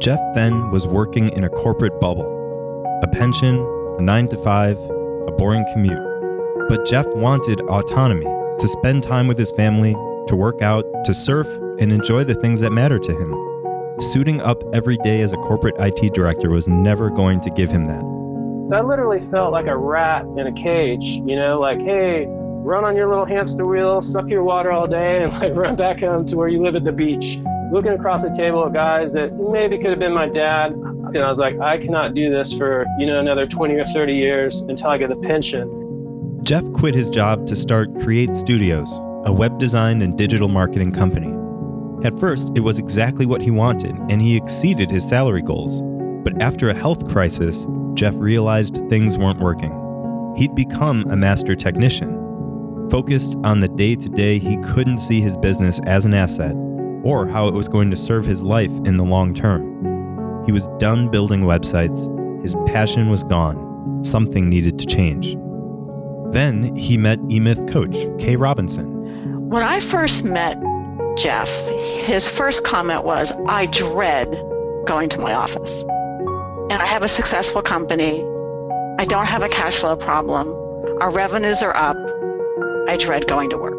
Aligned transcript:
Jeff 0.00 0.20
Fenn 0.32 0.70
was 0.70 0.86
working 0.86 1.28
in 1.30 1.42
a 1.42 1.48
corporate 1.48 2.00
bubble 2.00 2.36
a 3.02 3.06
pension, 3.08 3.56
a 3.98 4.02
nine 4.02 4.28
to 4.28 4.36
five, 4.38 4.76
a 5.26 5.32
boring 5.32 5.64
commute. 5.72 5.98
But 6.68 6.84
Jeff 6.84 7.06
wanted 7.14 7.60
autonomy 7.62 8.24
to 8.24 8.68
spend 8.68 9.02
time 9.04 9.28
with 9.28 9.38
his 9.38 9.52
family, 9.52 9.92
to 10.26 10.34
work 10.36 10.62
out, 10.62 10.84
to 11.04 11.14
surf, 11.14 11.46
and 11.78 11.92
enjoy 11.92 12.24
the 12.24 12.34
things 12.34 12.60
that 12.60 12.70
matter 12.70 12.98
to 12.98 13.12
him. 13.12 14.00
Suiting 14.00 14.40
up 14.40 14.62
every 14.72 14.96
day 14.98 15.20
as 15.20 15.32
a 15.32 15.36
corporate 15.36 15.76
IT 15.78 16.12
director 16.12 16.50
was 16.50 16.66
never 16.66 17.10
going 17.10 17.40
to 17.40 17.50
give 17.50 17.70
him 17.70 17.84
that. 17.84 18.02
I 18.76 18.80
literally 18.82 19.24
felt 19.30 19.52
like 19.52 19.66
a 19.66 19.76
rat 19.76 20.24
in 20.36 20.46
a 20.46 20.52
cage, 20.52 21.04
you 21.04 21.36
know, 21.36 21.60
like, 21.60 21.80
hey, 21.80 22.26
run 22.28 22.84
on 22.84 22.96
your 22.96 23.08
little 23.08 23.24
hamster 23.24 23.64
wheel, 23.64 24.00
suck 24.00 24.28
your 24.28 24.42
water 24.42 24.72
all 24.72 24.86
day, 24.86 25.22
and 25.22 25.32
like 25.32 25.54
run 25.54 25.76
back 25.76 26.00
home 26.00 26.26
to 26.26 26.36
where 26.36 26.48
you 26.48 26.62
live 26.62 26.76
at 26.76 26.84
the 26.84 26.92
beach. 26.92 27.38
Looking 27.70 27.92
across 27.92 28.22
the 28.22 28.30
table 28.30 28.64
at 28.64 28.72
guys 28.72 29.12
that 29.12 29.34
maybe 29.36 29.76
could 29.76 29.90
have 29.90 29.98
been 29.98 30.14
my 30.14 30.26
dad. 30.26 30.72
And 30.72 31.18
I 31.18 31.28
was 31.28 31.38
like, 31.38 31.58
I 31.60 31.76
cannot 31.76 32.14
do 32.14 32.30
this 32.30 32.52
for, 32.52 32.86
you 32.98 33.06
know, 33.06 33.18
another 33.18 33.46
20 33.46 33.74
or 33.74 33.84
30 33.84 34.14
years 34.14 34.62
until 34.62 34.88
I 34.88 34.96
get 34.96 35.10
a 35.10 35.16
pension. 35.16 36.40
Jeff 36.42 36.64
quit 36.72 36.94
his 36.94 37.10
job 37.10 37.46
to 37.46 37.54
start 37.54 37.94
Create 38.00 38.34
Studios, 38.34 38.90
a 39.26 39.32
web 39.32 39.58
design 39.58 40.00
and 40.00 40.16
digital 40.16 40.48
marketing 40.48 40.92
company. 40.92 41.34
At 42.06 42.18
first, 42.18 42.52
it 42.54 42.60
was 42.60 42.78
exactly 42.78 43.26
what 43.26 43.42
he 43.42 43.50
wanted, 43.50 43.94
and 44.08 44.22
he 44.22 44.36
exceeded 44.36 44.90
his 44.90 45.06
salary 45.06 45.42
goals. 45.42 45.82
But 46.24 46.40
after 46.40 46.70
a 46.70 46.74
health 46.74 47.06
crisis, 47.10 47.66
Jeff 47.92 48.14
realized 48.16 48.80
things 48.88 49.18
weren't 49.18 49.40
working. 49.40 49.74
He'd 50.38 50.54
become 50.54 51.04
a 51.10 51.16
master 51.16 51.54
technician. 51.54 52.14
Focused 52.90 53.36
on 53.44 53.60
the 53.60 53.68
day 53.68 53.94
to 53.96 54.08
day, 54.08 54.38
he 54.38 54.56
couldn't 54.58 54.98
see 54.98 55.20
his 55.20 55.36
business 55.36 55.80
as 55.84 56.06
an 56.06 56.14
asset 56.14 56.54
or 57.08 57.26
how 57.26 57.48
it 57.48 57.54
was 57.54 57.70
going 57.70 57.90
to 57.90 57.96
serve 57.96 58.26
his 58.26 58.42
life 58.42 58.70
in 58.84 58.96
the 58.96 59.02
long 59.02 59.32
term. 59.32 60.44
He 60.44 60.52
was 60.52 60.66
done 60.78 61.08
building 61.08 61.40
websites, 61.40 62.06
his 62.42 62.54
passion 62.66 63.08
was 63.08 63.22
gone, 63.24 64.04
something 64.04 64.50
needed 64.50 64.78
to 64.78 64.84
change. 64.84 65.34
Then 66.34 66.76
he 66.76 66.98
met 66.98 67.18
eMyth 67.20 67.66
coach 67.72 67.96
Kay 68.22 68.36
Robinson. 68.36 69.48
When 69.48 69.62
I 69.62 69.80
first 69.80 70.26
met 70.26 70.62
Jeff, 71.16 71.48
his 72.04 72.28
first 72.28 72.62
comment 72.62 73.04
was, 73.04 73.32
I 73.48 73.64
dread 73.64 74.30
going 74.86 75.08
to 75.08 75.18
my 75.18 75.32
office. 75.32 75.80
And 75.80 76.74
I 76.74 76.84
have 76.84 77.02
a 77.02 77.08
successful 77.08 77.62
company. 77.62 78.22
I 78.98 79.06
don't 79.06 79.24
have 79.24 79.42
a 79.42 79.48
cash 79.48 79.78
flow 79.78 79.96
problem. 79.96 80.48
Our 81.00 81.10
revenues 81.10 81.62
are 81.62 81.74
up. 81.74 81.96
I 82.86 82.98
dread 82.98 83.26
going 83.26 83.48
to 83.48 83.56
work. 83.56 83.77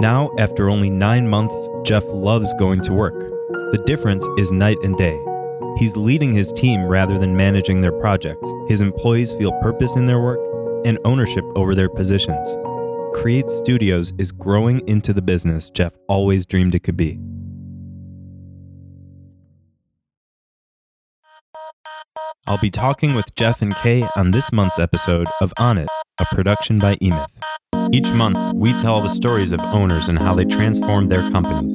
Now, 0.00 0.30
after 0.38 0.70
only 0.70 0.90
nine 0.90 1.28
months, 1.28 1.68
Jeff 1.84 2.04
loves 2.06 2.54
going 2.54 2.82
to 2.82 2.92
work. 2.92 3.18
The 3.72 3.82
difference 3.84 4.24
is 4.38 4.52
night 4.52 4.78
and 4.84 4.96
day. 4.96 5.18
He's 5.76 5.96
leading 5.96 6.32
his 6.32 6.52
team 6.52 6.84
rather 6.84 7.18
than 7.18 7.36
managing 7.36 7.80
their 7.80 7.92
projects. 7.98 8.48
His 8.68 8.80
employees 8.80 9.32
feel 9.32 9.52
purpose 9.60 9.96
in 9.96 10.06
their 10.06 10.20
work 10.20 10.38
and 10.84 11.00
ownership 11.04 11.44
over 11.56 11.74
their 11.74 11.88
positions. 11.88 12.48
Create 13.12 13.50
Studios 13.50 14.12
is 14.18 14.30
growing 14.30 14.86
into 14.86 15.12
the 15.12 15.22
business 15.22 15.68
Jeff 15.68 15.96
always 16.08 16.46
dreamed 16.46 16.76
it 16.76 16.84
could 16.84 16.96
be. 16.96 17.18
I'll 22.46 22.58
be 22.58 22.70
talking 22.70 23.14
with 23.14 23.34
Jeff 23.34 23.62
and 23.62 23.74
Kay 23.74 24.06
on 24.16 24.30
this 24.30 24.52
month's 24.52 24.78
episode 24.78 25.26
of 25.42 25.52
On 25.58 25.76
It, 25.76 25.88
a 26.20 26.24
production 26.34 26.78
by 26.78 26.94
eMyth. 26.96 27.26
Each 27.90 28.12
month, 28.12 28.54
we 28.54 28.74
tell 28.74 29.00
the 29.00 29.08
stories 29.08 29.50
of 29.50 29.60
owners 29.60 30.10
and 30.10 30.18
how 30.18 30.34
they 30.34 30.44
transformed 30.44 31.10
their 31.10 31.26
companies. 31.30 31.74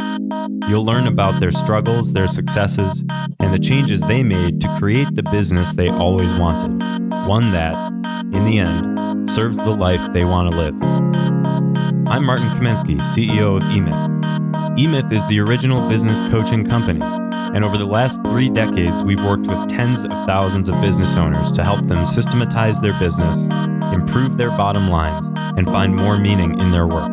You'll 0.69 0.85
learn 0.85 1.07
about 1.07 1.39
their 1.39 1.51
struggles, 1.51 2.13
their 2.13 2.27
successes, 2.27 3.03
and 3.39 3.51
the 3.51 3.57
changes 3.57 4.01
they 4.01 4.21
made 4.21 4.61
to 4.61 4.75
create 4.77 5.07
the 5.15 5.23
business 5.23 5.73
they 5.73 5.89
always 5.89 6.31
wanted. 6.35 6.83
One 7.27 7.49
that, 7.49 7.75
in 8.31 8.43
the 8.43 8.59
end, 8.59 9.29
serves 9.29 9.57
the 9.57 9.75
life 9.75 10.01
they 10.13 10.23
want 10.23 10.51
to 10.51 10.57
live. 10.57 10.75
I'm 12.07 12.25
Martin 12.25 12.51
Kaminsky, 12.51 12.99
CEO 12.99 13.57
of 13.57 13.63
eMyth. 13.63 14.77
eMyth 14.77 15.11
is 15.11 15.25
the 15.25 15.39
original 15.39 15.87
business 15.87 16.21
coaching 16.29 16.63
company, 16.63 17.01
and 17.01 17.65
over 17.65 17.77
the 17.77 17.87
last 17.87 18.21
three 18.25 18.51
decades, 18.51 19.01
we've 19.01 19.23
worked 19.23 19.47
with 19.47 19.67
tens 19.67 20.03
of 20.03 20.11
thousands 20.27 20.69
of 20.69 20.79
business 20.79 21.17
owners 21.17 21.51
to 21.53 21.63
help 21.63 21.87
them 21.87 22.05
systematize 22.05 22.79
their 22.81 22.97
business, 22.99 23.39
improve 23.91 24.37
their 24.37 24.51
bottom 24.51 24.89
lines, 24.89 25.27
and 25.57 25.67
find 25.67 25.95
more 25.95 26.17
meaning 26.17 26.59
in 26.59 26.71
their 26.71 26.87
work. 26.87 27.11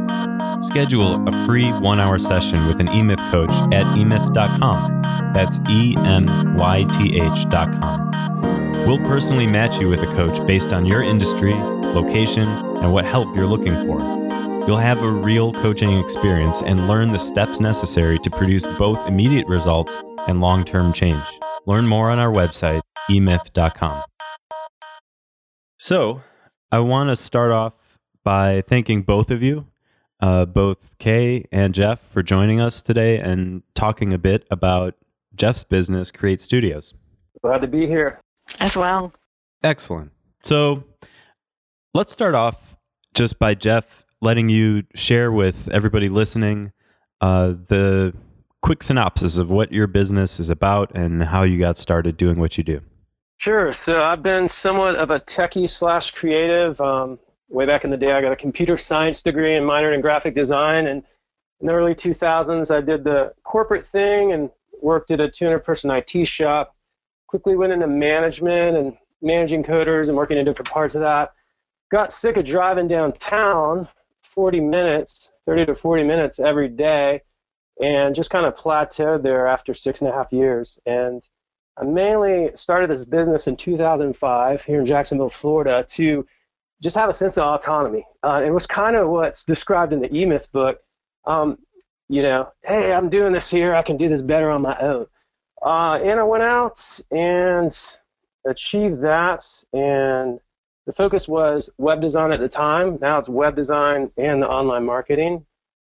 Schedule 0.63 1.27
a 1.29 1.47
free 1.47 1.73
one 1.73 2.01
hour 2.01 2.19
session 2.19 2.67
with 2.67 2.81
an 2.81 2.89
eMyth 2.89 3.31
coach 3.31 3.53
at 3.73 3.87
emyth.com. 3.97 5.33
That's 5.33 5.59
E 5.69 5.97
M 5.99 6.55
Y 6.57 6.85
T 6.93 7.21
H.com. 7.21 8.11
We'll 8.87 8.99
personally 8.99 9.47
match 9.47 9.79
you 9.79 9.89
with 9.89 10.03
a 10.03 10.07
coach 10.09 10.45
based 10.47 10.73
on 10.73 10.87
your 10.87 11.03
industry, 11.03 11.55
location, 11.55 12.49
and 12.49 12.93
what 12.93 13.05
help 13.05 13.35
you're 13.37 13.47
looking 13.47 13.75
for. 13.87 14.01
You'll 14.67 14.77
have 14.77 15.03
a 15.03 15.11
real 15.11 15.53
coaching 15.53 15.99
experience 15.99 16.63
and 16.63 16.87
learn 16.87 17.13
the 17.13 17.19
steps 17.19 17.61
necessary 17.61 18.19
to 18.21 18.31
produce 18.31 18.67
both 18.79 18.99
immediate 19.07 19.47
results 19.47 19.99
and 20.29 20.41
long 20.41 20.65
term 20.65 20.93
change. 20.93 21.27
Learn 21.67 21.87
more 21.87 22.11
on 22.11 22.19
our 22.19 22.33
website, 22.33 22.81
emyth.com. 23.11 24.03
So, 25.79 26.23
I 26.71 26.81
want 26.81 27.09
to 27.09 27.17
start 27.17 27.51
off 27.51 27.80
by 28.25 28.63
thanking 28.63 29.03
both 29.03 29.31
of 29.31 29.43
you, 29.43 29.67
uh, 30.21 30.45
both 30.45 30.99
Kay 30.99 31.47
and 31.51 31.75
Jeff, 31.75 32.01
for 32.01 32.23
joining 32.23 32.61
us 32.61 32.83
today 32.83 33.19
and 33.19 33.63
talking 33.75 34.13
a 34.13 34.19
bit 34.19 34.47
about 34.51 34.95
Jeff's 35.35 35.65
business, 35.65 36.11
Create 36.11 36.41
Studios. 36.41 36.95
Glad 37.43 37.61
to 37.63 37.67
be 37.67 37.87
here. 37.87 38.21
As 38.59 38.77
well. 38.77 39.15
Excellent. 39.63 40.11
So, 40.43 40.85
let's 41.95 42.13
start 42.13 42.35
off 42.35 42.77
just 43.15 43.39
by 43.39 43.55
Jeff 43.55 44.05
letting 44.21 44.49
you 44.49 44.85
share 44.95 45.33
with 45.33 45.69
everybody 45.71 46.09
listening 46.09 46.73
uh, 47.21 47.55
the 47.69 48.15
quick 48.63 48.83
synopsis 48.83 49.39
of 49.39 49.51
what 49.51 49.73
your 49.73 49.87
business 49.87 50.39
is 50.39 50.51
about 50.51 50.93
and 50.95 51.23
how 51.23 51.43
you 51.43 51.59
got 51.59 51.77
started 51.77 52.17
doing 52.17 52.39
what 52.39 52.59
you 52.59 52.65
do. 52.65 52.81
Sure. 53.39 53.73
So 53.73 54.03
I've 54.03 54.23
been 54.23 54.49
somewhat 54.49 54.97
of 54.97 55.11
a 55.11 55.21
techie 55.21 55.69
slash 55.69 56.11
creative. 56.11 56.79
Um, 56.81 57.19
way 57.51 57.67
back 57.67 57.85
in 57.85 57.91
the 57.91 57.97
day, 57.97 58.13
I 58.13 58.21
got 58.21 58.33
a 58.33 58.37
computer 58.37 58.79
science 58.79 59.23
degree 59.23 59.57
and 59.57 59.67
minored 59.67 59.95
in 59.95 60.01
graphic 60.01 60.35
design. 60.35 60.87
And 60.87 61.03
in 61.61 61.67
the 61.67 61.73
early 61.73 61.95
2000s, 61.95 62.75
I 62.75 62.81
did 62.81 63.05
the 63.05 63.35
corporate 63.43 63.87
thing 63.87 64.33
and 64.33 64.51
worked 64.81 65.11
at 65.11 65.21
a 65.21 65.29
200 65.29 65.61
person 65.61 65.91
IT 65.91 66.27
shop. 66.27 66.75
Quickly 67.27 67.57
went 67.57 67.73
into 67.73 67.87
management 67.87 68.77
and 68.77 68.97
managing 69.21 69.63
coders 69.63 70.09
and 70.09 70.17
working 70.17 70.39
in 70.39 70.45
different 70.45 70.71
parts 70.71 70.95
of 70.95 71.03
that. 71.03 71.33
Got 71.91 72.13
sick 72.13 72.37
of 72.37 72.45
driving 72.45 72.87
downtown 72.87 73.89
40 74.23 74.61
minutes, 74.61 75.33
30 75.47 75.67
to 75.67 75.75
40 75.75 76.05
minutes 76.05 76.39
every 76.39 76.69
day, 76.69 77.21
and 77.83 78.15
just 78.15 78.31
kind 78.31 78.47
of 78.47 78.55
plateaued 78.55 79.23
there 79.23 79.47
after 79.47 79.75
six 79.75 80.01
and 80.01 80.11
a 80.11 80.15
half 80.15 80.33
years. 80.33 80.79
And 80.87 81.23
I 81.77 81.85
mainly 81.85 82.51
started 82.55 82.91
this 82.91 83.05
business 83.05 83.49
in 83.49 83.57
2005 83.57 84.63
here 84.63 84.81
in 84.81 84.85
Jacksonville, 84.85 85.31
Florida, 85.31 85.85
to 85.91 86.27
just 86.83 86.97
have 86.97 87.11
a 87.11 87.15
sense 87.15 87.37
of 87.37 87.45
autonomy. 87.45 88.07
Uh, 88.23 88.43
it 88.45 88.51
was 88.51 88.67
kind 88.67 88.97
of 88.97 89.09
what's 89.09 89.45
described 89.45 89.93
in 89.93 90.01
the 90.01 90.09
eMyth 90.09 90.51
book. 90.51 90.81
Um, 91.27 91.59
you 92.09 92.23
know, 92.23 92.51
hey, 92.63 92.93
I'm 92.93 93.09
doing 93.09 93.33
this 93.33 93.51
here. 93.51 93.75
I 93.75 93.83
can 93.83 93.97
do 93.97 94.09
this 94.09 94.23
better 94.23 94.51
on 94.51 94.63
my 94.63 94.77
own. 94.79 95.07
Uh, 95.63 96.01
and 96.03 96.19
I 96.19 96.23
went 96.23 96.43
out 96.43 97.01
and 97.11 97.71
achieved 98.47 99.03
that. 99.03 99.47
And 99.73 100.41
the 100.87 100.93
focus 100.93 101.29
was 101.29 101.69
web 101.77 102.01
design 102.01 102.33
at 102.33 102.41
the 102.41 102.49
time. 102.49 102.99
Now 103.01 103.19
it's 103.19 103.29
web 103.29 103.55
design 103.55 104.11
and 104.17 104.43
the 104.43 104.49
online 104.49 104.85
marketing. 104.85 105.45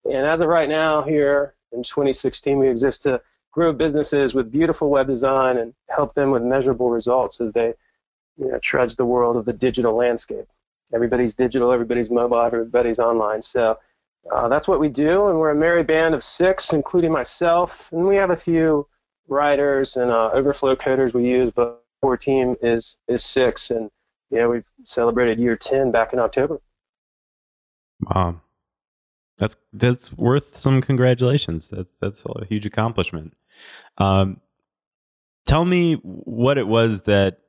And 0.06 0.26
as 0.28 0.42
of 0.42 0.50
right 0.50 0.68
now, 0.70 1.02
here 1.04 1.56
in 1.72 1.84
2016, 1.84 2.60
we 2.60 2.68
exist 2.68 3.04
to 3.04 3.22
grow 3.52 3.72
businesses 3.72 4.34
with 4.34 4.52
beautiful 4.52 4.90
web 4.90 5.08
design 5.08 5.58
and 5.58 5.74
help 5.90 6.14
them 6.14 6.32
with 6.32 6.44
measurable 6.44 6.90
results 6.90 7.40
as 7.40 7.54
they 7.54 7.74
you 8.38 8.52
know, 8.52 8.60
trudge 8.60 8.96
the 8.96 9.06
world 9.06 9.38
of 9.38 9.46
the 9.46 9.54
digital 9.54 9.96
landscape 9.96 10.48
everybody's 10.94 11.34
digital, 11.34 11.72
everybody's 11.72 12.10
mobile, 12.10 12.42
everybody's 12.42 13.00
online. 13.00 13.42
So 13.42 13.78
uh, 14.34 14.48
that's 14.48 14.68
what 14.68 14.80
we 14.80 14.90
do, 14.90 15.28
and 15.28 15.40
we're 15.40 15.52
a 15.52 15.56
merry 15.56 15.84
band 15.84 16.14
of 16.14 16.24
six, 16.24 16.74
including 16.74 17.12
myself, 17.12 17.90
and 17.92 18.06
we 18.06 18.16
have 18.16 18.30
a 18.30 18.36
few 18.36 18.88
writers 19.28 19.98
and 19.98 20.12
uh, 20.12 20.30
overflow 20.34 20.76
coders 20.76 21.14
we 21.14 21.26
use, 21.26 21.50
but 21.50 21.84
our 22.04 22.18
team 22.18 22.56
is 22.62 22.98
is 23.08 23.24
six, 23.24 23.72
and 23.72 23.90
you 24.30 24.38
know 24.38 24.50
we've 24.50 24.70
celebrated 24.84 25.40
year 25.40 25.56
ten 25.56 25.92
back 25.92 26.14
in 26.14 26.20
October. 26.20 26.62
Wow, 28.02 28.42
that's 29.38 29.56
that's 29.74 30.14
worth 30.14 30.58
some 30.58 30.82
congratulations. 30.82 31.70
That 31.70 31.88
that's 32.00 32.24
a 32.26 32.46
huge 32.46 32.66
accomplishment. 32.66 33.34
Um, 33.98 34.40
tell 35.46 35.66
me 35.66 35.96
what 36.04 36.58
it 36.58 36.68
was 36.68 37.04
that 37.04 37.40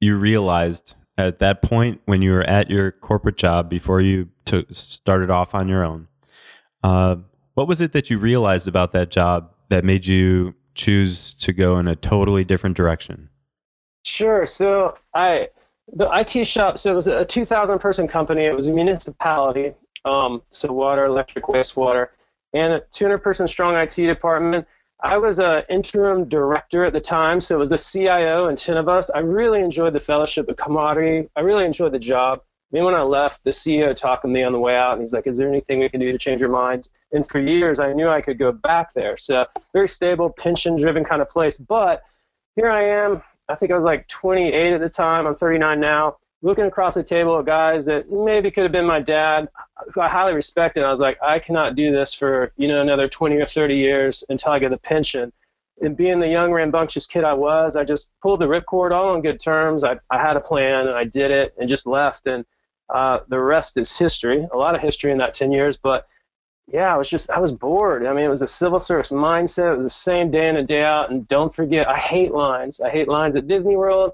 you 0.00 0.16
realized 0.16 0.94
at 1.18 1.40
that 1.40 1.60
point 1.60 2.00
when 2.06 2.22
you 2.22 2.30
were 2.30 2.44
at 2.44 2.70
your 2.70 2.92
corporate 2.92 3.36
job 3.36 3.68
before 3.68 4.00
you 4.00 4.28
took, 4.46 4.66
started 4.70 5.30
off 5.30 5.54
on 5.54 5.68
your 5.68 5.84
own 5.84 6.08
uh, 6.82 7.16
what 7.54 7.66
was 7.66 7.80
it 7.80 7.92
that 7.92 8.10
you 8.10 8.18
realized 8.18 8.68
about 8.68 8.92
that 8.92 9.10
job 9.10 9.52
that 9.68 9.84
made 9.84 10.06
you 10.06 10.54
choose 10.74 11.34
to 11.34 11.52
go 11.52 11.78
in 11.78 11.88
a 11.88 11.96
totally 11.96 12.44
different 12.44 12.76
direction? 12.76 13.28
Sure. 14.04 14.46
So 14.46 14.96
I 15.14 15.48
the 15.92 16.08
IT 16.12 16.46
shop. 16.46 16.78
So 16.78 16.92
it 16.92 16.94
was 16.94 17.08
a 17.08 17.24
2,000 17.24 17.78
person 17.78 18.06
company. 18.06 18.44
It 18.44 18.54
was 18.54 18.68
a 18.68 18.72
municipality. 18.72 19.72
Um, 20.04 20.42
so 20.50 20.72
water, 20.72 21.06
electric, 21.06 21.46
wastewater, 21.46 22.08
and 22.52 22.74
a 22.74 22.80
200 22.92 23.18
person 23.18 23.48
strong 23.48 23.74
IT 23.74 23.96
department. 23.96 24.66
I 25.00 25.16
was 25.16 25.38
an 25.38 25.62
interim 25.68 26.28
director 26.28 26.84
at 26.84 26.92
the 26.92 27.00
time, 27.00 27.40
so 27.40 27.54
it 27.54 27.58
was 27.58 27.68
the 27.68 27.78
CIO 27.78 28.48
and 28.48 28.58
10 28.58 28.76
of 28.76 28.88
us. 28.88 29.10
I 29.10 29.20
really 29.20 29.60
enjoyed 29.60 29.92
the 29.92 30.00
fellowship, 30.00 30.46
the 30.46 30.54
camaraderie. 30.54 31.28
I 31.36 31.40
really 31.40 31.64
enjoyed 31.64 31.92
the 31.92 32.00
job. 32.00 32.40
I 32.40 32.76
mean, 32.76 32.84
when 32.84 32.96
I 32.96 33.02
left, 33.02 33.44
the 33.44 33.50
CEO 33.50 33.94
talked 33.94 34.22
to 34.22 34.28
me 34.28 34.42
on 34.42 34.52
the 34.52 34.58
way 34.58 34.76
out, 34.76 34.92
and 34.92 35.00
he's 35.00 35.12
like, 35.12 35.26
"Is 35.26 35.38
there 35.38 35.48
anything 35.48 35.78
we 35.78 35.88
can 35.88 36.00
do 36.00 36.10
to 36.10 36.18
change 36.18 36.40
your 36.40 36.50
mind?" 36.50 36.88
And 37.12 37.26
for 37.26 37.38
years, 37.38 37.78
I 37.80 37.92
knew 37.92 38.08
I 38.08 38.20
could 38.20 38.38
go 38.38 38.52
back 38.52 38.92
there. 38.92 39.16
So 39.16 39.46
very 39.72 39.88
stable, 39.88 40.30
pension-driven 40.30 41.04
kind 41.04 41.22
of 41.22 41.30
place. 41.30 41.56
But 41.56 42.02
here 42.56 42.68
I 42.68 42.82
am. 42.82 43.22
I 43.48 43.54
think 43.54 43.70
I 43.70 43.76
was 43.76 43.84
like 43.84 44.06
28 44.08 44.74
at 44.74 44.80
the 44.80 44.90
time. 44.90 45.26
I'm 45.26 45.36
39 45.36 45.80
now. 45.80 46.18
Looking 46.40 46.66
across 46.66 46.94
the 46.94 47.02
table 47.02 47.38
at 47.38 47.46
guys 47.46 47.84
that 47.86 48.10
maybe 48.10 48.50
could 48.50 48.62
have 48.62 48.72
been 48.72 48.86
my 48.86 49.00
dad, 49.00 49.48
who 49.92 50.00
I 50.00 50.08
highly 50.08 50.34
respected. 50.34 50.84
I 50.84 50.90
was 50.90 51.00
like, 51.00 51.18
I 51.22 51.38
cannot 51.38 51.74
do 51.74 51.90
this 51.90 52.14
for 52.14 52.52
you 52.56 52.68
know 52.68 52.80
another 52.80 53.08
20 53.08 53.36
or 53.36 53.46
30 53.46 53.76
years 53.76 54.24
until 54.28 54.52
I 54.52 54.58
get 54.58 54.72
a 54.72 54.78
pension. 54.78 55.32
And 55.80 55.96
being 55.96 56.20
the 56.20 56.28
young, 56.28 56.52
rambunctious 56.52 57.06
kid 57.06 57.24
I 57.24 57.34
was, 57.34 57.76
I 57.76 57.84
just 57.84 58.10
pulled 58.20 58.40
the 58.40 58.46
ripcord 58.46 58.90
all 58.90 59.10
on 59.10 59.22
good 59.22 59.40
terms. 59.40 59.84
I, 59.84 59.96
I 60.10 60.20
had 60.20 60.36
a 60.36 60.40
plan 60.40 60.88
and 60.88 60.96
I 60.96 61.04
did 61.04 61.30
it 61.30 61.54
and 61.58 61.68
just 61.68 61.86
left. 61.86 62.26
And 62.26 62.44
uh, 62.92 63.20
the 63.28 63.38
rest 63.38 63.76
is 63.76 63.96
history. 63.96 64.46
A 64.52 64.56
lot 64.56 64.74
of 64.74 64.80
history 64.80 65.12
in 65.12 65.18
that 65.18 65.34
10 65.34 65.52
years, 65.52 65.76
but 65.76 66.08
yeah, 66.70 66.92
I 66.92 66.98
was 66.98 67.08
just 67.08 67.30
I 67.30 67.38
was 67.38 67.50
bored. 67.50 68.04
I 68.04 68.12
mean, 68.12 68.24
it 68.24 68.28
was 68.28 68.42
a 68.42 68.46
civil 68.46 68.78
service 68.78 69.10
mindset. 69.10 69.72
It 69.72 69.76
was 69.76 69.86
the 69.86 69.90
same 69.90 70.30
day 70.30 70.48
in 70.48 70.56
and 70.56 70.68
day 70.68 70.82
out. 70.82 71.10
And 71.10 71.26
don't 71.26 71.54
forget, 71.54 71.88
I 71.88 71.96
hate 71.96 72.32
lines. 72.32 72.80
I 72.80 72.90
hate 72.90 73.08
lines 73.08 73.36
at 73.36 73.48
Disney 73.48 73.76
World. 73.76 74.12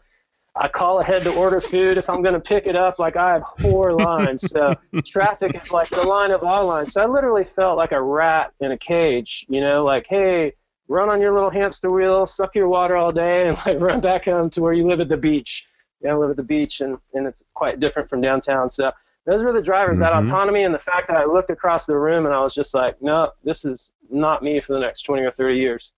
I 0.56 0.68
call 0.68 1.00
ahead 1.00 1.22
to 1.22 1.34
order 1.34 1.60
food 1.60 1.98
if 1.98 2.08
I'm 2.08 2.22
going 2.22 2.34
to 2.34 2.40
pick 2.40 2.66
it 2.66 2.76
up. 2.76 2.98
Like 2.98 3.16
I 3.16 3.32
have 3.32 3.42
four 3.58 3.92
lines, 4.00 4.48
so 4.48 4.74
traffic 5.04 5.60
is 5.60 5.72
like 5.72 5.88
the 5.88 6.02
line 6.02 6.30
of 6.30 6.44
all 6.44 6.66
lines. 6.66 6.92
So 6.92 7.02
I 7.02 7.06
literally 7.06 7.44
felt 7.44 7.76
like 7.76 7.92
a 7.92 8.00
rat 8.00 8.52
in 8.60 8.70
a 8.70 8.78
cage. 8.78 9.44
You 9.48 9.60
know, 9.60 9.84
like 9.84 10.06
hey, 10.06 10.52
run 10.88 11.08
on 11.08 11.20
your 11.20 11.34
little 11.34 11.50
hamster 11.50 11.90
wheel, 11.90 12.24
suck 12.24 12.54
your 12.54 12.68
water 12.68 12.96
all 12.96 13.10
day, 13.10 13.48
and 13.48 13.56
like 13.66 13.80
run 13.80 14.00
back 14.00 14.26
home 14.26 14.48
to 14.50 14.60
where 14.60 14.72
you 14.72 14.86
live 14.86 15.00
at 15.00 15.08
the 15.08 15.16
beach. 15.16 15.66
You 16.00 16.08
know, 16.08 16.16
I 16.16 16.18
live 16.18 16.30
at 16.30 16.36
the 16.36 16.44
beach, 16.44 16.80
and 16.80 16.98
and 17.14 17.26
it's 17.26 17.42
quite 17.54 17.80
different 17.80 18.08
from 18.08 18.20
downtown. 18.20 18.70
So 18.70 18.92
those 19.26 19.42
were 19.42 19.52
the 19.52 19.62
drivers. 19.62 19.98
Mm-hmm. 19.98 20.24
That 20.24 20.34
autonomy 20.34 20.62
and 20.62 20.74
the 20.74 20.78
fact 20.78 21.08
that 21.08 21.16
I 21.16 21.24
looked 21.24 21.50
across 21.50 21.86
the 21.86 21.96
room 21.96 22.26
and 22.26 22.34
I 22.34 22.40
was 22.40 22.54
just 22.54 22.74
like, 22.74 23.00
no, 23.02 23.32
this 23.42 23.64
is 23.64 23.92
not 24.10 24.42
me 24.42 24.60
for 24.60 24.74
the 24.74 24.80
next 24.80 25.02
twenty 25.02 25.24
or 25.24 25.32
thirty 25.32 25.58
years. 25.58 25.92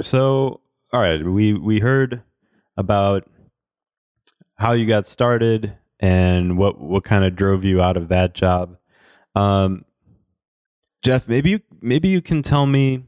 So, 0.00 0.60
all 0.92 1.00
right, 1.00 1.24
we 1.24 1.54
we 1.54 1.80
heard 1.80 2.22
about 2.80 3.28
how 4.56 4.72
you 4.72 4.86
got 4.86 5.06
started 5.06 5.76
and 6.00 6.58
what 6.58 6.80
what 6.80 7.04
kind 7.04 7.24
of 7.24 7.36
drove 7.36 7.64
you 7.64 7.80
out 7.80 7.96
of 7.96 8.08
that 8.08 8.34
job. 8.34 8.76
Um, 9.34 9.84
Jeff, 11.02 11.28
maybe 11.28 11.50
you 11.50 11.60
maybe 11.80 12.08
you 12.08 12.20
can 12.20 12.42
tell 12.42 12.66
me 12.66 13.04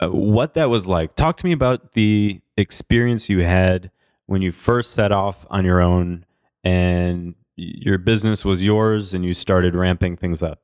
uh, 0.00 0.08
what 0.08 0.54
that 0.54 0.68
was 0.68 0.86
like. 0.86 1.14
Talk 1.14 1.36
to 1.36 1.46
me 1.46 1.52
about 1.52 1.92
the 1.92 2.40
experience 2.56 3.28
you 3.28 3.42
had 3.42 3.90
when 4.26 4.42
you 4.42 4.52
first 4.52 4.92
set 4.92 5.12
off 5.12 5.46
on 5.50 5.64
your 5.64 5.80
own 5.80 6.24
and 6.64 7.34
your 7.56 7.98
business 7.98 8.44
was 8.44 8.62
yours 8.62 9.14
and 9.14 9.24
you 9.24 9.32
started 9.32 9.74
ramping 9.74 10.16
things 10.16 10.42
up. 10.42 10.60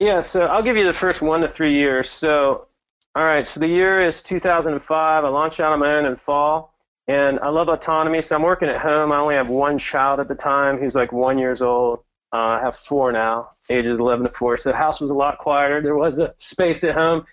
Yeah, 0.00 0.20
so 0.20 0.46
I'll 0.46 0.62
give 0.62 0.76
you 0.76 0.84
the 0.84 0.92
first 0.92 1.22
one 1.22 1.40
to 1.42 1.48
three 1.48 1.74
years. 1.74 2.10
So, 2.10 2.66
all 3.14 3.24
right, 3.24 3.46
so 3.46 3.60
the 3.60 3.68
year 3.68 4.00
is 4.00 4.22
2005. 4.22 5.24
I 5.24 5.28
launched 5.28 5.60
out 5.60 5.72
on 5.72 5.78
my 5.78 5.94
own 5.94 6.04
in 6.04 6.16
fall, 6.16 6.73
and 7.06 7.38
I 7.40 7.48
love 7.50 7.68
autonomy. 7.68 8.22
So 8.22 8.34
I'm 8.36 8.42
working 8.42 8.68
at 8.68 8.80
home. 8.80 9.12
I 9.12 9.18
only 9.18 9.34
have 9.34 9.50
one 9.50 9.78
child 9.78 10.20
at 10.20 10.28
the 10.28 10.34
time. 10.34 10.80
He's 10.82 10.94
like 10.94 11.12
one 11.12 11.38
years 11.38 11.60
old. 11.60 12.00
Uh, 12.32 12.58
I 12.58 12.60
have 12.60 12.76
four 12.76 13.12
now, 13.12 13.50
ages 13.68 14.00
11 14.00 14.26
to 14.26 14.32
four. 14.32 14.56
So 14.56 14.70
the 14.70 14.76
house 14.76 15.00
was 15.00 15.10
a 15.10 15.14
lot 15.14 15.38
quieter. 15.38 15.80
There 15.82 15.96
was 15.96 16.18
a 16.18 16.34
space 16.38 16.82
at 16.82 16.94
home. 16.94 17.24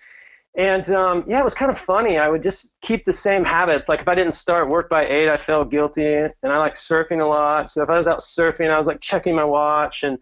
And 0.56 0.90
um, 0.90 1.24
yeah, 1.28 1.40
it 1.40 1.44
was 1.44 1.54
kind 1.54 1.72
of 1.72 1.80
funny. 1.80 2.18
I 2.18 2.28
would 2.28 2.44
just 2.44 2.76
keep 2.82 3.06
the 3.06 3.14
same 3.14 3.46
habits. 3.46 3.88
Like 3.88 4.02
if 4.02 4.08
I 4.08 4.16
didn't 4.16 4.34
start 4.34 4.68
work 4.70 4.90
by 4.90 5.08
eight, 5.08 5.30
I 5.30 5.38
felt 5.38 5.72
guilty. 5.72 6.06
And 6.06 6.34
I 6.44 6.58
like 6.58 6.76
surfing 6.76 7.22
a 7.22 7.26
lot. 7.26 7.70
So 7.70 7.82
if 7.82 7.90
I 7.90 7.96
was 7.96 8.08
out 8.08 8.20
surfing, 8.20 8.70
I 8.70 8.78
was 8.78 8.86
like 8.86 9.00
checking 9.00 9.34
my 9.34 9.46
watch. 9.46 10.04
And 10.04 10.20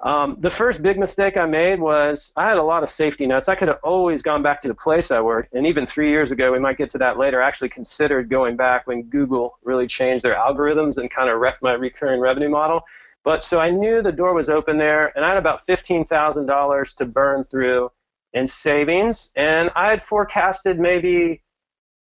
um, 0.00 0.36
the 0.38 0.50
first 0.50 0.80
big 0.80 0.98
mistake 0.98 1.36
I 1.36 1.44
made 1.44 1.80
was 1.80 2.32
I 2.36 2.48
had 2.48 2.56
a 2.56 2.62
lot 2.62 2.84
of 2.84 2.90
safety 2.90 3.26
nets. 3.26 3.48
I 3.48 3.56
could 3.56 3.66
have 3.66 3.80
always 3.82 4.22
gone 4.22 4.42
back 4.42 4.60
to 4.60 4.68
the 4.68 4.74
place 4.74 5.10
I 5.10 5.20
worked. 5.20 5.54
And 5.54 5.66
even 5.66 5.86
three 5.86 6.10
years 6.10 6.30
ago, 6.30 6.52
we 6.52 6.60
might 6.60 6.78
get 6.78 6.88
to 6.90 6.98
that 6.98 7.18
later, 7.18 7.42
I 7.42 7.48
actually 7.48 7.70
considered 7.70 8.30
going 8.30 8.56
back 8.56 8.86
when 8.86 9.02
Google 9.04 9.58
really 9.64 9.88
changed 9.88 10.24
their 10.24 10.36
algorithms 10.36 10.98
and 10.98 11.10
kind 11.10 11.28
of 11.28 11.40
wrecked 11.40 11.62
my 11.62 11.72
recurring 11.72 12.20
revenue 12.20 12.48
model. 12.48 12.82
But 13.24 13.42
so 13.42 13.58
I 13.58 13.70
knew 13.70 14.00
the 14.00 14.12
door 14.12 14.34
was 14.34 14.48
open 14.48 14.78
there, 14.78 15.12
and 15.16 15.24
I 15.24 15.30
had 15.30 15.36
about 15.38 15.66
$15,000 15.66 16.96
to 16.96 17.04
burn 17.04 17.44
through 17.44 17.90
in 18.34 18.46
savings. 18.46 19.30
And 19.34 19.70
I 19.74 19.88
had 19.88 20.02
forecasted 20.02 20.78
maybe, 20.78 21.42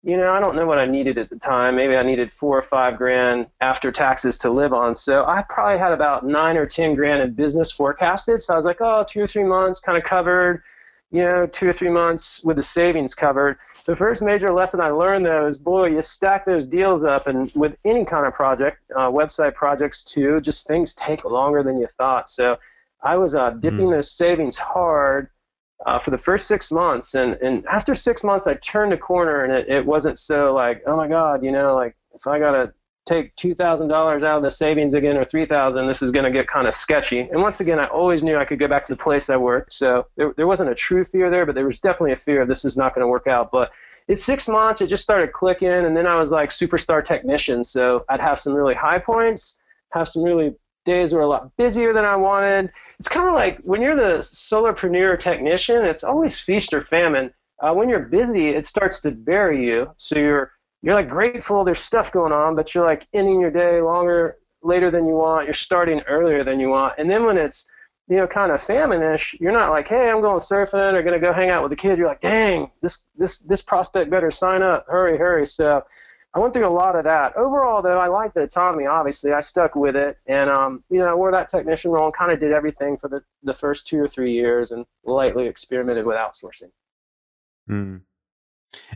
you 0.05 0.19
know, 0.19 0.33
I 0.33 0.41
don't 0.41 0.55
know 0.55 0.67
what 0.67 0.79
I 0.79 0.85
needed 0.85 1.17
at 1.17 1.31
the 1.31 1.39
time. 1.39 1.77
Maybe 1.77 1.97
I 1.97 2.03
needed 2.03 2.31
four 2.31 2.59
or 2.59 2.63
five 2.63 2.99
grand 2.99 3.47
after 3.63 3.91
taxes 3.91 4.37
to 4.39 4.51
live 4.51 4.75
on. 4.75 4.95
So 4.95 5.25
I 5.25 5.43
probably 5.49 5.79
had 5.79 5.93
about 5.93 6.27
nine 6.27 6.59
or 6.59 6.67
10 6.67 6.95
grand 6.95 7.23
in 7.23 7.33
business 7.33 7.73
forecasted. 7.73 8.43
So 8.43 8.53
I 8.53 8.57
was 8.57 8.67
like, 8.67 8.83
oh, 8.83 9.07
two 9.09 9.23
or 9.23 9.27
three 9.27 9.45
months 9.45 9.81
kind 9.81 9.97
of 9.97 10.05
covered, 10.05 10.63
you 11.11 11.23
know, 11.23 11.47
two 11.47 11.69
or 11.69 11.73
three 11.73 11.89
months 11.89 12.45
with 12.45 12.57
the 12.57 12.63
savings 12.63 13.15
covered. 13.15 13.57
The 13.87 13.97
first 13.97 14.21
major 14.21 14.53
lesson 14.53 14.79
I 14.79 14.91
learned 14.91 15.25
though 15.25 15.47
is, 15.47 15.59
boy, 15.59 15.87
you 15.87 16.03
stack 16.03 16.45
those 16.45 16.67
deals 16.67 17.03
up, 17.03 17.27
and 17.27 17.51
with 17.55 17.77
any 17.87 18.05
kind 18.05 18.27
of 18.27 18.35
project, 18.35 18.79
uh, 18.95 19.11
website 19.11 19.55
projects 19.55 20.05
too, 20.05 20.39
just 20.43 20.67
things 20.67 20.95
take 20.95 21.25
longer 21.25 21.63
than 21.63 21.79
you 21.79 21.87
thought. 21.87 22.29
So 22.29 22.59
I 23.03 23.17
was 23.17 23.35
uh, 23.35 23.51
dipping 23.51 23.89
mm. 23.89 23.93
those 23.93 24.11
savings 24.11 24.59
hard 24.59 25.31
uh, 25.85 25.99
for 25.99 26.11
the 26.11 26.19
first 26.19 26.47
six 26.47 26.71
months. 26.73 27.15
And, 27.15 27.35
and 27.35 27.65
after 27.67 27.95
six 27.95 28.25
months, 28.25 28.47
I 28.47 28.55
turned 28.55 28.93
a 28.93 28.99
corner 28.99 29.45
and 29.45 29.53
it, 29.53 29.69
it 29.69 29.87
wasn't 29.87 30.19
so 30.19 30.55
like, 30.55 30.83
oh 30.87 30.97
my 30.97 31.09
God, 31.09 31.45
you 31.45 31.53
know, 31.53 31.75
like 31.75 31.95
if 32.15 32.27
I 32.27 32.39
got 32.39 32.53
to 32.53 32.73
take 33.07 33.37
$2,000 33.37 33.93
out 33.93 34.25
of 34.25 34.43
the 34.43 34.51
savings 34.51 34.95
again 34.95 35.19
or 35.19 35.27
3000 35.27 35.87
this 35.87 36.01
is 36.01 36.11
going 36.11 36.25
to 36.25 36.31
get 36.31 36.49
kind 36.49 36.67
of 36.67 36.75
sketchy. 36.75 37.21
And 37.21 37.43
once 37.43 37.61
again, 37.61 37.79
I 37.79 37.87
always 37.87 38.23
knew 38.23 38.39
I 38.39 38.47
could 38.47 38.59
go 38.59 38.67
back 38.67 38.87
to 38.87 38.93
the 38.93 39.03
place 39.03 39.29
I 39.29 39.37
worked. 39.37 39.75
So 39.75 40.07
there, 40.17 40.33
there 40.37 40.47
wasn't 40.47 40.71
a 40.71 40.75
true 40.75 41.05
fear 41.05 41.31
there, 41.31 41.45
but 41.45 41.55
there 41.55 41.67
was 41.67 41.81
definitely 41.81 42.13
a 42.13 42.17
fear 42.17 42.41
of 42.41 42.49
this 42.49 42.65
is 42.65 42.77
not 42.77 42.95
going 42.95 43.03
to 43.03 43.09
work 43.09 43.27
out. 43.27 43.51
But 43.51 43.73
it's 44.09 44.25
six 44.25 44.49
months, 44.49 44.81
it 44.81 44.87
just 44.87 45.03
started 45.03 45.33
clicking. 45.33 45.69
And 45.69 45.95
then 45.95 46.07
I 46.07 46.17
was 46.17 46.31
like 46.31 46.51
superstar 46.51 47.05
technician. 47.05 47.63
So 47.63 48.05
I'd 48.09 48.21
have 48.21 48.39
some 48.39 48.55
really 48.55 48.75
high 48.75 48.99
points, 48.99 49.61
have 49.91 50.09
some 50.09 50.23
really 50.23 50.55
days 50.85 51.13
were 51.13 51.21
a 51.21 51.27
lot 51.27 51.55
busier 51.57 51.93
than 51.93 52.05
I 52.05 52.17
wanted. 52.17 52.71
It's 53.05 53.13
kind 53.13 53.29
of 53.29 53.35
like 53.35 53.61
when 53.65 53.83
you're 53.83 53.97
the 53.97 54.21
solopreneur 54.21 55.21
technician, 55.21 55.85
it's 55.85 56.05
always 56.05 56.41
feast 56.41 56.73
or 56.73 56.81
famine. 56.81 57.35
Uh, 57.61 57.75
when 57.75 57.91
you're 57.91 58.09
busy, 58.09 58.49
it 58.49 58.65
starts 58.65 59.03
to 59.03 59.11
bury 59.11 59.63
you. 59.63 59.91
So 59.99 60.19
you're 60.19 60.53
you're 60.81 60.95
like 60.95 61.11
grateful 61.11 61.65
there's 61.65 61.81
stuff 61.81 62.11
going 62.11 62.33
on, 62.33 62.57
but 62.57 62.75
you're 62.75 62.87
like 62.87 63.07
ending 63.13 63.43
your 63.43 63.51
day 63.51 63.83
longer 63.83 64.39
later 64.63 64.91
than 64.91 65.05
you 65.05 65.13
want. 65.13 65.45
You're 65.45 65.53
starting 65.53 66.01
earlier 66.09 66.45
than 66.45 66.59
you 66.59 66.71
want. 66.71 66.95
And 66.97 67.11
then 67.11 67.27
when 67.27 67.37
it's 67.37 67.67
you 68.09 68.17
know 68.17 68.27
kind 68.27 68.51
of 68.51 68.63
famine-ish, 68.63 69.37
you're 69.39 69.53
not 69.53 69.71
like, 69.71 69.87
hey, 69.87 70.09
I'm 70.09 70.23
going 70.23 70.41
surfing 70.41 70.95
or 70.95 71.03
gonna 71.03 71.21
go 71.21 71.35
hang 71.35 71.51
out 71.51 71.61
with 71.61 71.73
the 71.73 71.77
kids. 71.77 71.99
You're 71.99 72.09
like, 72.09 72.23
dang, 72.23 72.71
this 72.81 73.05
this 73.19 73.41
this 73.41 73.61
prospect 73.61 74.11
better 74.11 74.31
sign 74.31 74.63
up, 74.63 74.87
hurry, 74.89 75.19
hurry. 75.19 75.45
So 75.45 75.85
I 76.35 76.41
went 76.41 76.53
through 76.53 76.67
a 76.67 76.69
lot 76.69 76.97
of 76.97 77.05
that. 77.05 77.37
Overall, 77.37 77.81
though, 77.81 77.99
I 77.99 78.09
liked 78.09 78.35
the 78.35 78.43
autonomy. 78.43 78.87
Obviously, 78.87 79.33
I 79.33 79.39
stuck 79.39 79.77
with 79.77 79.95
it, 79.95 80.19
and 80.27 80.51
um, 80.51 80.83
you 80.91 80.99
know, 80.99 81.07
I 81.07 81.15
wore 81.15 81.31
that 81.31 81.49
technician 81.49 81.93
role 81.93 82.07
and 82.07 82.15
kind 82.15 82.33
of 82.33 82.41
did 82.41 82.51
everything 82.51 82.97
for 82.97 83.09
the 83.09 83.23
the 83.45 83.55
first 83.55 83.87
two 83.87 84.01
or 84.01 84.09
three 84.09 84.33
years, 84.33 84.73
and 84.73 84.85
lightly 85.05 85.47
experimented 85.47 86.05
with 86.05 86.17
outsourcing. 86.17 86.71
Hmm. 87.69 87.99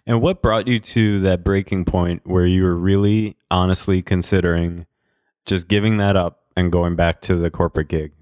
And 0.04 0.20
what 0.20 0.42
brought 0.42 0.66
you 0.66 0.80
to 0.80 1.20
that 1.20 1.44
breaking 1.44 1.84
point 1.84 2.22
where 2.24 2.46
you 2.46 2.64
were 2.64 2.74
really 2.74 3.36
honestly 3.50 4.02
considering 4.02 4.86
just 5.46 5.68
giving 5.68 5.98
that 5.98 6.16
up 6.16 6.40
and 6.56 6.72
going 6.72 6.96
back 6.96 7.20
to 7.22 7.36
the 7.36 7.50
corporate 7.50 7.88
gig? 7.88 8.12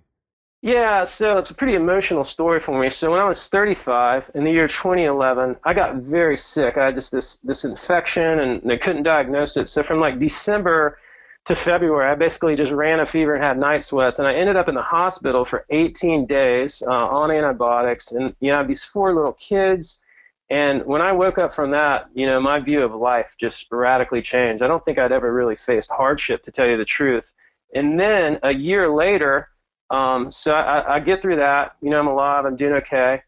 Yeah, 0.66 1.04
so 1.04 1.38
it's 1.38 1.50
a 1.50 1.54
pretty 1.54 1.76
emotional 1.76 2.24
story 2.24 2.58
for 2.58 2.76
me. 2.76 2.90
So 2.90 3.12
when 3.12 3.20
I 3.20 3.24
was 3.24 3.46
35 3.46 4.32
in 4.34 4.42
the 4.42 4.50
year 4.50 4.66
2011, 4.66 5.54
I 5.62 5.72
got 5.72 5.94
very 5.94 6.36
sick. 6.36 6.76
I 6.76 6.86
had 6.86 6.96
just 6.96 7.12
this 7.12 7.36
this 7.36 7.64
infection, 7.64 8.40
and 8.40 8.60
they 8.68 8.76
couldn't 8.76 9.04
diagnose 9.04 9.56
it. 9.56 9.68
So 9.68 9.84
from 9.84 10.00
like 10.00 10.18
December 10.18 10.98
to 11.44 11.54
February, 11.54 12.10
I 12.10 12.16
basically 12.16 12.56
just 12.56 12.72
ran 12.72 12.98
a 12.98 13.06
fever 13.06 13.36
and 13.36 13.44
had 13.44 13.58
night 13.58 13.84
sweats, 13.84 14.18
and 14.18 14.26
I 14.26 14.34
ended 14.34 14.56
up 14.56 14.68
in 14.68 14.74
the 14.74 14.82
hospital 14.82 15.44
for 15.44 15.64
18 15.70 16.26
days 16.26 16.82
uh, 16.84 16.90
on 16.90 17.30
antibiotics. 17.30 18.10
And 18.10 18.34
you 18.40 18.48
know, 18.48 18.56
I 18.56 18.58
have 18.58 18.66
these 18.66 18.82
four 18.82 19.14
little 19.14 19.34
kids. 19.34 20.02
And 20.50 20.84
when 20.84 21.00
I 21.00 21.12
woke 21.12 21.38
up 21.38 21.54
from 21.54 21.70
that, 21.70 22.08
you 22.12 22.26
know, 22.26 22.40
my 22.40 22.58
view 22.58 22.82
of 22.82 22.92
life 22.92 23.36
just 23.38 23.68
radically 23.70 24.20
changed. 24.20 24.64
I 24.64 24.66
don't 24.66 24.84
think 24.84 24.98
I'd 24.98 25.12
ever 25.12 25.32
really 25.32 25.54
faced 25.54 25.92
hardship, 25.92 26.42
to 26.42 26.50
tell 26.50 26.66
you 26.66 26.76
the 26.76 26.84
truth. 26.84 27.32
And 27.72 28.00
then 28.00 28.40
a 28.42 28.52
year 28.52 28.88
later, 28.88 29.48
um, 29.90 30.30
so 30.30 30.52
I, 30.52 30.96
I, 30.96 31.00
get 31.00 31.22
through 31.22 31.36
that. 31.36 31.76
You 31.80 31.90
know, 31.90 32.00
I'm 32.00 32.08
alive. 32.08 32.44
I'm 32.44 32.56
doing 32.56 32.72
okay. 32.74 33.22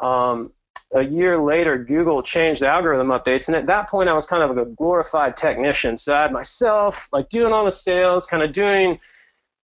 Um, 0.00 0.52
a 0.92 1.02
year 1.02 1.40
later, 1.40 1.78
Google 1.78 2.20
changed 2.22 2.62
the 2.62 2.66
algorithm 2.66 3.10
updates, 3.12 3.46
and 3.46 3.56
at 3.56 3.66
that 3.66 3.88
point, 3.88 4.08
I 4.08 4.12
was 4.12 4.26
kind 4.26 4.42
of 4.42 4.58
a 4.58 4.64
glorified 4.64 5.36
technician. 5.36 5.96
So 5.96 6.14
I 6.14 6.22
had 6.22 6.32
myself 6.32 7.08
like 7.12 7.28
doing 7.28 7.52
all 7.52 7.64
the 7.64 7.70
sales, 7.70 8.26
kind 8.26 8.42
of 8.42 8.52
doing 8.52 8.98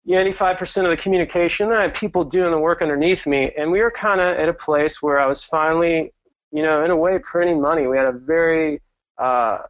85% 0.09 0.85
of 0.85 0.91
the 0.91 0.97
communication. 0.97 1.69
Then 1.69 1.79
I 1.79 1.83
had 1.83 1.95
people 1.95 2.23
doing 2.23 2.53
the 2.53 2.59
work 2.59 2.81
underneath 2.81 3.27
me, 3.27 3.51
and 3.59 3.73
we 3.73 3.81
were 3.81 3.91
kind 3.91 4.21
of 4.21 4.37
at 4.37 4.49
a 4.49 4.55
place 4.55 5.03
where 5.03 5.19
I 5.19 5.27
was 5.27 5.43
finally, 5.43 6.13
you 6.53 6.63
know, 6.63 6.85
in 6.85 6.93
a 6.93 6.97
way, 6.97 7.19
printing 7.19 7.61
money. 7.61 7.89
We 7.89 7.97
had 7.97 8.09
a 8.09 8.13
very 8.13 8.81
uh, 9.19 9.63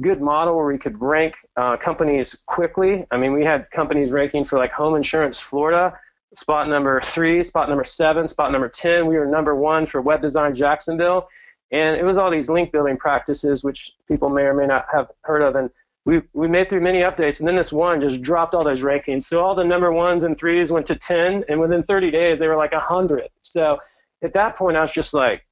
good 0.00 0.20
model 0.20 0.56
where 0.56 0.66
we 0.66 0.78
could 0.78 1.00
rank 1.00 1.34
uh, 1.56 1.76
companies 1.76 2.36
quickly. 2.46 3.04
I 3.10 3.18
mean, 3.18 3.32
we 3.32 3.44
had 3.44 3.70
companies 3.70 4.10
ranking 4.10 4.44
for 4.44 4.58
like 4.58 4.72
Home 4.72 4.94
Insurance 4.94 5.38
Florida, 5.38 5.98
spot 6.34 6.68
number 6.68 7.00
three, 7.02 7.42
spot 7.42 7.68
number 7.68 7.84
seven, 7.84 8.26
spot 8.26 8.52
number 8.52 8.68
10. 8.68 9.06
We 9.06 9.16
were 9.18 9.26
number 9.26 9.54
one 9.54 9.86
for 9.86 10.00
Web 10.00 10.22
Design 10.22 10.54
Jacksonville. 10.54 11.28
And 11.72 11.96
it 11.96 12.04
was 12.04 12.18
all 12.18 12.30
these 12.30 12.48
link 12.48 12.72
building 12.72 12.96
practices, 12.96 13.64
which 13.64 13.92
people 14.06 14.28
may 14.28 14.42
or 14.42 14.54
may 14.54 14.66
not 14.66 14.86
have 14.92 15.10
heard 15.22 15.42
of. 15.42 15.56
And 15.56 15.70
we, 16.04 16.22
we 16.32 16.48
made 16.48 16.68
through 16.68 16.80
many 16.80 17.00
updates, 17.00 17.38
and 17.38 17.48
then 17.48 17.56
this 17.56 17.72
one 17.72 18.00
just 18.00 18.22
dropped 18.22 18.54
all 18.54 18.64
those 18.64 18.82
rankings. 18.82 19.22
So 19.22 19.42
all 19.42 19.54
the 19.54 19.64
number 19.64 19.90
ones 19.90 20.24
and 20.24 20.36
threes 20.36 20.72
went 20.72 20.86
to 20.86 20.96
10, 20.96 21.44
and 21.48 21.60
within 21.60 21.82
30 21.82 22.10
days, 22.10 22.38
they 22.38 22.48
were 22.48 22.56
like 22.56 22.72
100. 22.72 23.28
So 23.42 23.78
at 24.22 24.32
that 24.32 24.56
point, 24.56 24.76
I 24.76 24.82
was 24.82 24.90
just 24.90 25.14
like, 25.14 25.46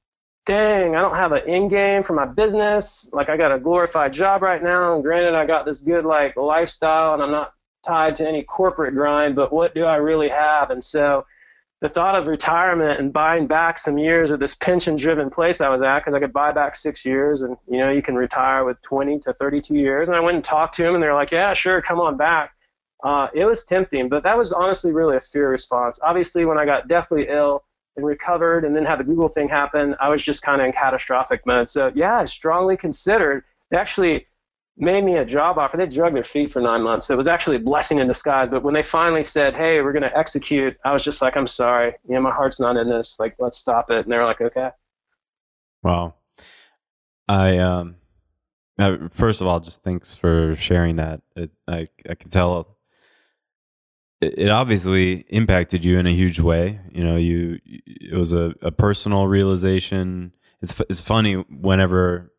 dang, 0.45 0.95
I 0.95 1.01
don't 1.01 1.15
have 1.15 1.31
an 1.31 1.47
end 1.47 1.69
game 1.69 2.03
for 2.03 2.13
my 2.13 2.25
business. 2.25 3.09
Like 3.13 3.29
I 3.29 3.37
got 3.37 3.51
a 3.51 3.59
glorified 3.59 4.13
job 4.13 4.41
right 4.41 4.61
now, 4.61 4.93
and 4.95 5.03
granted, 5.03 5.35
I 5.35 5.45
got 5.45 5.65
this 5.65 5.81
good 5.81 6.05
like 6.05 6.35
lifestyle, 6.37 7.13
and 7.13 7.23
I'm 7.23 7.31
not 7.31 7.53
tied 7.85 8.15
to 8.17 8.27
any 8.27 8.43
corporate 8.43 8.93
grind. 8.93 9.35
But 9.35 9.53
what 9.53 9.75
do 9.75 9.85
I 9.85 9.97
really 9.97 10.29
have? 10.29 10.71
And 10.71 10.83
so, 10.83 11.25
the 11.81 11.89
thought 11.89 12.15
of 12.15 12.27
retirement 12.27 12.99
and 12.99 13.11
buying 13.11 13.47
back 13.47 13.79
some 13.79 13.97
years 13.97 14.29
of 14.29 14.39
this 14.39 14.53
pension-driven 14.55 15.31
place 15.31 15.61
I 15.61 15.69
was 15.69 15.81
at, 15.81 15.99
because 15.99 16.13
I 16.13 16.19
could 16.19 16.33
buy 16.33 16.51
back 16.51 16.75
six 16.75 17.05
years, 17.05 17.41
and 17.41 17.57
you 17.67 17.77
know 17.77 17.91
you 17.91 18.01
can 18.01 18.15
retire 18.15 18.65
with 18.65 18.81
20 18.81 19.19
to 19.21 19.33
32 19.33 19.75
years. 19.75 20.07
And 20.07 20.17
I 20.17 20.19
went 20.19 20.35
and 20.35 20.43
talked 20.43 20.75
to 20.75 20.83
them, 20.83 20.95
and 20.95 21.03
they're 21.03 21.13
like, 21.13 21.31
"Yeah, 21.31 21.53
sure, 21.53 21.81
come 21.81 21.99
on 21.99 22.17
back." 22.17 22.53
Uh, 23.03 23.27
it 23.33 23.45
was 23.45 23.63
tempting, 23.63 24.09
but 24.09 24.23
that 24.23 24.37
was 24.37 24.51
honestly 24.51 24.91
really 24.91 25.17
a 25.17 25.21
fear 25.21 25.49
response. 25.49 25.99
Obviously, 26.03 26.45
when 26.45 26.59
I 26.59 26.65
got 26.65 26.87
deathly 26.87 27.27
ill 27.29 27.63
and 27.95 28.05
recovered 28.05 28.65
and 28.65 28.75
then 28.75 28.85
had 28.85 28.99
the 28.99 29.03
Google 29.03 29.27
thing 29.27 29.49
happen, 29.49 29.95
I 29.99 30.09
was 30.09 30.23
just 30.23 30.41
kind 30.41 30.61
of 30.61 30.67
in 30.67 30.73
catastrophic 30.73 31.45
mode. 31.45 31.69
So 31.69 31.91
yeah, 31.95 32.19
I 32.19 32.25
strongly 32.25 32.77
considered. 32.77 33.43
They 33.69 33.77
actually 33.77 34.27
made 34.77 35.03
me 35.03 35.17
a 35.17 35.25
job 35.25 35.57
offer. 35.57 35.77
They 35.77 35.85
drug 35.85 36.13
their 36.13 36.23
feet 36.23 36.51
for 36.51 36.61
nine 36.61 36.81
months. 36.81 37.05
So 37.05 37.13
it 37.13 37.17
was 37.17 37.27
actually 37.27 37.57
a 37.57 37.59
blessing 37.59 37.99
in 37.99 38.07
disguise. 38.07 38.49
But 38.49 38.63
when 38.63 38.73
they 38.73 38.83
finally 38.83 39.23
said, 39.23 39.53
"Hey, 39.53 39.81
we're 39.81 39.93
going 39.93 40.03
to 40.03 40.17
execute," 40.17 40.77
I 40.85 40.93
was 40.93 41.03
just 41.03 41.21
like, 41.21 41.35
"I'm 41.37 41.47
sorry. 41.47 41.93
You 42.07 42.15
know, 42.15 42.21
my 42.21 42.31
heart's 42.31 42.59
not 42.59 42.77
in 42.77 42.89
this. 42.89 43.19
Like, 43.19 43.35
let's 43.39 43.57
stop 43.57 43.91
it." 43.91 44.03
And 44.03 44.11
they 44.11 44.17
were 44.17 44.25
like, 44.25 44.41
"Okay." 44.41 44.69
Wow. 45.83 46.15
I 47.27 47.57
um. 47.57 47.95
first 49.11 49.41
of 49.41 49.47
all, 49.47 49.59
just 49.59 49.83
thanks 49.83 50.15
for 50.15 50.55
sharing 50.55 50.95
that. 50.97 51.21
It, 51.35 51.51
I 51.67 51.87
I 52.09 52.15
can 52.15 52.29
tell 52.29 52.77
it 54.21 54.49
obviously 54.49 55.25
impacted 55.29 55.83
you 55.83 55.97
in 55.97 56.05
a 56.05 56.13
huge 56.13 56.39
way. 56.39 56.79
You 56.91 57.03
know, 57.03 57.15
you 57.15 57.59
it 57.65 58.15
was 58.15 58.33
a, 58.33 58.53
a 58.61 58.71
personal 58.71 59.27
realization. 59.27 60.33
It's 60.61 60.79
it's 60.81 61.01
funny 61.01 61.33
whenever 61.33 62.31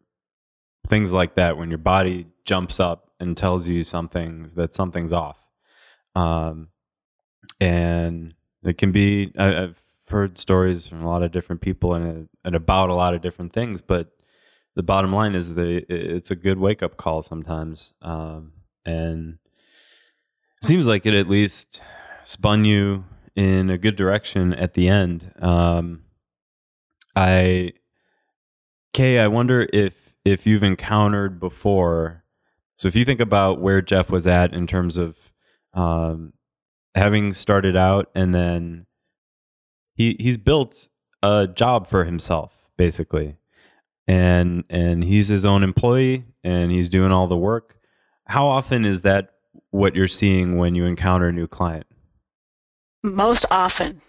things 0.87 1.13
like 1.13 1.35
that 1.35 1.59
when 1.59 1.71
your 1.71 1.79
body 1.79 2.27
jumps 2.45 2.81
up 2.81 3.11
and 3.19 3.37
tells 3.37 3.67
you 3.67 3.85
something 3.85 4.49
that 4.55 4.75
something's 4.75 5.13
off, 5.13 5.39
um, 6.15 6.69
and 7.61 8.33
it 8.63 8.79
can 8.79 8.93
be. 8.93 9.33
I, 9.37 9.47
have 9.47 9.77
heard 10.09 10.37
stories 10.37 10.87
from 10.87 11.03
a 11.03 11.09
lot 11.09 11.23
of 11.23 11.33
different 11.33 11.63
people 11.63 11.95
and 11.95 12.29
and 12.45 12.55
about 12.55 12.91
a 12.91 12.95
lot 12.95 13.15
of 13.15 13.23
different 13.23 13.53
things, 13.53 13.81
but 13.81 14.13
the 14.77 14.83
bottom 14.83 15.13
line 15.13 15.35
is 15.35 15.55
that 15.55 15.85
it's 15.89 16.31
a 16.31 16.37
good 16.37 16.59
wake 16.59 16.83
up 16.83 16.97
call 16.97 17.23
sometimes, 17.23 17.93
um, 18.03 18.53
and 18.87 19.39
seems 20.63 20.87
like 20.87 21.07
it 21.07 21.15
at 21.15 21.29
least 21.29 21.83
spun 22.25 22.65
you 22.65 23.05
in 23.35 23.71
a 23.71 23.79
good 23.79 23.97
direction 23.97 24.55
at 24.55 24.75
the 24.75 24.89
end. 24.89 25.33
Um, 25.41 26.05
I, 27.17 27.73
Kay, 28.93 29.19
I 29.19 29.29
wonder 29.29 29.69
if 29.73 30.15
if 30.25 30.47
you've 30.47 30.63
encountered 30.63 31.41
before. 31.41 32.25
So 32.75 32.89
if 32.89 32.97
you 32.97 33.05
think 33.05 33.21
about 33.21 33.61
where 33.61 33.83
Jeff 33.83 34.11
was 34.11 34.27
at 34.27 34.55
in 34.55 34.67
terms 34.67 34.97
of 34.97 35.33
um, 35.75 36.33
having 36.95 37.33
started 37.35 37.77
out, 37.77 38.11
and 38.15 38.35
then 38.35 38.87
he 39.95 40.17
he's 40.19 40.39
built 40.39 40.89
a 41.23 41.49
job 41.49 41.87
for 41.87 42.05
himself, 42.05 42.71
basically, 42.77 43.37
and 44.07 44.65
and 44.71 45.05
he's 45.05 45.29
his 45.29 45.45
own 45.45 45.63
employee, 45.63 46.25
and 46.45 46.71
he's 46.71 46.89
doing 46.89 47.13
all 47.13 47.27
the 47.27 47.37
work. 47.37 47.77
How 48.27 48.47
often 48.47 48.85
is 48.85 49.03
that 49.03 49.32
what 49.73 49.97
you're 49.97 50.07
seeing 50.07 50.57
when 50.57 50.77
you 50.77 50.85
encounter 50.85 51.29
a 51.29 51.33
new 51.33 51.49
client? 51.49 51.87
Most 53.03 53.47
often 53.51 54.01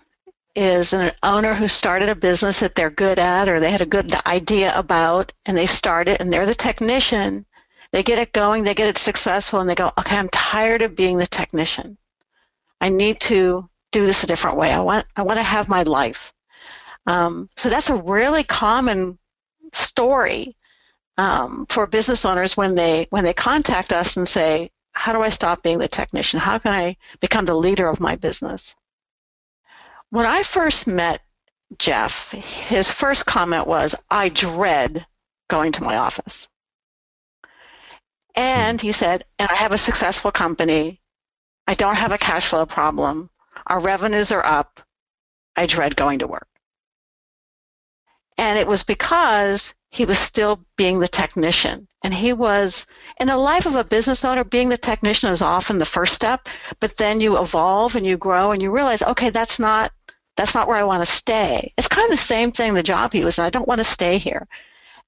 is 0.55 0.93
an 0.93 1.11
owner 1.23 1.55
who 1.55 1.67
started 1.67 2.09
a 2.09 2.15
business 2.15 2.59
that 2.59 2.75
they're 2.75 2.91
good 2.91 3.17
at 3.17 3.49
or 3.49 3.59
they 3.59 3.71
had 3.71 3.81
a 3.81 3.87
good 3.87 4.13
idea 4.27 4.71
about 4.77 5.33
and 5.47 5.57
they 5.57 5.65
start 5.65 6.07
it 6.07 6.21
and 6.21 6.31
they're 6.31 6.45
the 6.45 6.53
technician. 6.53 7.45
They 7.91 8.03
get 8.03 8.19
it 8.19 8.33
going, 8.33 8.63
they 8.63 8.75
get 8.75 8.89
it 8.89 8.97
successful, 8.97 9.59
and 9.59 9.69
they 9.69 9.75
go, 9.75 9.91
okay, 9.99 10.17
I'm 10.17 10.29
tired 10.29 10.81
of 10.81 10.95
being 10.95 11.17
the 11.17 11.27
technician. 11.27 11.97
I 12.81 12.89
need 12.89 13.19
to 13.21 13.69
do 13.91 14.05
this 14.05 14.23
a 14.23 14.27
different 14.27 14.57
way. 14.57 14.71
I 14.71 14.79
want, 14.79 15.05
I 15.15 15.21
want 15.21 15.37
to 15.37 15.43
have 15.43 15.69
my 15.69 15.83
life. 15.83 16.33
Um, 17.05 17.49
so 17.55 17.69
that's 17.69 17.89
a 17.89 18.01
really 18.01 18.43
common 18.43 19.19
story 19.73 20.55
um, 21.17 21.65
for 21.69 21.85
business 21.85 22.25
owners 22.25 22.57
when 22.57 22.75
they 22.75 23.07
when 23.09 23.23
they 23.23 23.33
contact 23.33 23.93
us 23.93 24.17
and 24.17 24.27
say, 24.27 24.71
how 24.93 25.11
do 25.11 25.21
I 25.21 25.29
stop 25.29 25.63
being 25.63 25.79
the 25.79 25.87
technician? 25.87 26.39
How 26.39 26.59
can 26.59 26.73
I 26.73 26.97
become 27.19 27.45
the 27.45 27.55
leader 27.55 27.89
of 27.89 27.99
my 27.99 28.15
business? 28.15 28.75
When 30.09 30.25
I 30.25 30.43
first 30.43 30.87
met 30.87 31.21
Jeff, 31.77 32.31
his 32.31 32.91
first 32.91 33.25
comment 33.25 33.67
was, 33.67 33.95
I 34.09 34.29
dread 34.29 35.05
going 35.49 35.71
to 35.73 35.83
my 35.83 35.97
office. 35.97 36.47
And 38.35 38.79
he 38.79 38.91
said, 38.91 39.25
and 39.39 39.49
I 39.49 39.55
have 39.55 39.73
a 39.73 39.77
successful 39.77 40.31
company. 40.31 41.01
I 41.67 41.73
don't 41.73 41.95
have 41.95 42.11
a 42.11 42.17
cash 42.17 42.47
flow 42.47 42.65
problem. 42.65 43.29
Our 43.67 43.79
revenues 43.79 44.31
are 44.31 44.45
up. 44.45 44.81
I 45.55 45.65
dread 45.65 45.95
going 45.95 46.19
to 46.19 46.27
work. 46.27 46.47
And 48.37 48.57
it 48.57 48.67
was 48.67 48.83
because 48.83 49.73
he 49.89 50.05
was 50.05 50.17
still 50.17 50.65
being 50.75 50.99
the 50.99 51.07
technician. 51.07 51.87
And 52.03 52.13
he 52.13 52.33
was, 52.33 52.87
in 53.19 53.27
the 53.27 53.37
life 53.37 53.65
of 53.65 53.75
a 53.75 53.83
business 53.83 54.25
owner, 54.25 54.43
being 54.43 54.69
the 54.69 54.77
technician 54.77 55.29
is 55.29 55.41
often 55.41 55.77
the 55.77 55.85
first 55.85 56.13
step, 56.13 56.49
but 56.79 56.97
then 56.97 57.21
you 57.21 57.39
evolve 57.39 57.95
and 57.95 58.05
you 58.05 58.17
grow 58.17 58.51
and 58.51 58.61
you 58.61 58.71
realize, 58.71 59.03
okay, 59.03 59.29
that's 59.29 59.59
not 59.59 59.91
that's 60.35 60.55
not 60.55 60.67
where 60.67 60.77
I 60.77 60.83
want 60.83 61.05
to 61.05 61.11
stay. 61.11 61.73
It's 61.77 61.87
kind 61.87 62.05
of 62.05 62.11
the 62.11 62.17
same 62.17 62.51
thing, 62.51 62.73
the 62.73 62.81
job 62.81 63.13
he 63.13 63.23
was 63.23 63.37
in. 63.37 63.45
I 63.45 63.51
don't 63.51 63.67
want 63.67 63.79
to 63.79 63.83
stay 63.83 64.17
here. 64.17 64.47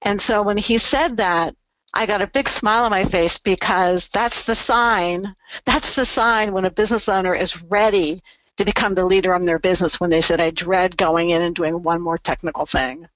And 0.02 0.20
so 0.20 0.42
when 0.42 0.56
he 0.56 0.78
said 0.78 1.16
that, 1.16 1.56
I 1.92 2.06
got 2.06 2.22
a 2.22 2.26
big 2.26 2.48
smile 2.48 2.84
on 2.84 2.90
my 2.90 3.04
face 3.04 3.38
because 3.38 4.08
that's 4.08 4.44
the 4.46 4.54
sign. 4.54 5.34
That's 5.64 5.96
the 5.96 6.04
sign 6.04 6.52
when 6.52 6.64
a 6.64 6.70
business 6.70 7.08
owner 7.08 7.34
is 7.34 7.60
ready 7.62 8.22
to 8.58 8.64
become 8.64 8.94
the 8.94 9.04
leader 9.04 9.32
of 9.32 9.44
their 9.44 9.58
business 9.58 10.00
when 10.00 10.10
they 10.10 10.20
said, 10.20 10.40
I 10.40 10.50
dread 10.50 10.96
going 10.96 11.30
in 11.30 11.42
and 11.42 11.54
doing 11.54 11.82
one 11.82 12.00
more 12.00 12.18
technical 12.18 12.66
thing. 12.66 13.08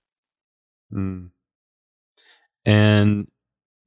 Mm. 0.92 1.30
And 2.64 3.28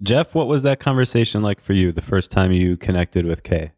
Jeff, 0.01 0.36
what 0.36 0.48
was 0.48 0.63
that 0.63 0.79
conversation 0.79 1.41
like 1.41 1.62
for 1.62 1.74
you 1.74 1.91
the 1.91 2.01
first 2.01 2.31
time 2.31 2.51
you 2.51 2.77
connected 2.77 3.25
with 3.25 3.43
Kay? 3.43 3.72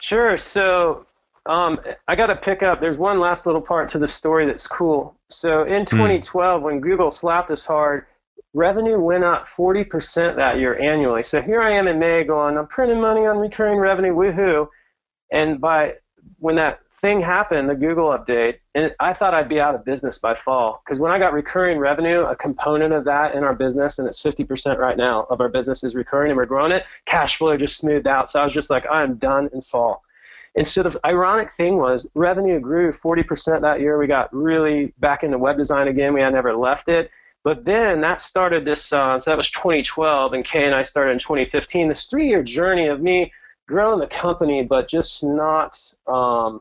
Sure. 0.00 0.38
So 0.38 1.06
um, 1.46 1.80
I 2.08 2.16
got 2.16 2.26
to 2.28 2.36
pick 2.36 2.62
up. 2.62 2.80
There's 2.80 2.98
one 2.98 3.20
last 3.20 3.46
little 3.46 3.60
part 3.60 3.88
to 3.90 3.98
the 3.98 4.08
story 4.08 4.46
that's 4.46 4.66
cool. 4.66 5.16
So 5.28 5.64
in 5.64 5.84
2012, 5.84 6.60
mm. 6.60 6.64
when 6.64 6.80
Google 6.80 7.10
slapped 7.10 7.50
us 7.50 7.66
hard, 7.66 8.06
revenue 8.54 8.98
went 8.98 9.24
up 9.24 9.46
40% 9.46 10.36
that 10.36 10.58
year 10.58 10.78
annually. 10.78 11.22
So 11.22 11.42
here 11.42 11.60
I 11.60 11.70
am 11.72 11.88
in 11.88 11.98
May 11.98 12.24
going, 12.24 12.56
I'm 12.56 12.66
printing 12.66 13.00
money 13.00 13.26
on 13.26 13.38
recurring 13.38 13.78
revenue, 13.78 14.14
woohoo. 14.14 14.68
And 15.32 15.60
by 15.60 15.96
when 16.38 16.56
that 16.56 16.80
thing 17.00 17.20
happened, 17.20 17.68
the 17.68 17.74
Google 17.74 18.08
update, 18.08 18.58
and 18.74 18.94
I 19.00 19.12
thought 19.12 19.32
I'd 19.32 19.48
be 19.48 19.60
out 19.60 19.74
of 19.74 19.84
business 19.84 20.18
by 20.18 20.34
fall. 20.34 20.82
Because 20.84 21.00
when 21.00 21.10
I 21.10 21.18
got 21.18 21.32
recurring 21.32 21.78
revenue, 21.78 22.22
a 22.22 22.36
component 22.36 22.92
of 22.92 23.04
that 23.04 23.34
in 23.34 23.42
our 23.42 23.54
business, 23.54 23.98
and 23.98 24.06
it's 24.06 24.22
50% 24.22 24.78
right 24.78 24.96
now 24.96 25.26
of 25.30 25.40
our 25.40 25.48
business 25.48 25.82
is 25.82 25.94
recurring 25.94 26.30
and 26.30 26.36
we're 26.36 26.46
growing 26.46 26.72
it, 26.72 26.84
cash 27.06 27.36
flow 27.36 27.56
just 27.56 27.78
smoothed 27.78 28.06
out. 28.06 28.30
So 28.30 28.40
I 28.40 28.44
was 28.44 28.52
just 28.52 28.70
like, 28.70 28.84
I'm 28.90 29.14
done 29.16 29.48
in 29.52 29.62
fall. 29.62 30.02
And 30.56 30.66
so 30.66 30.82
the 30.82 31.00
ironic 31.06 31.54
thing 31.54 31.76
was 31.76 32.10
revenue 32.14 32.60
grew 32.60 32.90
40% 32.90 33.60
that 33.62 33.80
year. 33.80 33.98
We 33.98 34.06
got 34.06 34.34
really 34.34 34.92
back 34.98 35.22
into 35.22 35.38
web 35.38 35.56
design 35.56 35.88
again. 35.88 36.12
We 36.12 36.20
had 36.20 36.32
never 36.32 36.54
left 36.54 36.88
it. 36.88 37.10
But 37.42 37.64
then 37.64 38.02
that 38.02 38.20
started 38.20 38.64
this, 38.64 38.92
uh, 38.92 39.18
so 39.18 39.30
that 39.30 39.36
was 39.36 39.50
2012, 39.50 40.34
and 40.34 40.44
Kay 40.44 40.66
and 40.66 40.74
I 40.74 40.82
started 40.82 41.12
in 41.12 41.18
2015. 41.18 41.88
This 41.88 42.04
three 42.04 42.28
year 42.28 42.42
journey 42.42 42.86
of 42.88 43.00
me 43.00 43.32
growing 43.66 44.00
the 44.00 44.06
company, 44.08 44.62
but 44.62 44.88
just 44.88 45.24
not 45.24 45.80
um, 46.06 46.60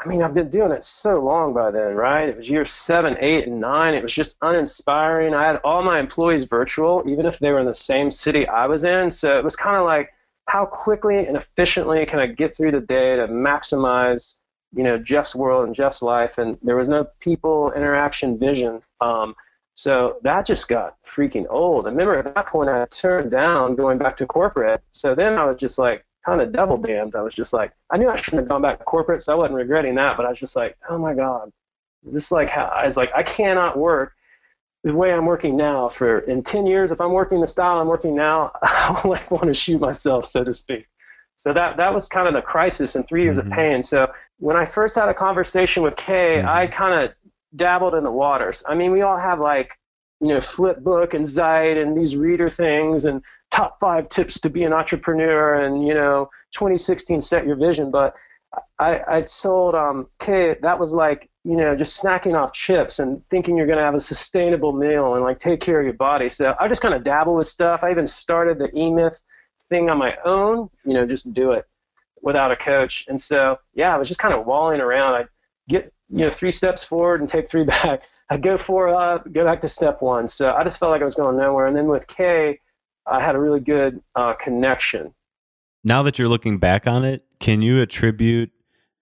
I 0.00 0.08
mean, 0.08 0.22
I've 0.22 0.34
been 0.34 0.48
doing 0.48 0.72
it 0.72 0.82
so 0.82 1.20
long 1.20 1.54
by 1.54 1.70
then, 1.70 1.94
right? 1.94 2.28
It 2.28 2.36
was 2.36 2.50
year 2.50 2.66
seven, 2.66 3.16
eight, 3.20 3.46
and 3.46 3.60
nine. 3.60 3.94
It 3.94 4.02
was 4.02 4.12
just 4.12 4.36
uninspiring. 4.42 5.34
I 5.34 5.46
had 5.46 5.60
all 5.64 5.82
my 5.82 6.00
employees 6.00 6.44
virtual, 6.44 7.04
even 7.06 7.26
if 7.26 7.38
they 7.38 7.52
were 7.52 7.60
in 7.60 7.66
the 7.66 7.74
same 7.74 8.10
city 8.10 8.46
I 8.48 8.66
was 8.66 8.84
in. 8.84 9.10
So 9.10 9.38
it 9.38 9.44
was 9.44 9.56
kind 9.56 9.76
of 9.76 9.84
like, 9.84 10.10
how 10.46 10.66
quickly 10.66 11.26
and 11.26 11.36
efficiently 11.36 12.04
can 12.04 12.18
I 12.18 12.26
get 12.26 12.54
through 12.54 12.72
the 12.72 12.80
day 12.80 13.16
to 13.16 13.28
maximize, 13.28 14.40
you 14.74 14.82
know, 14.82 14.98
Jeff's 14.98 15.34
world 15.34 15.64
and 15.66 15.74
Jeff's 15.74 16.02
life? 16.02 16.38
And 16.38 16.58
there 16.60 16.76
was 16.76 16.88
no 16.88 17.06
people 17.20 17.72
interaction 17.72 18.38
vision. 18.38 18.82
Um, 19.00 19.34
so 19.74 20.18
that 20.22 20.44
just 20.44 20.68
got 20.68 20.96
freaking 21.04 21.46
old. 21.48 21.86
I 21.86 21.90
remember 21.90 22.16
at 22.16 22.34
that 22.34 22.46
point 22.46 22.68
I 22.68 22.84
turned 22.86 23.30
down 23.30 23.74
going 23.74 23.98
back 23.98 24.16
to 24.18 24.26
corporate. 24.26 24.82
So 24.90 25.14
then 25.14 25.38
I 25.38 25.44
was 25.44 25.56
just 25.56 25.78
like, 25.78 26.04
kind 26.24 26.40
of 26.40 26.52
double 26.52 26.76
damned. 26.76 27.14
I 27.14 27.22
was 27.22 27.34
just 27.34 27.52
like, 27.52 27.72
I 27.90 27.98
knew 27.98 28.08
I 28.08 28.16
shouldn't 28.16 28.42
have 28.42 28.48
gone 28.48 28.62
back 28.62 28.78
to 28.78 28.84
corporate, 28.84 29.22
so 29.22 29.32
I 29.32 29.36
wasn't 29.36 29.54
regretting 29.54 29.94
that. 29.96 30.16
But 30.16 30.26
I 30.26 30.30
was 30.30 30.38
just 30.38 30.56
like, 30.56 30.76
oh 30.88 30.98
my 30.98 31.14
god, 31.14 31.50
this 32.02 32.30
like 32.30 32.48
how 32.48 32.64
I 32.64 32.84
was 32.84 32.96
like, 32.96 33.12
I 33.14 33.22
cannot 33.22 33.78
work 33.78 34.12
the 34.82 34.94
way 34.94 35.12
I'm 35.12 35.24
working 35.24 35.56
now 35.56 35.88
for 35.88 36.20
in 36.20 36.42
10 36.42 36.66
years. 36.66 36.92
If 36.92 37.00
I'm 37.00 37.12
working 37.12 37.40
the 37.40 37.46
style 37.46 37.78
I'm 37.78 37.88
working 37.88 38.14
now, 38.14 38.52
I 38.62 39.00
like 39.06 39.30
want 39.30 39.46
to 39.46 39.54
shoot 39.54 39.80
myself, 39.80 40.26
so 40.26 40.44
to 40.44 40.52
speak. 40.52 40.86
So 41.36 41.52
that 41.52 41.76
that 41.76 41.92
was 41.92 42.08
kind 42.08 42.28
of 42.28 42.34
the 42.34 42.42
crisis 42.42 42.94
and 42.94 43.06
three 43.06 43.24
years 43.24 43.38
mm-hmm. 43.38 43.50
of 43.50 43.56
pain. 43.56 43.82
So 43.82 44.10
when 44.38 44.56
I 44.56 44.64
first 44.64 44.94
had 44.94 45.08
a 45.08 45.14
conversation 45.14 45.82
with 45.82 45.96
Kay, 45.96 46.36
mm-hmm. 46.38 46.48
I 46.48 46.66
kind 46.66 47.00
of 47.00 47.12
dabbled 47.56 47.94
in 47.94 48.04
the 48.04 48.10
waters. 48.10 48.62
I 48.66 48.74
mean, 48.74 48.92
we 48.92 49.02
all 49.02 49.18
have 49.18 49.40
like 49.40 49.72
you 50.20 50.28
know 50.28 50.38
Flipboard 50.38 51.14
and 51.14 51.24
Zite 51.24 51.80
and 51.80 51.96
these 51.96 52.16
reader 52.16 52.48
things 52.48 53.04
and 53.04 53.22
top 53.54 53.78
five 53.78 54.08
tips 54.08 54.40
to 54.40 54.50
be 54.50 54.64
an 54.64 54.72
entrepreneur 54.72 55.62
and 55.62 55.86
you 55.86 55.94
know 55.94 56.28
2016 56.52 57.20
set 57.20 57.46
your 57.46 57.54
vision. 57.54 57.90
But 57.90 58.14
i 58.78 59.00
i 59.08 59.20
told 59.22 59.74
um 59.74 60.06
kay 60.18 60.56
that 60.62 60.78
was 60.78 60.92
like 60.92 61.28
you 61.44 61.56
know 61.56 61.74
just 61.76 62.02
snacking 62.02 62.34
off 62.34 62.52
chips 62.52 62.98
and 62.98 63.22
thinking 63.28 63.56
you're 63.56 63.66
going 63.66 63.78
to 63.78 63.84
have 63.84 63.94
a 63.94 64.00
sustainable 64.00 64.72
meal 64.72 65.14
and 65.14 65.22
like 65.22 65.38
take 65.38 65.60
care 65.60 65.78
of 65.78 65.84
your 65.84 65.94
body. 65.94 66.28
So 66.30 66.56
i 66.58 66.66
just 66.66 66.82
kind 66.82 66.94
of 66.94 67.04
dabble 67.04 67.36
with 67.36 67.46
stuff. 67.46 67.84
I 67.84 67.92
even 67.92 68.06
started 68.06 68.58
the 68.58 68.76
e-myth 68.76 69.20
thing 69.70 69.88
on 69.88 69.98
my 69.98 70.16
own 70.24 70.68
you 70.84 70.94
know 70.94 71.06
just 71.06 71.32
do 71.32 71.52
it 71.52 71.64
without 72.22 72.50
a 72.50 72.56
coach. 72.56 73.04
And 73.08 73.20
so 73.20 73.56
yeah 73.74 73.94
i 73.94 73.98
was 73.98 74.08
just 74.08 74.20
kind 74.20 74.34
of 74.34 74.46
walling 74.46 74.80
around. 74.80 75.14
I 75.14 75.24
get 75.68 75.92
you 76.10 76.24
know 76.24 76.30
three 76.30 76.50
steps 76.50 76.82
forward 76.82 77.20
and 77.20 77.30
take 77.30 77.48
three 77.48 77.64
back. 77.76 78.02
I 78.30 78.36
go 78.36 78.56
four 78.56 78.88
up 78.88 79.32
go 79.32 79.44
back 79.44 79.60
to 79.60 79.68
step 79.68 80.02
one. 80.02 80.26
So 80.26 80.52
i 80.52 80.64
just 80.64 80.78
felt 80.80 80.90
like 80.90 81.02
i 81.02 81.10
was 81.10 81.14
going 81.14 81.36
nowhere. 81.36 81.66
And 81.66 81.76
then 81.76 81.86
with 81.86 82.08
kay 82.08 82.58
I 83.06 83.22
had 83.22 83.34
a 83.34 83.38
really 83.38 83.60
good 83.60 84.02
uh, 84.14 84.34
connection. 84.34 85.14
Now 85.82 86.02
that 86.04 86.18
you're 86.18 86.28
looking 86.28 86.58
back 86.58 86.86
on 86.86 87.04
it, 87.04 87.24
can 87.40 87.60
you 87.60 87.80
attribute 87.82 88.50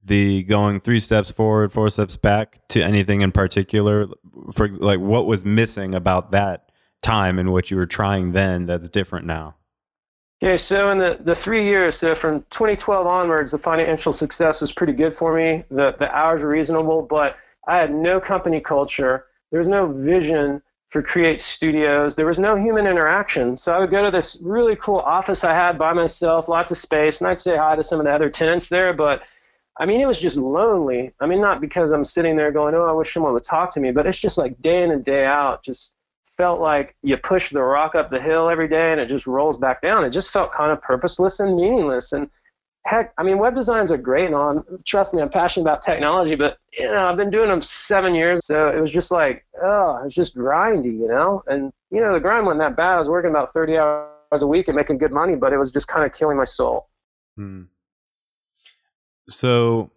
the 0.04 0.42
going 0.42 0.80
three 0.80 0.98
steps 0.98 1.30
forward, 1.30 1.72
four 1.72 1.88
steps 1.88 2.16
back 2.16 2.60
to 2.70 2.82
anything 2.82 3.20
in 3.20 3.30
particular? 3.30 4.08
For 4.52 4.68
like, 4.68 4.98
what 4.98 5.26
was 5.26 5.44
missing 5.44 5.94
about 5.94 6.32
that 6.32 6.72
time 7.02 7.38
and 7.38 7.52
what 7.52 7.70
you 7.70 7.76
were 7.76 7.86
trying 7.86 8.32
then 8.32 8.66
that's 8.66 8.88
different 8.88 9.26
now? 9.26 9.56
Yeah, 10.40 10.56
so 10.56 10.90
in 10.90 10.98
the, 10.98 11.18
the 11.20 11.36
three 11.36 11.64
years, 11.64 11.96
so 11.96 12.16
from 12.16 12.40
2012 12.50 13.06
onwards, 13.06 13.52
the 13.52 13.58
financial 13.58 14.12
success 14.12 14.60
was 14.60 14.72
pretty 14.72 14.92
good 14.92 15.14
for 15.14 15.36
me. 15.36 15.62
The 15.70 15.94
the 15.96 16.10
hours 16.12 16.42
were 16.42 16.48
reasonable, 16.48 17.02
but 17.02 17.36
I 17.68 17.78
had 17.78 17.94
no 17.94 18.20
company 18.20 18.60
culture. 18.60 19.26
There 19.52 19.58
was 19.58 19.68
no 19.68 19.86
vision 19.86 20.60
for 20.92 21.02
Create 21.02 21.40
Studios. 21.40 22.14
There 22.14 22.26
was 22.26 22.38
no 22.38 22.54
human 22.54 22.86
interaction. 22.86 23.56
So 23.56 23.72
I 23.72 23.80
would 23.80 23.90
go 23.90 24.04
to 24.04 24.10
this 24.10 24.42
really 24.44 24.76
cool 24.76 24.98
office 24.98 25.42
I 25.42 25.54
had 25.54 25.78
by 25.78 25.94
myself, 25.94 26.48
lots 26.48 26.70
of 26.70 26.76
space, 26.76 27.22
and 27.22 27.30
I'd 27.30 27.40
say 27.40 27.56
hi 27.56 27.74
to 27.74 27.82
some 27.82 27.98
of 27.98 28.04
the 28.04 28.12
other 28.12 28.28
tenants 28.28 28.68
there. 28.68 28.92
But 28.92 29.22
I 29.78 29.86
mean, 29.86 30.02
it 30.02 30.06
was 30.06 30.20
just 30.20 30.36
lonely. 30.36 31.14
I 31.18 31.26
mean, 31.26 31.40
not 31.40 31.62
because 31.62 31.92
I'm 31.92 32.04
sitting 32.04 32.36
there 32.36 32.52
going, 32.52 32.74
oh, 32.74 32.84
I 32.84 32.92
wish 32.92 33.14
someone 33.14 33.32
would 33.32 33.42
talk 33.42 33.70
to 33.70 33.80
me, 33.80 33.90
but 33.90 34.06
it's 34.06 34.18
just 34.18 34.36
like 34.36 34.60
day 34.60 34.82
in 34.82 34.90
and 34.90 35.02
day 35.02 35.24
out, 35.24 35.64
just 35.64 35.94
felt 36.26 36.60
like 36.60 36.94
you 37.02 37.16
push 37.16 37.48
the 37.48 37.62
rock 37.62 37.94
up 37.94 38.10
the 38.10 38.20
hill 38.20 38.50
every 38.50 38.68
day 38.68 38.92
and 38.92 39.00
it 39.00 39.06
just 39.06 39.26
rolls 39.26 39.56
back 39.56 39.80
down. 39.80 40.04
It 40.04 40.10
just 40.10 40.30
felt 40.30 40.52
kind 40.52 40.70
of 40.70 40.82
purposeless 40.82 41.40
and 41.40 41.56
meaningless. 41.56 42.12
And 42.12 42.28
heck, 42.84 43.12
I 43.18 43.22
mean, 43.22 43.38
web 43.38 43.54
designs 43.54 43.92
are 43.92 43.96
great 43.96 44.26
and 44.26 44.34
all. 44.34 44.64
Trust 44.84 45.14
me, 45.14 45.22
I'm 45.22 45.28
passionate 45.28 45.62
about 45.62 45.82
technology, 45.82 46.34
but 46.34 46.58
you 46.72 46.86
know, 46.86 47.06
I've 47.06 47.16
been 47.16 47.30
doing 47.30 47.48
them 47.48 47.62
seven 47.62 48.14
years, 48.14 48.46
so 48.46 48.68
it 48.68 48.80
was 48.80 48.90
just 48.90 49.10
like, 49.10 49.44
oh, 49.62 50.02
it's 50.04 50.14
just 50.14 50.36
grindy, 50.36 50.98
you 50.98 51.08
know. 51.08 51.42
And 51.46 51.72
you 51.90 52.00
know, 52.00 52.12
the 52.12 52.20
grind 52.20 52.46
wasn't 52.46 52.60
that 52.60 52.76
bad. 52.76 52.94
I 52.94 52.98
was 52.98 53.08
working 53.08 53.30
about 53.30 53.52
30 53.52 53.78
hours 53.78 54.42
a 54.42 54.46
week 54.46 54.68
and 54.68 54.76
making 54.76 54.98
good 54.98 55.12
money, 55.12 55.36
but 55.36 55.52
it 55.52 55.58
was 55.58 55.70
just 55.70 55.88
kind 55.88 56.04
of 56.04 56.12
killing 56.12 56.36
my 56.36 56.44
soul. 56.44 56.88
Hmm. 57.36 57.62
So, 59.28 59.90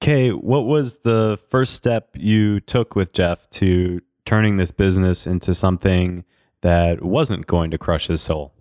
Kay, 0.00 0.30
what 0.30 0.66
was 0.66 0.98
the 0.98 1.38
first 1.48 1.74
step 1.74 2.10
you 2.14 2.60
took 2.60 2.94
with 2.94 3.12
Jeff 3.12 3.48
to 3.50 4.00
turning 4.26 4.56
this 4.58 4.70
business 4.70 5.26
into 5.26 5.54
something 5.54 6.24
that 6.60 7.02
wasn't 7.02 7.46
going 7.46 7.70
to 7.70 7.78
crush 7.78 8.08
his 8.08 8.20
soul? 8.20 8.52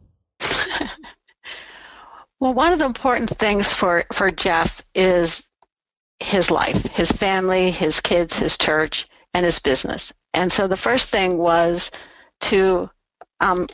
Well, 2.39 2.53
one 2.53 2.71
of 2.71 2.79
the 2.79 2.85
important 2.85 3.29
things 3.29 3.73
for, 3.73 4.05
for 4.13 4.31
Jeff 4.31 4.81
is 4.95 5.43
his 6.19 6.51
life, 6.51 6.85
his 6.87 7.11
family, 7.11 7.71
his 7.71 7.99
kids, 8.01 8.37
his 8.37 8.57
church, 8.57 9.07
and 9.33 9.45
his 9.45 9.59
business. 9.59 10.13
And 10.33 10.51
so 10.51 10.67
the 10.67 10.77
first 10.77 11.09
thing 11.09 11.37
was 11.37 11.91
to 12.41 12.89
um, 13.39 13.67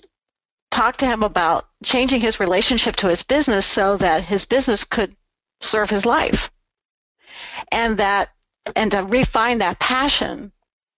talk 0.72 0.98
to 0.98 1.06
him 1.06 1.24
about 1.24 1.68
changing 1.84 2.22
his 2.22 2.40
relationship 2.40 2.96
to 2.98 3.08
his 3.08 3.24
business 3.24 3.66
so 3.66 3.98
that 3.98 4.24
his 4.24 4.46
business 4.46 4.84
could 4.84 5.16
serve 5.62 5.90
his 5.90 6.06
life. 6.06 6.52
And 7.72 7.98
that 7.98 8.30
and 8.76 8.92
to 8.92 9.04
refine 9.04 9.60
that 9.60 9.80
passion 9.80 10.52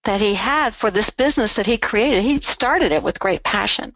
that 0.05 0.21
he 0.21 0.33
had 0.33 0.73
for 0.73 0.89
this 0.89 1.09
business 1.09 1.55
that 1.55 1.65
he 1.65 1.77
created. 1.77 2.23
He 2.23 2.39
started 2.41 2.93
it 2.93 3.03
with 3.03 3.19
great 3.19 3.43
passion. 3.43 3.93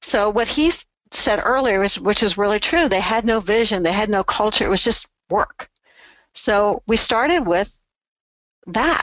So 0.00 0.30
what 0.30 0.48
he's 0.48 0.84
said 1.14 1.40
earlier, 1.42 1.86
which 2.00 2.22
is 2.22 2.38
really 2.38 2.60
true. 2.60 2.88
They 2.88 3.00
had 3.00 3.24
no 3.24 3.40
vision, 3.40 3.82
they 3.82 3.92
had 3.92 4.08
no 4.08 4.24
culture. 4.24 4.64
It 4.64 4.70
was 4.70 4.84
just 4.84 5.06
work. 5.30 5.68
So 6.34 6.82
we 6.86 6.96
started 6.96 7.46
with 7.46 7.76
that. 8.68 9.02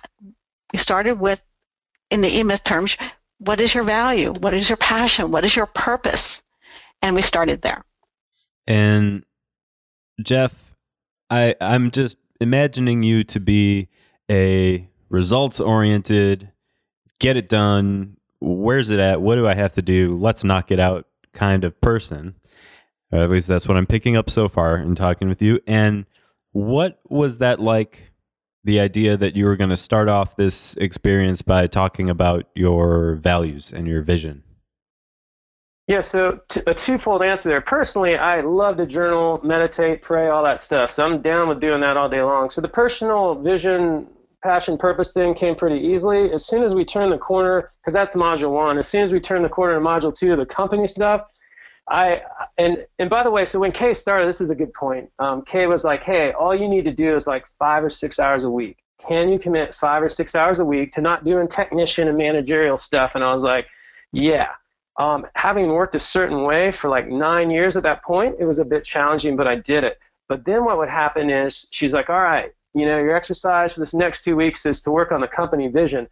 We 0.73 0.79
started 0.79 1.19
with, 1.19 1.41
in 2.09 2.21
the 2.21 2.37
E-Myth 2.39 2.63
terms, 2.63 2.97
what 3.39 3.59
is 3.59 3.73
your 3.73 3.83
value? 3.83 4.33
What 4.33 4.53
is 4.53 4.69
your 4.69 4.77
passion? 4.77 5.31
What 5.31 5.45
is 5.45 5.55
your 5.55 5.65
purpose? 5.65 6.43
And 7.01 7.15
we 7.15 7.21
started 7.21 7.61
there. 7.61 7.83
And 8.67 9.23
Jeff, 10.21 10.75
I 11.29 11.55
I'm 11.61 11.91
just 11.91 12.17
imagining 12.41 13.03
you 13.03 13.23
to 13.25 13.39
be 13.39 13.87
a 14.29 14.87
results 15.09 15.59
oriented, 15.59 16.51
get 17.19 17.37
it 17.37 17.49
done. 17.49 18.17
Where's 18.41 18.89
it 18.89 18.99
at? 18.99 19.21
What 19.21 19.35
do 19.35 19.47
I 19.47 19.53
have 19.53 19.73
to 19.75 19.81
do? 19.81 20.15
Let's 20.15 20.43
knock 20.43 20.71
it 20.71 20.79
out 20.79 21.07
kind 21.33 21.63
of 21.63 21.79
person. 21.81 22.35
Or 23.11 23.19
at 23.19 23.29
least 23.29 23.47
that's 23.47 23.67
what 23.67 23.77
I'm 23.77 23.87
picking 23.87 24.15
up 24.15 24.29
so 24.29 24.47
far 24.47 24.77
in 24.77 24.95
talking 24.95 25.29
with 25.29 25.41
you. 25.41 25.59
And 25.65 26.05
what 26.51 26.99
was 27.05 27.39
that 27.39 27.59
like? 27.59 28.11
The 28.65 28.81
idea 28.81 29.15
that 29.15 29.35
you 29.35 29.45
were 29.45 29.55
going 29.55 29.69
to 29.69 29.77
start 29.77 30.09
off 30.09 30.35
this 30.35 30.75
experience 30.75 31.41
by 31.41 31.65
talking 31.67 32.09
about 32.09 32.45
your 32.55 33.15
values 33.15 33.71
and 33.71 33.87
your 33.87 34.01
vision. 34.01 34.43
Yeah, 35.87 36.01
so 36.01 36.39
t- 36.49 36.61
a 36.67 36.73
twofold 36.75 37.23
answer 37.23 37.49
there. 37.49 37.61
Personally, 37.61 38.15
I 38.15 38.41
love 38.41 38.77
to 38.77 38.85
journal, 38.85 39.39
meditate, 39.43 40.03
pray, 40.03 40.27
all 40.27 40.43
that 40.43 40.61
stuff. 40.61 40.91
So 40.91 41.03
I'm 41.03 41.21
down 41.21 41.49
with 41.49 41.59
doing 41.59 41.81
that 41.81 41.97
all 41.97 42.07
day 42.07 42.21
long. 42.21 42.51
So 42.51 42.61
the 42.61 42.67
personal 42.67 43.33
vision, 43.33 44.05
passion, 44.41 44.77
purpose 44.77 45.13
thing 45.13 45.33
came 45.33 45.55
pretty 45.55 45.79
easily. 45.79 46.31
As 46.31 46.45
soon 46.45 46.63
as 46.63 46.73
we 46.73 46.85
turned 46.85 47.11
the 47.11 47.17
corner, 47.17 47.71
because 47.79 47.93
that's 47.93 48.15
module 48.15 48.51
one, 48.51 48.77
as 48.77 48.87
soon 48.87 49.03
as 49.03 49.11
we 49.11 49.19
turned 49.19 49.43
the 49.43 49.49
corner 49.49 49.75
to 49.75 49.81
module 49.81 50.15
two, 50.15 50.35
the 50.35 50.45
company 50.45 50.87
stuff, 50.87 51.25
I 51.89 52.21
and 52.57 52.85
and 52.99 53.09
by 53.09 53.23
the 53.23 53.31
way, 53.31 53.45
so 53.45 53.59
when 53.59 53.71
Kay 53.71 53.93
started, 53.93 54.27
this 54.27 54.41
is 54.41 54.51
a 54.51 54.55
good 54.55 54.73
point. 54.73 55.09
Um, 55.19 55.41
Kay 55.43 55.67
was 55.67 55.83
like, 55.83 56.03
"Hey, 56.03 56.31
all 56.31 56.55
you 56.55 56.69
need 56.69 56.85
to 56.85 56.91
do 56.91 57.15
is 57.15 57.25
like 57.25 57.47
five 57.57 57.83
or 57.83 57.89
six 57.89 58.19
hours 58.19 58.43
a 58.43 58.49
week. 58.49 58.77
Can 58.99 59.29
you 59.29 59.39
commit 59.39 59.73
five 59.73 60.03
or 60.03 60.09
six 60.09 60.35
hours 60.35 60.59
a 60.59 60.65
week 60.65 60.91
to 60.93 61.01
not 61.01 61.23
doing 61.23 61.47
technician 61.47 62.07
and 62.07 62.17
managerial 62.17 62.77
stuff?" 62.77 63.13
And 63.15 63.23
I 63.23 63.31
was 63.33 63.43
like, 63.43 63.67
"Yeah." 64.11 64.49
Um, 64.97 65.25
having 65.35 65.69
worked 65.69 65.95
a 65.95 65.99
certain 65.99 66.43
way 66.43 66.71
for 66.71 66.89
like 66.89 67.07
nine 67.07 67.49
years 67.49 67.77
at 67.77 67.83
that 67.83 68.03
point, 68.03 68.35
it 68.37 68.45
was 68.45 68.59
a 68.59 68.65
bit 68.65 68.83
challenging, 68.83 69.37
but 69.37 69.47
I 69.47 69.55
did 69.55 69.83
it. 69.85 69.97
But 70.27 70.43
then 70.43 70.65
what 70.65 70.77
would 70.77 70.89
happen 70.89 71.29
is 71.29 71.67
she's 71.71 71.93
like, 71.93 72.09
"All 72.09 72.21
right, 72.21 72.51
you 72.73 72.85
know, 72.85 72.97
your 72.97 73.15
exercise 73.15 73.73
for 73.73 73.79
this 73.79 73.93
next 73.93 74.23
two 74.23 74.35
weeks 74.35 74.65
is 74.65 74.81
to 74.81 74.91
work 74.91 75.11
on 75.11 75.21
the 75.21 75.27
company 75.27 75.67
vision." 75.67 76.07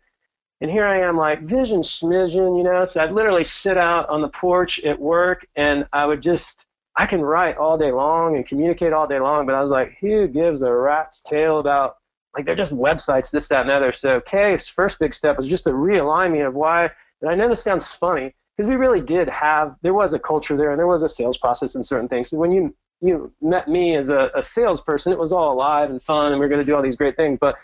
And 0.59 0.71
here 0.71 0.87
I 0.87 1.01
am, 1.01 1.15
like 1.15 1.43
vision 1.43 1.81
smidgen, 1.81 2.57
you 2.57 2.63
know. 2.63 2.83
So 2.83 2.99
I'd 3.01 3.11
literally 3.11 3.43
sit 3.43 3.77
out 3.77 4.09
on 4.09 4.21
the 4.21 4.29
porch 4.29 4.79
at 4.79 4.99
work, 4.99 5.45
and 5.55 5.85
I 5.93 6.07
would 6.07 6.21
just, 6.21 6.65
I 6.95 7.05
can 7.05 7.21
write 7.21 7.57
all 7.57 7.77
day 7.77 7.91
long 7.91 8.35
and 8.35 8.43
communicate 8.43 8.91
all 8.91 9.07
day 9.07 9.19
long, 9.19 9.45
but 9.45 9.53
I 9.53 9.61
was 9.61 9.69
like, 9.69 9.97
who 10.01 10.27
gives 10.27 10.63
a 10.63 10.73
rat's 10.73 11.21
tail 11.21 11.59
about, 11.59 11.97
like, 12.35 12.45
they're 12.45 12.55
just 12.55 12.73
websites, 12.73 13.29
this, 13.29 13.47
that, 13.49 13.61
and 13.61 13.69
other. 13.69 13.91
So 13.91 14.19
Kay's 14.21 14.67
first 14.67 14.97
big 14.97 15.13
step 15.13 15.37
was 15.37 15.47
just 15.47 15.65
to 15.65 15.69
realign 15.69 16.31
me 16.31 16.39
of 16.39 16.55
why, 16.55 16.89
and 17.21 17.29
I 17.29 17.35
know 17.35 17.47
this 17.47 17.61
sounds 17.61 17.91
funny, 17.91 18.33
because 18.55 18.67
we 18.67 18.77
really 18.77 19.01
did 19.01 19.29
have, 19.29 19.75
there 19.83 19.93
was 19.93 20.15
a 20.15 20.19
culture 20.19 20.57
there, 20.57 20.71
and 20.71 20.79
there 20.79 20.87
was 20.87 21.03
a 21.03 21.09
sales 21.09 21.37
process 21.37 21.75
and 21.75 21.85
certain 21.85 22.07
things. 22.07 22.29
So 22.29 22.37
when 22.37 22.51
you 22.51 22.75
you 23.01 23.31
met 23.41 23.67
me 23.67 23.95
as 23.95 24.09
a, 24.09 24.31
a 24.35 24.41
salesperson, 24.41 25.11
it 25.11 25.19
was 25.19 25.31
all 25.31 25.53
alive 25.53 25.89
and 25.89 26.01
fun, 26.01 26.31
and 26.31 26.39
we 26.39 26.45
are 26.45 26.49
going 26.49 26.61
to 26.61 26.65
do 26.65 26.75
all 26.75 26.81
these 26.81 26.95
great 26.95 27.15
things. 27.15 27.37
But 27.37 27.55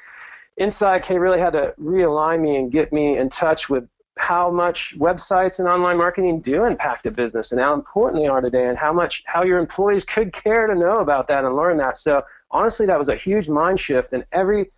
inside, 0.58 1.04
Kay 1.04 1.18
really 1.18 1.40
had 1.40 1.54
to 1.54 1.74
realign 1.82 2.42
me 2.42 2.56
and 2.58 2.72
get 2.72 2.94
me 2.94 3.18
in 3.18 3.30
touch 3.30 3.70
with 3.70 3.88
how 4.18 4.52
much 4.52 4.98
websites 5.00 5.60
and 5.60 5.68
online 5.68 5.98
marketing 5.98 6.40
do 6.40 6.66
impact 6.66 7.06
a 7.08 7.12
business 7.12 7.52
and 7.52 7.60
how 7.60 7.74
important 7.74 8.22
they 8.22 8.28
are 8.28 8.42
today 8.42 8.68
and 8.68 8.78
how 8.78 8.94
much 8.94 9.24
how 9.26 9.44
your 9.44 9.58
employees 9.58 10.06
could 10.06 10.32
care 10.32 10.68
to 10.68 10.76
know 10.76 10.98
about 10.98 11.28
that 11.28 11.44
and 11.44 11.56
learn 11.56 11.78
that 11.78 11.98
so 11.98 12.22
honestly 12.52 12.86
that 12.86 12.98
was 12.98 13.10
a 13.10 13.16
huge 13.16 13.50
mind 13.50 13.80
shift 13.80 14.14
and 14.14 14.24
every 14.32 14.70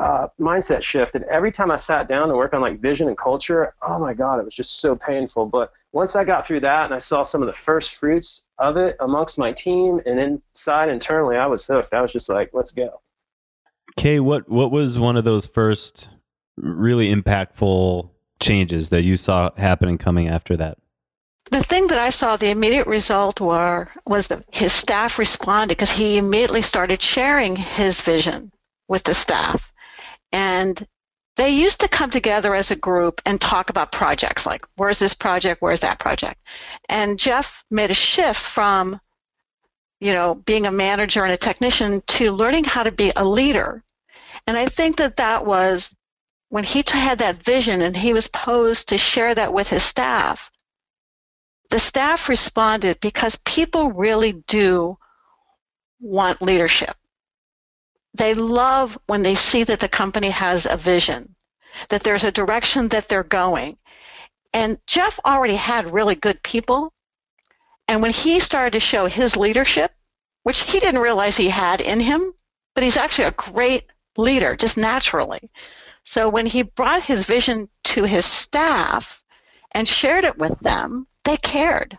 uh, 0.00 0.26
mindset 0.40 0.82
shift 0.82 1.14
and 1.14 1.24
every 1.26 1.52
time 1.52 1.70
i 1.70 1.76
sat 1.76 2.08
down 2.08 2.28
to 2.28 2.34
work 2.34 2.52
on 2.52 2.60
like 2.60 2.80
vision 2.80 3.06
and 3.06 3.16
culture 3.16 3.74
oh 3.82 3.98
my 3.98 4.12
god 4.12 4.40
it 4.40 4.44
was 4.44 4.54
just 4.54 4.80
so 4.80 4.96
painful. 4.96 5.46
But 5.46 5.72
once 5.92 6.16
i 6.16 6.24
got 6.24 6.46
through 6.46 6.60
that 6.60 6.86
and 6.86 6.94
i 6.94 6.98
saw 6.98 7.22
some 7.22 7.42
of 7.42 7.46
the 7.46 7.52
first 7.52 7.94
fruits 7.94 8.46
of 8.58 8.76
it 8.76 8.96
amongst 9.00 9.38
my 9.38 9.52
team 9.52 10.00
and 10.06 10.18
inside 10.18 10.88
internally 10.88 11.36
i 11.36 11.46
was 11.46 11.66
hooked. 11.66 11.94
I 11.94 12.00
was 12.00 12.12
just 12.12 12.28
like 12.28 12.50
let's 12.52 12.72
go. 12.72 13.00
Kay 13.96 14.20
what 14.20 14.48
what 14.48 14.72
was 14.72 14.98
one 14.98 15.16
of 15.16 15.24
those 15.24 15.46
first 15.46 16.08
really 16.56 17.14
impactful 17.14 18.10
changes 18.40 18.90
that 18.90 19.02
you 19.02 19.16
saw 19.16 19.50
happening 19.56 19.98
coming 19.98 20.28
after 20.28 20.56
that? 20.56 20.78
The 21.50 21.62
thing 21.62 21.88
that 21.88 21.98
I 21.98 22.10
saw, 22.10 22.36
the 22.36 22.50
immediate 22.50 22.86
result 22.86 23.40
were 23.40 23.88
was 24.06 24.28
that 24.28 24.44
his 24.50 24.72
staff 24.72 25.18
responded 25.18 25.76
because 25.76 25.92
he 25.92 26.16
immediately 26.16 26.62
started 26.62 27.02
sharing 27.02 27.54
his 27.54 28.00
vision 28.00 28.50
with 28.88 29.04
the 29.04 29.14
staff, 29.14 29.72
and 30.34 30.84
they 31.36 31.50
used 31.50 31.80
to 31.80 31.88
come 31.88 32.10
together 32.10 32.54
as 32.54 32.72
a 32.72 32.76
group 32.76 33.22
and 33.24 33.40
talk 33.40 33.70
about 33.70 33.92
projects 33.92 34.46
like 34.46 34.64
where's 34.76 34.98
this 34.98 35.14
project, 35.14 35.62
where's 35.62 35.80
that 35.80 36.00
project, 36.00 36.40
and 36.88 37.18
Jeff 37.18 37.62
made 37.70 37.92
a 37.92 37.94
shift 37.94 38.40
from, 38.40 39.00
you 40.00 40.12
know, 40.12 40.34
being 40.34 40.66
a 40.66 40.72
manager 40.72 41.22
and 41.22 41.32
a 41.32 41.36
technician 41.36 42.02
to 42.08 42.32
learning 42.32 42.64
how 42.64 42.82
to 42.82 42.90
be 42.90 43.12
a 43.14 43.24
leader, 43.24 43.84
and 44.46 44.56
I 44.56 44.66
think 44.66 44.96
that 44.96 45.16
that 45.16 45.46
was 45.46 45.94
when 46.48 46.64
he 46.64 46.82
had 46.86 47.18
that 47.18 47.42
vision 47.42 47.80
and 47.80 47.96
he 47.96 48.12
was 48.12 48.28
posed 48.28 48.88
to 48.88 48.98
share 48.98 49.34
that 49.34 49.52
with 49.52 49.68
his 49.68 49.84
staff, 49.84 50.50
the 51.70 51.78
staff 51.80 52.28
responded 52.28 52.98
because 53.00 53.36
people 53.44 53.92
really 53.92 54.32
do 54.48 54.96
want 56.00 56.42
leadership. 56.42 56.96
They 58.14 58.34
love 58.34 58.96
when 59.06 59.22
they 59.22 59.34
see 59.34 59.64
that 59.64 59.80
the 59.80 59.88
company 59.88 60.30
has 60.30 60.66
a 60.66 60.76
vision, 60.76 61.34
that 61.88 62.04
there's 62.04 62.24
a 62.24 62.32
direction 62.32 62.88
that 62.88 63.08
they're 63.08 63.24
going. 63.24 63.76
And 64.52 64.78
Jeff 64.86 65.18
already 65.24 65.56
had 65.56 65.92
really 65.92 66.14
good 66.14 66.42
people. 66.42 66.92
And 67.88 68.00
when 68.02 68.12
he 68.12 68.38
started 68.38 68.74
to 68.74 68.80
show 68.80 69.06
his 69.06 69.36
leadership, 69.36 69.92
which 70.44 70.60
he 70.60 70.78
didn't 70.78 71.00
realize 71.00 71.36
he 71.36 71.48
had 71.48 71.80
in 71.80 71.98
him, 71.98 72.32
but 72.74 72.84
he's 72.84 72.96
actually 72.96 73.24
a 73.24 73.32
great 73.32 73.90
leader 74.16 74.54
just 74.54 74.76
naturally. 74.76 75.50
So 76.04 76.28
when 76.28 76.46
he 76.46 76.62
brought 76.62 77.02
his 77.02 77.24
vision 77.24 77.68
to 77.84 78.04
his 78.04 78.24
staff 78.24 79.24
and 79.72 79.88
shared 79.88 80.24
it 80.24 80.38
with 80.38 80.58
them, 80.60 81.08
they 81.24 81.36
cared. 81.36 81.98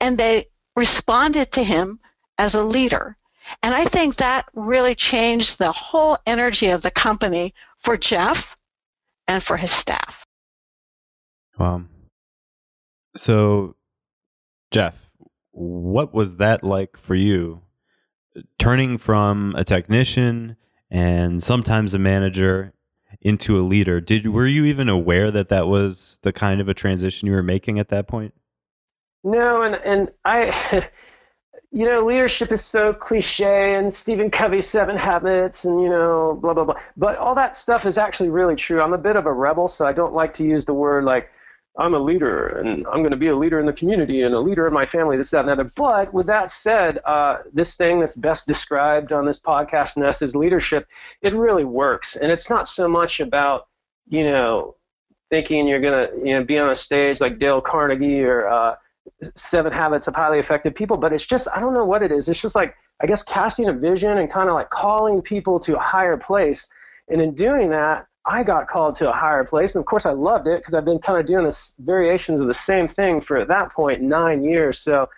And 0.00 0.16
they 0.16 0.46
responded 0.74 1.52
to 1.52 1.62
him 1.62 2.00
as 2.38 2.54
a 2.54 2.64
leader. 2.64 3.16
And 3.62 3.74
I 3.74 3.84
think 3.84 4.16
that 4.16 4.46
really 4.54 4.94
changed 4.94 5.58
the 5.58 5.72
whole 5.72 6.18
energy 6.26 6.68
of 6.68 6.82
the 6.82 6.90
company 6.90 7.54
for 7.78 7.96
Jeff 7.96 8.56
and 9.28 9.42
for 9.42 9.56
his 9.56 9.70
staff. 9.70 10.26
Wow. 11.58 11.84
So, 13.16 13.76
Jeff, 14.70 15.10
what 15.52 16.12
was 16.12 16.36
that 16.36 16.62
like 16.62 16.96
for 16.96 17.14
you? 17.14 17.62
Turning 18.58 18.98
from 18.98 19.54
a 19.56 19.64
technician 19.64 20.56
and 20.90 21.42
sometimes 21.42 21.94
a 21.94 21.98
manager 21.98 22.74
into 23.22 23.58
a 23.58 23.62
leader. 23.62 24.00
Did 24.00 24.28
were 24.28 24.46
you 24.46 24.64
even 24.66 24.88
aware 24.88 25.30
that 25.30 25.48
that 25.48 25.66
was 25.66 26.18
the 26.22 26.32
kind 26.32 26.60
of 26.60 26.68
a 26.68 26.74
transition 26.74 27.26
you 27.26 27.32
were 27.32 27.42
making 27.42 27.78
at 27.78 27.88
that 27.88 28.06
point? 28.06 28.34
No, 29.24 29.62
and 29.62 29.74
and 29.76 30.10
I, 30.24 30.88
you 31.72 31.84
know, 31.84 32.04
leadership 32.04 32.52
is 32.52 32.64
so 32.64 32.92
cliche, 32.92 33.74
and 33.74 33.92
Stephen 33.92 34.30
Covey's 34.30 34.68
Seven 34.68 34.96
Habits, 34.96 35.64
and 35.64 35.80
you 35.82 35.88
know, 35.88 36.38
blah 36.40 36.54
blah 36.54 36.64
blah. 36.64 36.76
But 36.96 37.18
all 37.18 37.34
that 37.34 37.56
stuff 37.56 37.86
is 37.86 37.98
actually 37.98 38.30
really 38.30 38.56
true. 38.56 38.80
I'm 38.80 38.94
a 38.94 38.98
bit 38.98 39.16
of 39.16 39.26
a 39.26 39.32
rebel, 39.32 39.68
so 39.68 39.86
I 39.86 39.92
don't 39.92 40.14
like 40.14 40.32
to 40.34 40.44
use 40.44 40.64
the 40.64 40.74
word 40.74 41.04
like 41.04 41.30
I'm 41.78 41.94
a 41.94 41.98
leader 41.98 42.48
and 42.58 42.86
I'm 42.86 43.00
going 43.00 43.10
to 43.10 43.16
be 43.16 43.28
a 43.28 43.36
leader 43.36 43.60
in 43.60 43.66
the 43.66 43.72
community 43.72 44.22
and 44.22 44.34
a 44.34 44.40
leader 44.40 44.66
in 44.66 44.72
my 44.72 44.86
family, 44.86 45.16
this, 45.16 45.30
that, 45.30 45.40
and 45.40 45.48
the 45.48 45.52
other. 45.52 45.70
But 45.76 46.12
with 46.12 46.26
that 46.26 46.50
said, 46.50 47.00
uh, 47.04 47.38
this 47.52 47.76
thing 47.76 48.00
that's 48.00 48.16
best 48.16 48.46
described 48.46 49.12
on 49.12 49.26
this 49.26 49.38
podcast, 49.38 49.96
Ness, 49.96 50.22
is 50.22 50.34
leadership. 50.34 50.86
It 51.20 51.34
really 51.34 51.64
works. 51.64 52.16
And 52.16 52.32
it's 52.32 52.48
not 52.48 52.66
so 52.66 52.88
much 52.88 53.20
about, 53.20 53.68
you 54.08 54.24
know, 54.24 54.76
thinking 55.28 55.66
you're 55.66 55.80
going 55.80 56.00
to 56.00 56.16
you 56.26 56.34
know, 56.34 56.44
be 56.44 56.58
on 56.58 56.70
a 56.70 56.76
stage 56.76 57.20
like 57.20 57.38
Dale 57.38 57.60
Carnegie 57.60 58.22
or 58.22 58.48
uh, 58.48 58.76
Seven 59.34 59.72
Habits 59.72 60.06
of 60.08 60.14
Highly 60.14 60.38
Effective 60.38 60.74
People, 60.74 60.96
but 60.96 61.12
it's 61.12 61.24
just, 61.24 61.48
I 61.54 61.60
don't 61.60 61.74
know 61.74 61.84
what 61.84 62.02
it 62.02 62.12
is. 62.12 62.28
It's 62.28 62.40
just 62.40 62.54
like, 62.54 62.74
I 63.02 63.06
guess, 63.06 63.22
casting 63.22 63.68
a 63.68 63.72
vision 63.72 64.18
and 64.18 64.30
kind 64.30 64.48
of 64.48 64.54
like 64.54 64.70
calling 64.70 65.22
people 65.22 65.58
to 65.60 65.76
a 65.76 65.80
higher 65.80 66.16
place. 66.16 66.68
And 67.08 67.20
in 67.20 67.34
doing 67.34 67.70
that, 67.70 68.06
I 68.26 68.42
got 68.42 68.68
called 68.68 68.94
to 68.96 69.08
a 69.08 69.12
higher 69.12 69.44
place. 69.44 69.74
And 69.74 69.82
of 69.82 69.86
course, 69.86 70.04
I 70.04 70.10
loved 70.10 70.48
it 70.48 70.58
because 70.58 70.74
I've 70.74 70.84
been 70.84 70.98
kind 70.98 71.18
of 71.18 71.26
doing 71.26 71.44
this 71.44 71.74
variations 71.78 72.40
of 72.40 72.48
the 72.48 72.54
same 72.54 72.88
thing 72.88 73.20
for 73.20 73.36
at 73.36 73.48
that 73.48 73.72
point 73.72 74.02
nine 74.02 74.42
years. 74.42 74.80
So 74.80 75.08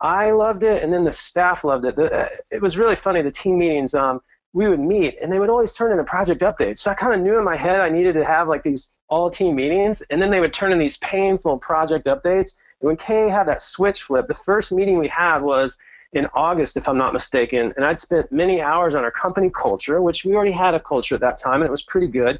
I 0.00 0.30
loved 0.30 0.64
it, 0.64 0.82
and 0.82 0.92
then 0.92 1.04
the 1.04 1.12
staff 1.12 1.62
loved 1.64 1.84
it. 1.84 1.96
The, 1.96 2.30
it 2.50 2.60
was 2.60 2.76
really 2.76 2.96
funny. 2.96 3.22
The 3.22 3.30
team 3.30 3.58
meetings, 3.58 3.94
um, 3.94 4.20
we 4.52 4.68
would 4.68 4.80
meet, 4.80 5.18
and 5.20 5.32
they 5.32 5.38
would 5.38 5.50
always 5.50 5.72
turn 5.72 5.90
into 5.90 6.04
project 6.04 6.40
updates. 6.42 6.78
So 6.78 6.90
I 6.90 6.94
kind 6.94 7.14
of 7.14 7.20
knew 7.20 7.38
in 7.38 7.44
my 7.44 7.56
head 7.56 7.80
I 7.80 7.88
needed 7.88 8.14
to 8.14 8.24
have 8.24 8.48
like 8.48 8.62
these 8.62 8.92
all 9.08 9.30
team 9.30 9.56
meetings, 9.56 10.02
and 10.10 10.20
then 10.20 10.30
they 10.30 10.40
would 10.40 10.54
turn 10.54 10.72
in 10.72 10.78
these 10.78 10.96
painful 10.98 11.58
project 11.58 12.06
updates. 12.06 12.54
When 12.80 12.96
Kay 12.96 13.28
had 13.28 13.44
that 13.48 13.60
switch 13.60 14.02
flip, 14.02 14.26
the 14.26 14.34
first 14.34 14.72
meeting 14.72 14.98
we 14.98 15.08
had 15.08 15.38
was 15.38 15.78
in 16.12 16.26
August, 16.34 16.76
if 16.76 16.86
I'm 16.88 16.98
not 16.98 17.12
mistaken, 17.12 17.72
and 17.76 17.84
I'd 17.84 17.98
spent 17.98 18.30
many 18.30 18.60
hours 18.60 18.94
on 18.94 19.02
our 19.02 19.10
company 19.10 19.50
culture, 19.50 20.00
which 20.00 20.24
we 20.24 20.34
already 20.34 20.52
had 20.52 20.74
a 20.74 20.80
culture 20.80 21.14
at 21.16 21.20
that 21.22 21.38
time, 21.38 21.56
and 21.56 21.64
it 21.64 21.70
was 21.70 21.82
pretty 21.82 22.06
good. 22.06 22.38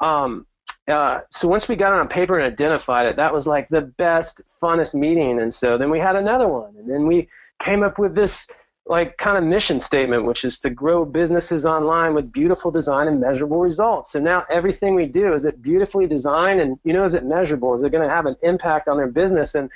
Um, 0.00 0.46
uh, 0.86 1.20
so 1.30 1.48
once 1.48 1.68
we 1.68 1.76
got 1.76 1.92
it 1.92 1.98
on 1.98 2.08
paper 2.08 2.38
and 2.38 2.50
identified 2.50 3.06
it, 3.06 3.16
that 3.16 3.32
was 3.32 3.46
like 3.46 3.68
the 3.68 3.82
best, 3.82 4.40
funnest 4.48 4.94
meeting. 4.94 5.40
And 5.40 5.52
so 5.52 5.76
then 5.76 5.90
we 5.90 5.98
had 5.98 6.16
another 6.16 6.48
one, 6.48 6.74
and 6.78 6.88
then 6.88 7.06
we 7.06 7.28
came 7.58 7.82
up 7.82 7.98
with 7.98 8.14
this 8.14 8.46
like 8.88 9.18
kind 9.18 9.36
of 9.36 9.44
mission 9.44 9.78
statement, 9.78 10.24
which 10.24 10.44
is 10.44 10.58
to 10.60 10.70
grow 10.70 11.04
businesses 11.04 11.66
online 11.66 12.14
with 12.14 12.32
beautiful 12.32 12.70
design 12.70 13.06
and 13.06 13.20
measurable 13.20 13.58
results. 13.58 14.12
So 14.12 14.18
now 14.18 14.46
everything 14.50 14.94
we 14.94 15.04
do 15.04 15.34
is 15.34 15.44
it 15.44 15.60
beautifully 15.60 16.06
designed, 16.06 16.60
and 16.60 16.78
you 16.84 16.94
know, 16.94 17.04
is 17.04 17.14
it 17.14 17.24
measurable? 17.24 17.74
Is 17.74 17.82
it 17.82 17.90
going 17.90 18.08
to 18.08 18.12
have 18.12 18.24
an 18.24 18.36
impact 18.42 18.88
on 18.88 18.96
their 18.96 19.06
business? 19.06 19.54
And 19.54 19.70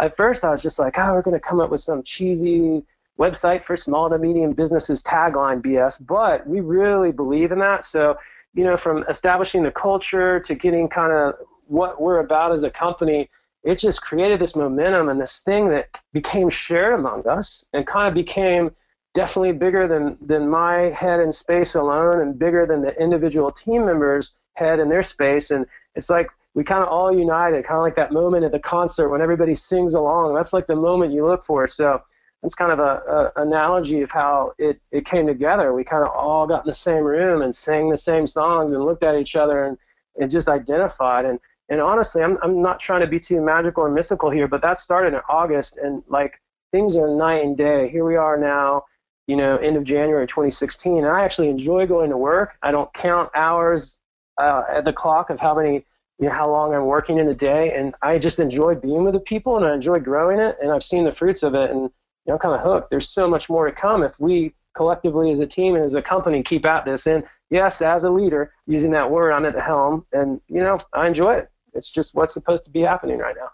at 0.00 0.14
first 0.14 0.44
I 0.44 0.50
was 0.50 0.62
just 0.62 0.78
like, 0.78 0.98
oh, 0.98 1.14
we're 1.14 1.22
going 1.22 1.34
to 1.34 1.40
come 1.40 1.58
up 1.58 1.70
with 1.70 1.80
some 1.80 2.02
cheesy 2.02 2.84
website 3.18 3.64
for 3.64 3.76
small 3.76 4.10
to 4.10 4.18
medium 4.18 4.52
businesses 4.52 5.02
tagline 5.02 5.62
BS, 5.62 6.06
but 6.06 6.46
we 6.46 6.60
really 6.60 7.12
believe 7.12 7.52
in 7.52 7.58
that. 7.60 7.82
So, 7.84 8.18
you 8.54 8.64
know, 8.64 8.76
from 8.76 9.04
establishing 9.08 9.62
the 9.62 9.70
culture 9.70 10.38
to 10.40 10.54
getting 10.54 10.88
kind 10.88 11.12
of 11.12 11.34
what 11.66 12.00
we're 12.00 12.18
about 12.18 12.52
as 12.52 12.62
a 12.62 12.70
company, 12.70 13.30
it 13.62 13.78
just 13.78 14.02
created 14.02 14.40
this 14.40 14.56
momentum 14.56 15.08
and 15.08 15.20
this 15.20 15.40
thing 15.40 15.68
that 15.68 15.88
became 16.12 16.48
shared 16.48 16.98
among 16.98 17.26
us 17.26 17.64
and 17.72 17.86
kind 17.86 18.08
of 18.08 18.14
became 18.14 18.70
definitely 19.12 19.52
bigger 19.52 19.86
than 19.86 20.16
than 20.20 20.48
my 20.48 20.90
head 20.90 21.20
in 21.20 21.32
space 21.32 21.74
alone 21.74 22.20
and 22.20 22.38
bigger 22.38 22.66
than 22.66 22.80
the 22.80 22.94
individual 23.00 23.50
team 23.50 23.84
members 23.84 24.38
head 24.54 24.78
in 24.78 24.88
their 24.88 25.02
space 25.02 25.50
and 25.50 25.66
it's 25.94 26.10
like 26.10 26.30
we 26.54 26.64
kind 26.64 26.82
of 26.82 26.88
all 26.88 27.16
united, 27.16 27.64
kind 27.64 27.78
of 27.78 27.82
like 27.82 27.96
that 27.96 28.12
moment 28.12 28.44
at 28.44 28.52
the 28.52 28.58
concert 28.58 29.08
when 29.08 29.20
everybody 29.20 29.54
sings 29.54 29.94
along. 29.94 30.34
That's 30.34 30.52
like 30.52 30.66
the 30.66 30.76
moment 30.76 31.12
you 31.12 31.26
look 31.26 31.44
for. 31.44 31.66
So 31.68 32.02
that's 32.42 32.54
kind 32.54 32.72
of 32.72 32.80
a, 32.80 33.30
a 33.36 33.42
analogy 33.42 34.02
of 34.02 34.10
how 34.10 34.52
it, 34.58 34.80
it 34.90 35.04
came 35.04 35.26
together. 35.26 35.72
We 35.72 35.84
kind 35.84 36.02
of 36.02 36.10
all 36.10 36.46
got 36.46 36.64
in 36.64 36.66
the 36.66 36.72
same 36.72 37.04
room 37.04 37.42
and 37.42 37.54
sang 37.54 37.88
the 37.88 37.96
same 37.96 38.26
songs 38.26 38.72
and 38.72 38.84
looked 38.84 39.04
at 39.04 39.14
each 39.14 39.36
other 39.36 39.64
and, 39.64 39.78
and 40.18 40.30
just 40.30 40.48
identified. 40.48 41.24
And, 41.24 41.38
and 41.70 41.80
honestly, 41.80 42.22
I'm, 42.22 42.36
I'm 42.42 42.60
not 42.60 42.80
trying 42.80 43.00
to 43.00 43.06
be 43.06 43.20
too 43.20 43.40
magical 43.40 43.84
or 43.84 43.90
mystical 43.90 44.28
here, 44.30 44.48
but 44.48 44.60
that 44.62 44.78
started 44.78 45.14
in 45.14 45.20
August 45.28 45.78
and 45.78 46.02
like 46.08 46.40
things 46.72 46.96
are 46.96 47.08
night 47.08 47.44
and 47.44 47.56
day. 47.56 47.88
Here 47.88 48.04
we 48.04 48.16
are 48.16 48.36
now, 48.36 48.84
you 49.26 49.36
know, 49.36 49.56
end 49.56 49.76
of 49.76 49.84
January 49.84 50.26
2016. 50.26 50.98
And 50.98 51.06
I 51.06 51.24
actually 51.24 51.48
enjoy 51.48 51.86
going 51.86 52.10
to 52.10 52.16
work. 52.16 52.56
I 52.62 52.70
don't 52.72 52.92
count 52.92 53.30
hours 53.34 53.98
uh, 54.36 54.64
at 54.68 54.84
the 54.84 54.92
clock 54.92 55.30
of 55.30 55.40
how 55.40 55.54
many 55.54 55.84
you 56.20 56.28
know, 56.28 56.34
how 56.34 56.50
long 56.50 56.74
I'm 56.74 56.84
working 56.84 57.18
in 57.18 57.28
a 57.28 57.34
day, 57.34 57.72
and 57.72 57.94
I 58.02 58.18
just 58.18 58.40
enjoy 58.40 58.74
being 58.74 59.04
with 59.04 59.14
the 59.14 59.20
people 59.20 59.56
and 59.56 59.64
I 59.64 59.72
enjoy 59.72 60.00
growing 60.00 60.38
it, 60.38 60.58
and 60.62 60.70
I've 60.70 60.84
seen 60.84 61.04
the 61.04 61.12
fruits 61.12 61.42
of 61.42 61.54
it, 61.54 61.70
and 61.70 61.80
you 61.80 61.90
know, 62.26 62.34
I'm 62.34 62.38
kind 62.38 62.54
of 62.54 62.60
hooked. 62.60 62.90
There's 62.90 63.08
so 63.08 63.26
much 63.26 63.48
more 63.48 63.64
to 63.64 63.72
come 63.72 64.02
if 64.02 64.20
we 64.20 64.52
collectively 64.74 65.30
as 65.30 65.40
a 65.40 65.46
team 65.46 65.74
and 65.76 65.84
as 65.84 65.94
a 65.94 66.02
company 66.02 66.42
keep 66.42 66.66
at 66.66 66.84
this. 66.84 67.06
And 67.06 67.24
yes, 67.48 67.80
as 67.80 68.04
a 68.04 68.10
leader, 68.10 68.52
using 68.66 68.90
that 68.90 69.10
word, 69.10 69.32
I'm 69.32 69.46
at 69.46 69.54
the 69.54 69.62
helm, 69.62 70.04
and 70.12 70.42
you 70.46 70.60
know, 70.60 70.78
I 70.92 71.06
enjoy 71.06 71.36
it. 71.36 71.50
It's 71.74 71.90
just 71.90 72.14
what's 72.14 72.34
supposed 72.34 72.64
to 72.64 72.70
be 72.70 72.80
happening 72.80 73.18
right 73.18 73.34
now. 73.38 73.48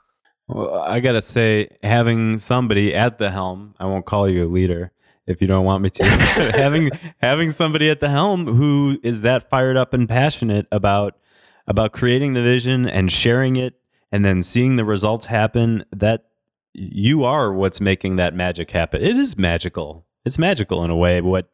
Well, 0.49 0.81
I 0.81 1.01
gotta 1.01 1.23
say, 1.23 1.77
having 1.83 2.39
somebody 2.39 2.95
at 2.95 3.19
the 3.19 3.31
helm, 3.31 3.75
I 3.79 3.87
won't 3.87 4.07
call 4.07 4.29
you 4.29 4.45
a 4.45 4.47
leader 4.47 4.93
if 5.27 5.41
you 5.41 5.47
don't 5.47 5.65
want 5.65 5.83
me 5.83 5.91
to. 5.91 6.05
having 6.57 6.91
having 7.21 7.51
somebody 7.51 7.91
at 7.91 8.01
the 8.01 8.09
helm 8.09 8.47
who 8.47 8.99
is 9.03 9.23
that 9.23 9.51
fired 9.51 9.77
up 9.77 9.93
and 9.93 10.09
passionate 10.09 10.67
about 10.71 11.19
about 11.67 11.93
creating 11.93 12.35
the 12.35 12.43
vision 12.43 12.89
and 12.89 13.11
sharing 13.11 13.57
it 13.57 13.75
and 14.13 14.25
then 14.25 14.43
seeing 14.43 14.77
the 14.77 14.85
results 14.85 15.27
happen, 15.27 15.85
that 15.91 16.27
you 16.73 17.25
are 17.25 17.53
what's 17.53 17.81
making 17.81 18.17
that 18.17 18.35
magic 18.35 18.71
happen. 18.71 19.03
It 19.03 19.17
is 19.17 19.37
magical. 19.37 20.07
It's 20.25 20.39
magical 20.39 20.85
in 20.85 20.91
a 20.91 20.97
way 20.97 21.21
what 21.21 21.49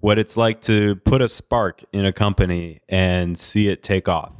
what 0.00 0.18
it's 0.18 0.36
like 0.36 0.60
to 0.62 0.96
put 0.96 1.22
a 1.22 1.28
spark 1.28 1.82
in 1.92 2.04
a 2.04 2.12
company 2.12 2.80
and 2.88 3.38
see 3.38 3.68
it 3.68 3.82
take 3.82 4.08
off. 4.08 4.32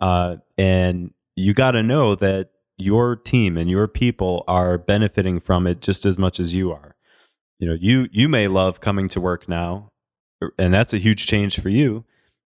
Uh, 0.00 0.36
and 0.58 1.14
you 1.36 1.54
got 1.54 1.70
to 1.70 1.82
know 1.82 2.16
that 2.16 2.50
your 2.76 3.16
team 3.16 3.56
and 3.56 3.70
your 3.70 3.88
people 3.88 4.44
are 4.46 4.76
benefiting 4.76 5.40
from 5.40 5.66
it 5.66 5.80
just 5.80 6.04
as 6.04 6.18
much 6.18 6.38
as 6.38 6.52
you 6.52 6.72
are. 6.72 6.96
You 7.58 7.68
know, 7.68 7.76
you 7.80 8.08
you 8.12 8.28
may 8.28 8.48
love 8.48 8.80
coming 8.80 9.08
to 9.10 9.20
work 9.20 9.48
now, 9.48 9.90
and 10.58 10.74
that's 10.74 10.92
a 10.92 10.98
huge 10.98 11.26
change 11.26 11.60
for 11.60 11.68
you, 11.68 12.04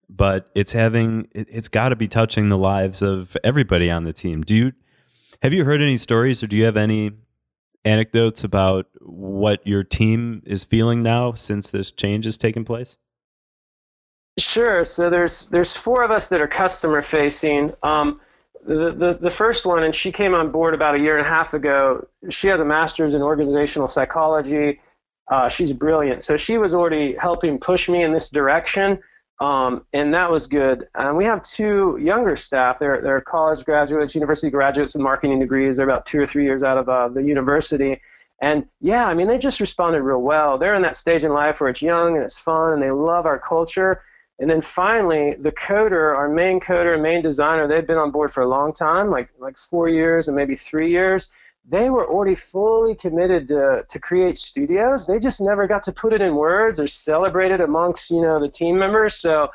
but 0.09 0.49
it's 0.55 0.71
having 0.71 1.27
it, 1.33 1.47
it's 1.51 1.67
got 1.67 1.89
to 1.89 1.95
be 1.95 2.07
touching 2.07 2.49
the 2.49 2.57
lives 2.57 3.01
of 3.01 3.35
everybody 3.43 3.91
on 3.91 4.05
the 4.05 4.13
team. 4.13 4.41
Do 4.41 4.55
you 4.55 4.73
have 5.41 5.53
you 5.53 5.65
heard 5.65 5.81
any 5.81 5.97
stories 5.97 6.41
or 6.41 6.47
do 6.47 6.57
you 6.57 6.65
have 6.65 6.77
any 6.77 7.11
anecdotes 7.85 8.43
about 8.43 8.87
what 9.01 9.65
your 9.67 9.83
team 9.83 10.41
is 10.45 10.63
feeling 10.63 11.03
now 11.03 11.33
since 11.33 11.69
this 11.69 11.91
change 11.91 12.25
has 12.25 12.37
taken 12.37 12.63
place? 12.63 12.97
Sure. 14.37 14.83
So 14.83 15.09
there's 15.09 15.47
there's 15.47 15.75
four 15.75 16.03
of 16.03 16.11
us 16.11 16.27
that 16.29 16.41
are 16.41 16.47
customer 16.47 17.01
facing. 17.03 17.73
Um, 17.83 18.19
the, 18.65 18.91
the, 18.91 19.17
the 19.21 19.31
first 19.31 19.65
one, 19.65 19.83
and 19.83 19.95
she 19.95 20.11
came 20.11 20.33
on 20.33 20.51
board 20.51 20.73
about 20.73 20.95
a 20.95 20.99
year 20.99 21.17
and 21.17 21.25
a 21.25 21.29
half 21.29 21.53
ago. 21.53 22.07
She 22.29 22.47
has 22.47 22.61
a 22.61 22.65
master's 22.65 23.13
in 23.13 23.21
organizational 23.21 23.87
psychology. 23.87 24.79
Uh, 25.29 25.49
she's 25.49 25.73
brilliant. 25.73 26.21
So 26.21 26.37
she 26.37 26.57
was 26.57 26.73
already 26.73 27.15
helping 27.15 27.59
push 27.59 27.89
me 27.89 28.03
in 28.03 28.13
this 28.13 28.29
direction, 28.29 28.99
um, 29.39 29.85
and 29.93 30.13
that 30.13 30.31
was 30.31 30.47
good. 30.47 30.87
And 30.95 31.17
we 31.17 31.25
have 31.25 31.41
two 31.43 31.97
younger 32.01 32.35
staff. 32.35 32.79
They're, 32.79 33.01
they're 33.01 33.21
college 33.21 33.65
graduates, 33.65 34.15
university 34.15 34.49
graduates 34.49 34.93
with 34.93 35.03
marketing 35.03 35.39
degrees. 35.39 35.77
They're 35.77 35.89
about 35.89 36.05
two 36.05 36.21
or 36.21 36.25
three 36.25 36.45
years 36.45 36.63
out 36.63 36.77
of 36.77 36.89
uh, 36.89 37.09
the 37.09 37.21
university. 37.23 38.01
And 38.41 38.65
yeah, 38.81 39.05
I 39.05 39.13
mean, 39.13 39.27
they 39.27 39.37
just 39.37 39.59
responded 39.59 40.01
real 40.01 40.21
well. 40.21 40.57
They're 40.57 40.73
in 40.73 40.81
that 40.81 40.95
stage 40.95 41.23
in 41.23 41.33
life 41.33 41.61
where 41.61 41.69
it's 41.69 41.81
young 41.81 42.15
and 42.15 42.23
it's 42.23 42.37
fun 42.37 42.73
and 42.73 42.81
they 42.81 42.91
love 42.91 43.25
our 43.25 43.39
culture. 43.39 44.01
And 44.43 44.51
then 44.51 44.59
finally, 44.59 45.35
the 45.39 45.53
coder, 45.53 46.13
our 46.13 46.27
main 46.27 46.59
coder, 46.59 47.01
main 47.01 47.21
designer, 47.21 47.65
they've 47.65 47.87
been 47.87 47.97
on 47.97 48.11
board 48.11 48.33
for 48.33 48.43
a 48.43 48.45
long 48.45 48.73
time, 48.73 49.09
like 49.09 49.29
like 49.39 49.57
four 49.57 49.87
years 49.87 50.27
and 50.27 50.35
maybe 50.35 50.57
three 50.57 50.91
years. 50.91 51.31
They 51.63 51.89
were 51.89 52.05
already 52.05 52.35
fully 52.35 52.93
committed 52.93 53.47
to, 53.47 53.85
to 53.87 53.99
create 53.99 54.37
studios. 54.37 55.07
They 55.07 55.17
just 55.17 55.39
never 55.39 55.65
got 55.65 55.81
to 55.83 55.93
put 55.93 56.11
it 56.11 56.19
in 56.19 56.35
words 56.35 56.77
or 56.77 56.87
celebrate 56.87 57.51
it 57.51 57.61
amongst 57.61 58.11
you 58.11 58.21
know 58.21 58.37
the 58.37 58.49
team 58.49 58.77
members. 58.77 59.15
So 59.15 59.49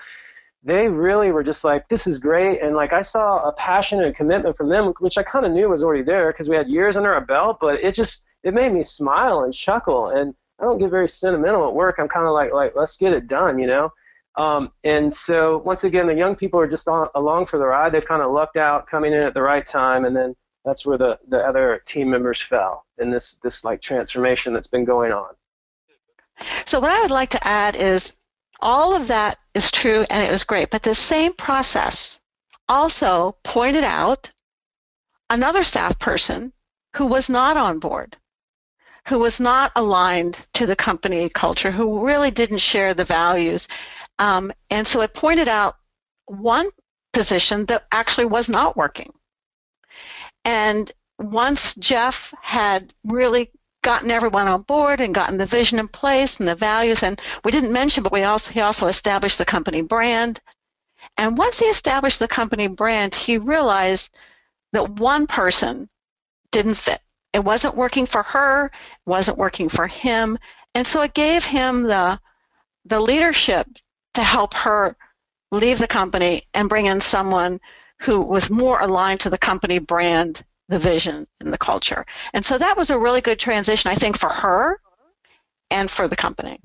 they 0.63 0.89
really 0.89 1.33
were 1.33 1.45
just 1.45 1.65
like, 1.65 1.87
this 1.89 2.07
is 2.07 2.17
great. 2.19 2.63
And 2.63 2.75
like 2.75 2.95
I 2.95 3.03
saw 3.03 3.47
a 3.47 3.53
passion 3.53 4.03
and 4.03 4.17
commitment 4.17 4.57
from 4.57 4.71
them, 4.71 4.95
which 5.01 5.19
I 5.19 5.23
kind 5.23 5.45
of 5.45 5.53
knew 5.53 5.69
was 5.69 5.85
already 5.85 6.03
there 6.03 6.33
because 6.33 6.49
we 6.49 6.57
had 6.57 6.67
years 6.67 6.97
under 6.97 7.13
our 7.13 7.27
belt. 7.27 7.59
But 7.61 7.81
it 7.85 7.95
just 7.95 8.25
it 8.43 8.55
made 8.55 8.73
me 8.73 8.85
smile 8.85 9.41
and 9.41 9.53
chuckle. 9.53 10.09
And 10.09 10.35
I 10.59 10.65
don't 10.65 10.79
get 10.79 10.89
very 10.89 11.11
sentimental 11.11 11.69
at 11.69 11.75
work. 11.75 11.97
I'm 11.99 12.09
kind 12.09 12.27
of 12.27 12.33
like 12.33 12.55
like 12.55 12.73
let's 12.75 12.97
get 12.97 13.13
it 13.13 13.27
done, 13.27 13.59
you 13.59 13.67
know. 13.67 13.93
Um, 14.39 14.71
and 14.85 15.13
so 15.13 15.59
once 15.59 15.83
again, 15.83 16.07
the 16.07 16.15
young 16.15 16.37
people 16.37 16.61
are 16.61 16.69
just 16.69 16.87
on, 16.87 17.09
along 17.17 17.47
for 17.47 17.59
the 17.59 17.67
ride. 17.67 17.91
They've 17.91 18.07
kind 18.07 18.23
of 18.23 18.31
lucked 18.31 18.57
out 18.57 18.87
coming 18.87 19.13
in 19.13 19.21
at 19.21 19.35
the 19.35 19.43
right 19.43 19.67
time, 19.67 20.05
and 20.05 20.15
then 20.15 20.37
that's 20.65 20.87
where 20.87 20.97
the, 20.97 21.19
the 21.27 21.39
other 21.39 21.83
team 21.87 22.09
members 22.09 22.41
fell 22.41 22.87
in 22.99 23.11
this 23.11 23.39
this 23.43 23.65
like 23.65 23.81
transformation 23.81 24.55
that's 24.55 24.69
been 24.69 24.85
going 24.85 25.13
on. 25.13 25.35
So 26.67 26.79
what 26.79 26.93
I 26.93 27.01
would 27.01 27.11
like 27.11 27.31
to 27.31 27.47
add 27.47 27.75
is 27.75 28.15
all 28.61 28.95
of 28.95 29.09
that 29.09 29.39
is 29.55 29.73
true 29.73 30.05
and 30.09 30.25
it 30.25 30.31
was 30.31 30.45
great, 30.45 30.71
but 30.71 30.85
the 30.85 30.95
same 30.95 31.33
process 31.33 32.21
also 32.69 33.37
pointed 33.43 33.83
out 33.83 34.31
another 35.31 35.65
staff 35.65 35.99
person 35.99 36.53
who 36.95 37.07
was 37.07 37.29
not 37.29 37.57
on 37.57 37.81
board, 37.81 38.17
who 39.09 39.19
was 39.19 39.41
not 39.41 39.73
aligned 39.75 40.47
to 40.55 40.67
the 40.67 40.77
company 40.77 41.29
culture, 41.29 41.73
who 41.73 42.07
really 42.07 42.31
didn't 42.31 42.59
share 42.59 42.95
the 42.95 43.05
values 43.05 43.67
um, 44.19 44.53
and 44.71 44.87
so 44.87 45.01
it 45.01 45.15
pointed 45.15 45.49
out 45.49 45.77
one 46.27 46.69
position 47.13 47.67
that 47.67 47.87
actually 47.91 48.27
was 48.27 48.49
not 48.49 48.77
working. 48.77 49.11
And 50.45 50.91
once 51.19 51.75
Jeff 51.75 52.33
had 52.41 52.93
really 53.05 53.51
gotten 53.83 54.11
everyone 54.11 54.49
on 54.49 54.63
board 54.63 55.01
and 55.01 55.15
gotten 55.15 55.37
the 55.37 55.47
vision 55.47 55.79
in 55.79 55.89
place 55.89 56.39
and 56.39 56.49
the 56.49 56.55
values, 56.55 57.03
and 57.03 57.21
we 57.45 57.51
didn't 57.51 57.73
mention, 57.73 58.03
but 58.03 58.13
we 58.13 58.23
also 58.23 58.53
he 58.53 58.61
also 58.61 58.87
established 58.87 59.39
the 59.39 59.45
company 59.45 59.83
brand. 59.83 60.41
And 61.17 61.39
once 61.39 61.59
he 61.59 61.67
established 61.67 62.19
the 62.19 62.29
company 62.29 62.69
brand, 62.69 63.15
he 63.15 63.39
realized 63.39 64.15
that 64.73 64.89
one 64.89 65.27
person 65.27 65.89
didn't 66.51 66.75
fit. 66.75 67.01
It 67.33 67.45
wasn't 67.45 67.77
working 67.77 68.07
for 68.07 68.23
her, 68.23 68.71
wasn't 69.07 69.39
working 69.39 69.69
for 69.69 69.87
him, 69.87 70.39
and 70.75 70.87
so 70.87 71.03
it 71.03 71.15
gave 71.15 71.45
him 71.45 71.83
the 71.83 72.21
the 72.85 73.01
leadership 73.01 73.67
to 74.19 74.25
help 74.25 74.55
her 74.55 74.97
leave 75.51 75.79
the 75.79 75.87
company 75.87 76.43
and 76.55 76.69
bring 76.69 76.87
in 76.87 77.01
someone 77.01 77.61
who 78.01 78.21
was 78.21 78.51
more 78.51 78.81
aligned 78.81 79.21
to 79.21 79.31
the 79.31 79.39
company 79.39 79.79
brand, 79.79 80.43
the 80.69 80.79
vision, 80.79 81.27
and 81.41 81.53
the 81.53 81.59
culture. 81.59 82.05
And 82.33 82.45
so 82.45 82.59
that 82.59 82.77
was 82.77 82.91
a 82.91 82.99
really 82.99 83.21
good 83.21 83.39
transition, 83.39 83.91
I 83.91 83.95
think, 83.95 84.19
for 84.19 84.29
her 84.29 84.81
and 85.71 85.91
for 85.91 86.09
the 86.09 86.17
company. 86.17 86.61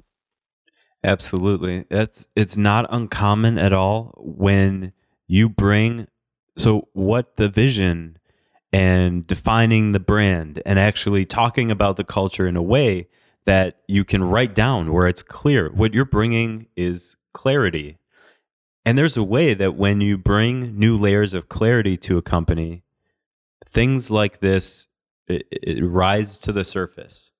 Absolutely. 1.03 1.85
That's 1.89 2.27
it's 2.35 2.57
not 2.57 2.85
uncommon 2.89 3.57
at 3.57 3.73
all 3.73 4.13
when 4.17 4.93
you 5.27 5.49
bring 5.49 6.07
so 6.55 6.87
what 6.93 7.35
the 7.35 7.49
vision 7.49 8.17
and 8.71 9.25
defining 9.27 9.91
the 9.91 9.99
brand 9.99 10.61
and 10.65 10.79
actually 10.79 11.25
talking 11.25 11.71
about 11.71 11.97
the 11.97 12.03
culture 12.03 12.47
in 12.47 12.55
a 12.55 12.61
way 12.61 13.07
that 13.45 13.79
you 13.87 14.05
can 14.05 14.23
write 14.23 14.55
down 14.55 14.93
where 14.93 15.07
it's 15.07 15.21
clear 15.21 15.69
what 15.71 15.93
you're 15.93 16.05
bringing 16.05 16.67
is 16.77 17.17
clarity. 17.33 17.97
And 18.85 18.97
there's 18.97 19.17
a 19.17 19.23
way 19.23 19.53
that 19.53 19.75
when 19.75 20.01
you 20.01 20.17
bring 20.17 20.77
new 20.77 20.97
layers 20.97 21.33
of 21.33 21.49
clarity 21.49 21.97
to 21.97 22.17
a 22.17 22.21
company, 22.21 22.83
things 23.69 24.11
like 24.11 24.39
this 24.39 24.87
it, 25.27 25.47
it 25.51 25.83
rise 25.83 26.37
to 26.39 26.51
the 26.51 26.63
surface. 26.63 27.31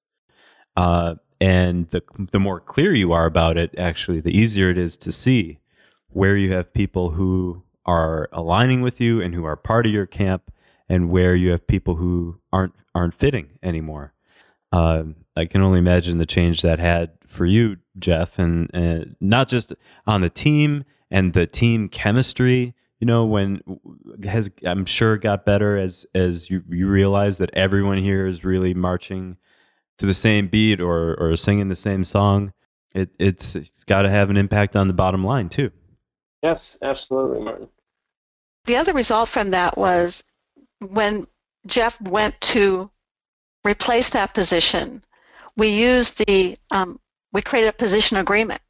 Uh, 0.75 1.15
and 1.41 1.89
the 1.89 2.01
the 2.32 2.39
more 2.39 2.60
clear 2.60 2.93
you 2.93 3.12
are 3.12 3.25
about 3.25 3.58
it, 3.58 3.77
actually, 3.77 4.21
the 4.21 4.36
easier 4.36 4.69
it 4.69 4.77
is 4.77 4.95
to 4.97 5.12
see 5.12 5.60
where 6.08 6.38
you 6.38 6.53
have 6.53 6.73
people 6.73 7.12
who 7.12 7.63
are 7.86 8.29
aligning 8.32 8.82
with 8.82 9.01
you 9.01 9.21
and 9.21 9.36
who 9.36 9.43
are 9.43 9.58
part 9.58 9.86
of 9.86 9.91
your 9.91 10.06
camp, 10.06 10.51
and 10.88 11.10
where 11.10 11.36
you 11.36 11.51
have 11.51 11.67
people 11.67 11.95
who 11.95 12.39
aren't 12.53 12.73
aren't 12.95 13.13
fitting 13.13 13.60
anymore. 13.62 14.13
Uh, 14.71 15.03
I 15.36 15.45
can 15.45 15.62
only 15.62 15.79
imagine 15.79 16.17
the 16.17 16.25
change 16.25 16.62
that 16.62 16.79
had 16.79 17.12
for 17.27 17.45
you, 17.45 17.77
Jeff, 17.99 18.39
and, 18.39 18.69
and 18.73 19.15
not 19.19 19.49
just 19.49 19.73
on 20.08 20.21
the 20.21 20.29
team 20.29 20.84
and 21.12 21.34
the 21.34 21.45
team 21.45 21.89
chemistry. 21.89 22.73
You 22.99 23.08
know, 23.08 23.25
when 23.25 23.62
has 24.23 24.49
I'm 24.65 24.86
sure 24.86 25.17
got 25.17 25.45
better 25.45 25.77
as 25.77 26.06
as 26.15 26.49
you 26.49 26.63
you 26.69 26.88
realize 26.88 27.38
that 27.39 27.49
everyone 27.53 27.97
here 27.97 28.25
is 28.25 28.45
really 28.45 28.73
marching 28.73 29.38
to 29.97 30.06
the 30.06 30.13
same 30.13 30.47
beat 30.47 30.79
or 30.79 31.15
or 31.15 31.36
singing 31.36 31.69
the 31.69 31.75
same 31.75 32.06
song. 32.06 32.53
It, 32.95 33.10
it's, 33.17 33.56
it's 33.56 33.84
got 33.86 34.03
to 34.03 34.10
have 34.10 34.29
an 34.29 34.38
impact 34.38 34.75
on 34.75 34.88
the 34.88 34.93
bottom 34.93 35.23
line 35.23 35.49
too. 35.49 35.71
Yes, 36.43 36.77
absolutely, 36.84 37.43
Martin. 37.43 37.67
The 38.65 38.75
other 38.75 38.93
result 38.93 39.29
from 39.29 39.49
that 39.49 39.77
was 39.77 40.23
when 40.89 41.25
Jeff 41.65 41.99
went 41.99 42.39
to 42.41 42.91
replace 43.65 44.12
that 44.12 44.36
position 44.36 45.03
we 45.56 45.69
used 45.69 46.25
the 46.25 46.58
um, 46.71 46.99
we 47.34 47.41
created 47.41 47.69
a 47.69 47.74
position 47.74 48.17
agreement, 48.17 48.62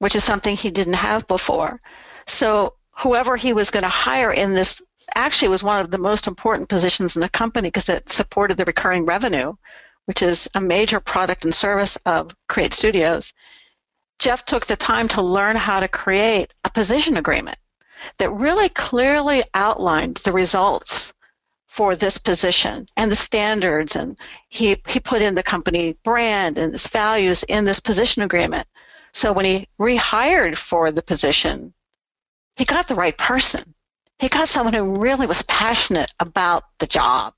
which 0.00 0.16
is 0.16 0.24
something 0.24 0.54
he 0.54 0.70
didn't 0.70 0.94
have 0.94 1.26
before. 1.28 1.80
So 2.26 2.74
whoever 2.98 3.36
he 3.36 3.52
was 3.52 3.70
going 3.70 3.84
to 3.84 3.88
hire 3.88 4.32
in 4.32 4.52
this 4.52 4.82
actually 5.14 5.48
was 5.48 5.62
one 5.62 5.80
of 5.80 5.90
the 5.90 5.98
most 5.98 6.26
important 6.26 6.68
positions 6.68 7.16
in 7.16 7.22
the 7.22 7.28
company 7.28 7.68
because 7.68 7.88
it 7.88 8.10
supported 8.12 8.56
the 8.56 8.64
recurring 8.64 9.06
revenue, 9.06 9.54
which 10.06 10.22
is 10.22 10.48
a 10.54 10.60
major 10.60 11.00
product 11.00 11.44
and 11.44 11.54
service 11.54 11.96
of 12.04 12.34
Create 12.48 12.72
Studios. 12.72 13.32
Jeff 14.18 14.44
took 14.44 14.66
the 14.66 14.76
time 14.76 15.08
to 15.08 15.22
learn 15.22 15.56
how 15.56 15.80
to 15.80 15.88
create 15.88 16.52
a 16.64 16.70
position 16.70 17.16
agreement 17.16 17.58
that 18.18 18.30
really 18.30 18.68
clearly 18.68 19.42
outlined 19.54 20.16
the 20.18 20.32
results 20.32 21.12
for 21.72 21.96
this 21.96 22.18
position 22.18 22.86
and 22.96 23.10
the 23.10 23.16
standards 23.16 23.96
and 23.96 24.16
he, 24.48 24.76
he 24.86 25.00
put 25.00 25.22
in 25.22 25.34
the 25.34 25.42
company 25.42 25.96
brand 26.04 26.58
and 26.58 26.74
its 26.74 26.86
values 26.86 27.42
in 27.44 27.64
this 27.64 27.80
position 27.80 28.22
agreement 28.22 28.68
so 29.12 29.32
when 29.32 29.44
he 29.44 29.66
rehired 29.80 30.56
for 30.56 30.90
the 30.90 31.02
position 31.02 31.72
he 32.56 32.64
got 32.64 32.88
the 32.88 32.94
right 32.94 33.16
person 33.16 33.74
he 34.18 34.28
got 34.28 34.48
someone 34.48 34.74
who 34.74 35.00
really 35.00 35.26
was 35.26 35.42
passionate 35.44 36.12
about 36.20 36.64
the 36.78 36.86
job 36.86 37.34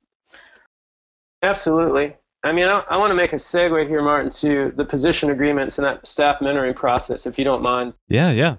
Absolutely. 1.44 2.16
I 2.42 2.53
mean, 2.53 2.66
I, 2.66 2.83
I 2.90 2.97
want 2.97 3.11
to 3.11 3.16
make 3.16 3.33
a 3.33 3.37
segue 3.37 3.87
here, 3.87 4.03
Martin, 4.03 4.31
to 4.31 4.73
the 4.77 4.85
position 4.85 5.31
agreements 5.31 5.79
and 5.79 5.87
that 5.87 6.07
staff 6.07 6.40
mentoring 6.40 6.75
process, 6.75 7.27
if 7.27 7.38
you 7.38 7.44
don't 7.44 7.62
mind. 7.62 7.92
Yeah, 8.09 8.31
yeah. 8.31 8.57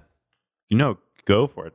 You 0.69 0.77
know, 0.77 0.97
go 1.25 1.47
for 1.47 1.67
it. 1.67 1.73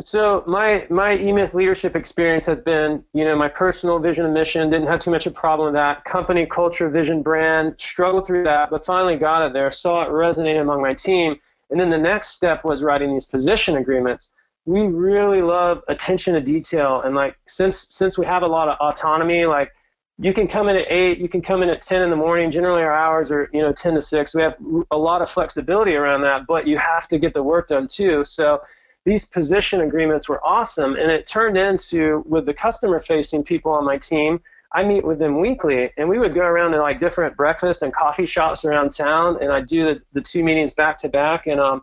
So 0.00 0.44
my 0.46 0.86
my 0.90 1.16
eMyth 1.16 1.54
leadership 1.54 1.96
experience 1.96 2.44
has 2.44 2.60
been, 2.60 3.02
you 3.14 3.24
know, 3.24 3.34
my 3.34 3.48
personal 3.48 3.98
vision 3.98 4.26
and 4.26 4.34
mission. 4.34 4.68
Didn't 4.68 4.88
have 4.88 5.00
too 5.00 5.10
much 5.10 5.24
of 5.26 5.32
a 5.32 5.34
problem 5.34 5.66
with 5.66 5.74
that. 5.74 6.04
Company 6.04 6.44
culture, 6.44 6.90
vision, 6.90 7.22
brand. 7.22 7.76
Struggled 7.78 8.26
through 8.26 8.44
that, 8.44 8.68
but 8.68 8.84
finally 8.84 9.16
got 9.16 9.46
it 9.46 9.54
there. 9.54 9.70
Saw 9.70 10.02
it 10.02 10.10
resonate 10.10 10.60
among 10.60 10.82
my 10.82 10.92
team, 10.92 11.36
and 11.70 11.80
then 11.80 11.88
the 11.88 11.98
next 11.98 12.32
step 12.32 12.62
was 12.62 12.82
writing 12.82 13.10
these 13.10 13.24
position 13.24 13.78
agreements. 13.78 14.34
We 14.66 14.86
really 14.86 15.40
love 15.40 15.82
attention 15.88 16.34
to 16.34 16.42
detail, 16.42 17.00
and 17.00 17.14
like 17.14 17.38
since 17.46 17.88
since 17.88 18.18
we 18.18 18.26
have 18.26 18.42
a 18.42 18.48
lot 18.48 18.68
of 18.68 18.76
autonomy, 18.80 19.46
like 19.46 19.72
you 20.18 20.34
can 20.34 20.46
come 20.46 20.68
in 20.68 20.76
at 20.76 20.92
eight, 20.92 21.18
you 21.18 21.28
can 21.28 21.40
come 21.40 21.62
in 21.62 21.70
at 21.70 21.80
ten 21.80 22.02
in 22.02 22.10
the 22.10 22.16
morning. 22.16 22.50
Generally, 22.50 22.82
our 22.82 22.94
hours 22.94 23.32
are 23.32 23.48
you 23.50 23.62
know 23.62 23.72
ten 23.72 23.94
to 23.94 24.02
six. 24.02 24.34
We 24.34 24.42
have 24.42 24.56
a 24.90 24.98
lot 24.98 25.22
of 25.22 25.30
flexibility 25.30 25.94
around 25.94 26.20
that, 26.22 26.46
but 26.46 26.66
you 26.66 26.76
have 26.76 27.08
to 27.08 27.18
get 27.18 27.32
the 27.32 27.42
work 27.42 27.68
done 27.68 27.88
too. 27.88 28.22
So 28.26 28.60
these 29.06 29.24
position 29.24 29.82
agreements 29.82 30.28
were 30.28 30.44
awesome, 30.44 30.96
and 30.96 31.12
it 31.12 31.28
turned 31.28 31.56
into 31.56 32.24
with 32.26 32.44
the 32.44 32.52
customer 32.52 32.98
facing 32.98 33.44
people 33.44 33.70
on 33.70 33.84
my 33.84 33.96
team. 33.96 34.40
I 34.72 34.82
meet 34.82 35.04
with 35.04 35.20
them 35.20 35.38
weekly, 35.38 35.92
and 35.96 36.08
we 36.08 36.18
would 36.18 36.34
go 36.34 36.40
around 36.40 36.72
to 36.72 36.80
like 36.82 36.98
different 36.98 37.36
breakfast 37.36 37.82
and 37.82 37.94
coffee 37.94 38.26
shops 38.26 38.64
around 38.64 38.92
town, 38.92 39.38
and 39.40 39.52
I'd 39.52 39.68
do 39.68 39.84
the, 39.84 40.02
the 40.12 40.20
two 40.20 40.42
meetings 40.42 40.74
back 40.74 40.98
to 40.98 41.08
back, 41.08 41.46
and 41.46 41.60
um, 41.60 41.82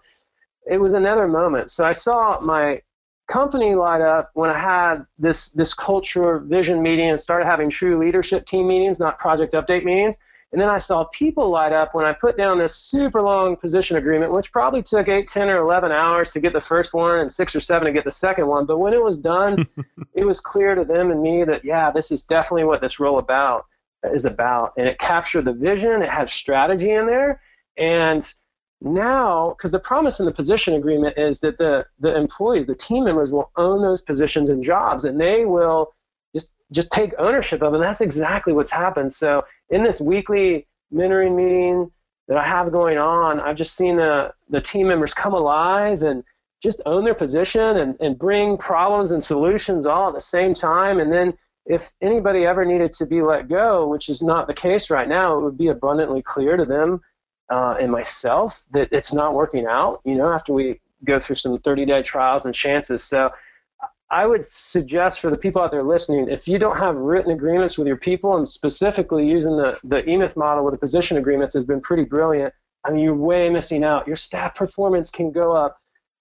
it 0.70 0.78
was 0.78 0.94
another 0.94 1.26
moment. 1.30 1.72
So 1.72 1.86
I 1.86 1.94
saw 1.94 2.42
my 2.42 2.82
company 3.30 3.74
light 3.74 4.02
up 4.02 4.32
when 4.34 4.50
I 4.50 4.60
had 4.60 5.06
this 5.18 5.52
this 5.52 5.74
culture 5.74 6.40
vision 6.40 6.84
meeting 6.84 7.10
and 7.10 7.20
started 7.20 7.46
having 7.46 7.70
true 7.70 7.98
leadership 7.98 8.46
team 8.46 8.68
meetings, 8.68 9.00
not 9.00 9.18
project 9.18 9.54
update 9.54 9.86
meetings. 9.86 10.18
And 10.54 10.62
then 10.62 10.70
I 10.70 10.78
saw 10.78 11.06
people 11.06 11.50
light 11.50 11.74
up 11.74 11.96
when 11.96 12.06
I 12.06 12.14
put 12.14 12.38
down 12.38 12.60
this 12.60 12.76
super 12.76 13.24
long 13.24 13.56
position 13.56 13.98
agreement, 13.98 14.32
which 14.32 14.52
probably 14.52 14.84
took 14.84 15.08
8, 15.08 15.26
10, 15.26 15.50
or 15.50 15.58
11 15.58 15.92
hours 15.92 16.32
to 16.32 16.40
get 16.40 16.54
the 16.54 16.62
first 16.62 16.94
one 16.94 17.20
and 17.20 17.32
6 17.32 17.56
or 17.56 17.60
7 17.60 17.88
to 17.88 17.92
get 17.92 18.06
the 18.06 18.12
second 18.12 18.46
one. 18.46 18.68
But 18.68 18.78
when 18.78 18.94
it 18.94 19.04
was 19.04 19.18
done, 19.18 19.68
it 20.14 20.26
was 20.26 20.40
clear 20.40 20.76
to 20.76 20.86
them 20.86 21.10
and 21.10 21.24
me 21.24 21.44
that, 21.44 21.66
yeah, 21.66 21.90
this 21.90 22.12
is 22.12 22.22
definitely 22.22 22.66
what 22.66 22.82
this 22.82 23.00
role 23.00 23.18
about 23.18 23.66
is 24.04 24.26
about. 24.26 24.74
And 24.78 24.88
it 24.88 25.00
captured 25.00 25.46
the 25.46 25.54
vision, 25.54 26.04
it 26.04 26.10
had 26.10 26.30
strategy 26.30 26.92
in 26.92 27.08
there. 27.08 27.42
And 27.76 28.32
now, 28.80 29.56
because 29.58 29.72
the 29.72 29.80
promise 29.80 30.20
in 30.20 30.28
the 30.28 30.32
position 30.32 30.76
agreement 30.76 31.18
is 31.18 31.40
that 31.40 31.58
the, 31.58 31.88
the 32.00 32.16
employees, 32.16 32.68
the 32.68 32.76
team 32.76 33.06
members 33.06 33.34
will 33.34 33.50
own 33.58 33.82
those 33.82 34.04
positions 34.04 34.52
and 34.52 34.62
jobs, 34.62 35.04
and 35.04 35.20
they 35.20 35.46
will 35.46 35.96
just 36.34 36.54
just 36.72 36.92
take 36.92 37.14
ownership 37.18 37.62
of. 37.62 37.74
And 37.74 37.84
that's 37.84 38.02
exactly 38.02 38.54
what's 38.54 38.72
happened. 38.72 39.14
So 39.14 39.46
in 39.70 39.84
this 39.84 40.02
weekly 40.02 40.68
mentoring 40.94 41.36
meeting 41.36 41.92
that 42.28 42.38
I 42.38 42.48
have 42.48 42.72
going 42.72 42.98
on, 42.98 43.40
I've 43.40 43.56
just 43.56 43.76
seen 43.76 43.98
the, 43.98 44.34
the 44.50 44.62
team 44.62 44.88
members 44.88 45.14
come 45.14 45.34
alive 45.34 46.04
and 46.04 46.24
just 46.62 46.82
own 46.86 47.04
their 47.04 47.14
position 47.14 47.78
and, 47.78 47.96
and 48.00 48.18
bring 48.18 48.58
problems 48.58 49.12
and 49.12 49.24
solutions 49.24 49.86
all 49.86 50.08
at 50.08 50.14
the 50.14 50.22
same 50.22 50.54
time. 50.54 51.00
And 51.00 51.12
then 51.12 51.34
if 51.66 51.92
anybody 52.02 52.46
ever 52.46 52.66
needed 52.66 52.94
to 52.94 53.06
be 53.06 53.22
let 53.22 53.50
go, 53.50 53.88
which 53.88 54.10
is 54.10 54.22
not 54.22 54.48
the 54.48 54.54
case 54.54 54.90
right 54.90 55.08
now, 55.08 55.38
it 55.38 55.44
would 55.44 55.58
be 55.58 55.68
abundantly 55.68 56.22
clear 56.22 56.56
to 56.58 56.66
them 56.66 57.02
uh, 57.52 57.76
and 57.80 57.92
myself 57.92 58.64
that 58.72 58.88
it's 58.92 59.14
not 59.14 59.34
working 59.34 59.66
out, 59.68 60.02
you 60.06 60.16
know, 60.16 60.32
after 60.32 60.54
we 60.54 60.80
go 61.06 61.20
through 61.20 61.36
some 61.36 61.58
30 61.58 61.86
day 61.86 62.02
trials 62.02 62.46
and 62.46 62.56
chances. 62.56 63.04
So 63.04 63.30
I 64.14 64.28
would 64.28 64.46
suggest 64.46 65.22
for 65.22 65.32
the 65.32 65.38
people 65.38 65.60
out 65.60 65.72
there 65.72 65.82
listening, 65.82 66.30
if 66.30 66.48
you 66.48 66.60
don't 66.60 66.78
have 66.78 66.96
written 66.96 67.32
agreements 67.32 67.80
with 67.80 67.88
your 67.88 67.98
people, 67.98 68.38
and 68.38 68.48
specifically 68.48 69.28
using 69.28 69.58
the, 69.58 69.80
the 69.84 70.04
eMyth 70.04 70.38
model 70.38 70.64
with 70.64 70.76
the 70.76 70.78
position 70.78 71.18
agreements 71.18 71.56
has 71.56 71.66
been 71.66 71.82
pretty 71.82 72.04
brilliant. 72.04 72.54
I 72.86 72.92
mean, 72.92 73.04
you're 73.04 73.16
way 73.16 73.50
missing 73.50 73.84
out. 73.84 74.06
Your 74.06 74.16
staff 74.16 74.54
performance 74.54 75.10
can 75.10 75.32
go 75.32 75.54
up 75.54 75.80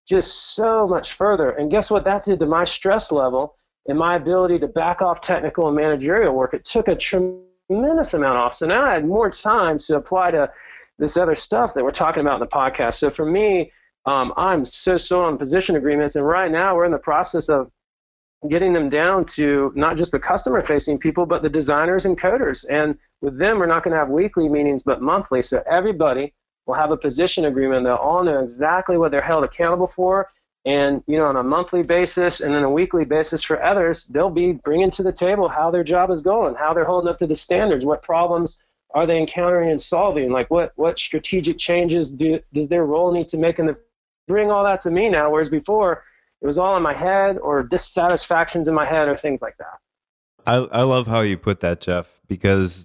just 0.08 0.54
so 0.54 0.86
much 0.88 1.12
further. 1.12 1.50
And 1.50 1.70
guess 1.70 1.90
what 1.90 2.04
that 2.04 2.24
did 2.24 2.38
to 2.38 2.46
my 2.46 2.64
stress 2.64 3.12
level 3.12 3.56
and 3.86 3.98
my 3.98 4.16
ability 4.16 4.58
to 4.60 4.68
back 4.68 5.02
off 5.02 5.20
technical 5.20 5.66
and 5.66 5.76
managerial 5.76 6.34
work? 6.34 6.54
It 6.54 6.64
took 6.64 6.88
a 6.88 6.96
tremendous 6.96 8.14
amount 8.14 8.38
off. 8.38 8.54
So 8.54 8.66
now 8.66 8.86
I 8.86 8.94
had 8.94 9.04
more 9.04 9.28
time 9.28 9.76
to 9.80 9.96
apply 9.96 10.30
to 10.30 10.50
this 10.98 11.18
other 11.18 11.34
stuff 11.34 11.74
that 11.74 11.84
we're 11.84 11.90
talking 11.90 12.22
about 12.22 12.34
in 12.34 12.40
the 12.40 12.46
podcast. 12.46 12.94
So 12.94 13.10
for 13.10 13.26
me, 13.26 13.70
um, 14.06 14.32
I'm 14.38 14.64
so 14.64 14.96
so 14.96 15.22
on 15.22 15.36
position 15.36 15.76
agreements, 15.76 16.16
and 16.16 16.26
right 16.26 16.50
now 16.50 16.74
we're 16.74 16.86
in 16.86 16.90
the 16.90 16.98
process 16.98 17.50
of 17.50 17.70
getting 18.48 18.72
them 18.72 18.88
down 18.88 19.24
to 19.24 19.72
not 19.74 19.96
just 19.96 20.12
the 20.12 20.18
customer 20.18 20.62
facing 20.62 20.98
people, 20.98 21.26
but 21.26 21.42
the 21.42 21.48
designers 21.48 22.06
and 22.06 22.18
coders. 22.18 22.66
And 22.68 22.98
with 23.20 23.38
them, 23.38 23.58
we're 23.58 23.66
not 23.66 23.84
going 23.84 23.92
to 23.92 23.98
have 23.98 24.08
weekly 24.08 24.48
meetings, 24.48 24.82
but 24.82 25.00
monthly. 25.00 25.42
So 25.42 25.62
everybody 25.70 26.32
will 26.66 26.74
have 26.74 26.90
a 26.90 26.96
position 26.96 27.44
agreement. 27.44 27.84
They'll 27.84 27.94
all 27.96 28.24
know 28.24 28.40
exactly 28.40 28.96
what 28.96 29.10
they're 29.10 29.20
held 29.20 29.44
accountable 29.44 29.86
for. 29.86 30.30
And, 30.64 31.02
you 31.06 31.16
know, 31.16 31.26
on 31.26 31.36
a 31.36 31.42
monthly 31.42 31.82
basis 31.82 32.40
and 32.40 32.54
then 32.54 32.62
a 32.62 32.70
weekly 32.70 33.04
basis 33.04 33.42
for 33.42 33.62
others, 33.62 34.06
they'll 34.06 34.30
be 34.30 34.52
bringing 34.52 34.90
to 34.90 35.02
the 35.02 35.12
table 35.12 35.48
how 35.48 35.70
their 35.70 35.82
job 35.82 36.10
is 36.10 36.22
going, 36.22 36.54
how 36.54 36.72
they're 36.72 36.84
holding 36.84 37.08
up 37.08 37.18
to 37.18 37.26
the 37.26 37.34
standards, 37.34 37.84
what 37.84 38.02
problems 38.02 38.62
are 38.94 39.06
they 39.06 39.18
encountering 39.18 39.70
and 39.70 39.80
solving, 39.80 40.30
like 40.30 40.50
what, 40.50 40.72
what 40.76 40.98
strategic 40.98 41.58
changes 41.58 42.12
do, 42.12 42.38
does 42.52 42.68
their 42.68 42.84
role 42.84 43.10
need 43.10 43.26
to 43.28 43.38
make 43.38 43.58
in 43.58 43.66
the, 43.66 43.76
bring 44.28 44.50
all 44.50 44.62
that 44.62 44.80
to 44.80 44.90
me 44.90 45.08
now, 45.08 45.30
whereas 45.30 45.48
before, 45.48 46.04
it 46.42 46.46
was 46.46 46.58
all 46.58 46.76
in 46.76 46.82
my 46.82 46.92
head 46.92 47.38
or 47.38 47.62
dissatisfactions 47.62 48.66
in 48.66 48.74
my 48.74 48.84
head 48.84 49.08
or 49.08 49.16
things 49.16 49.40
like 49.40 49.56
that. 49.58 49.78
I, 50.44 50.56
I 50.56 50.82
love 50.82 51.06
how 51.06 51.20
you 51.20 51.38
put 51.38 51.60
that, 51.60 51.80
Jeff, 51.80 52.20
because 52.26 52.84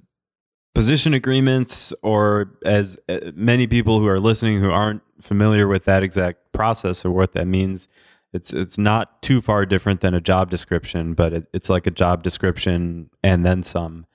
position 0.76 1.16
agreements, 1.16 1.92
or 2.04 2.54
as 2.64 3.00
uh, 3.10 3.32
many 3.34 3.66
people 3.66 4.00
who 4.00 4.08
are 4.08 4.20
listening 4.20 4.62
who 4.62 4.70
aren't 4.70 5.02
familiar 5.20 5.68
with 5.68 5.86
that 5.86 6.04
exact 6.04 6.54
process 6.54 7.04
or 7.04 7.10
what 7.10 7.34
that 7.34 7.48
means, 7.48 7.88
it's 8.32 8.54
it's 8.54 8.78
not 8.78 9.24
too 9.24 9.42
far 9.42 9.66
different 9.66 10.02
than 10.02 10.14
a 10.14 10.22
job 10.22 10.52
description, 10.52 11.16
but 11.16 11.34
it, 11.34 11.48
it's 11.52 11.70
like 11.70 11.88
a 11.88 11.92
job 11.92 12.22
description 12.22 13.10
and 13.24 13.44
then 13.44 13.64
some. 13.64 14.06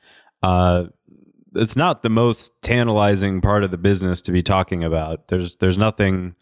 Uh, 0.44 0.84
it's 1.56 1.76
not 1.76 2.04
the 2.04 2.10
most 2.10 2.52
tantalizing 2.62 3.40
part 3.40 3.64
of 3.64 3.72
the 3.72 3.78
business 3.78 4.22
to 4.22 4.30
be 4.30 4.42
talking 4.42 4.84
about. 4.84 5.26
There's 5.26 5.56
there's 5.56 5.78
nothing 5.78 6.36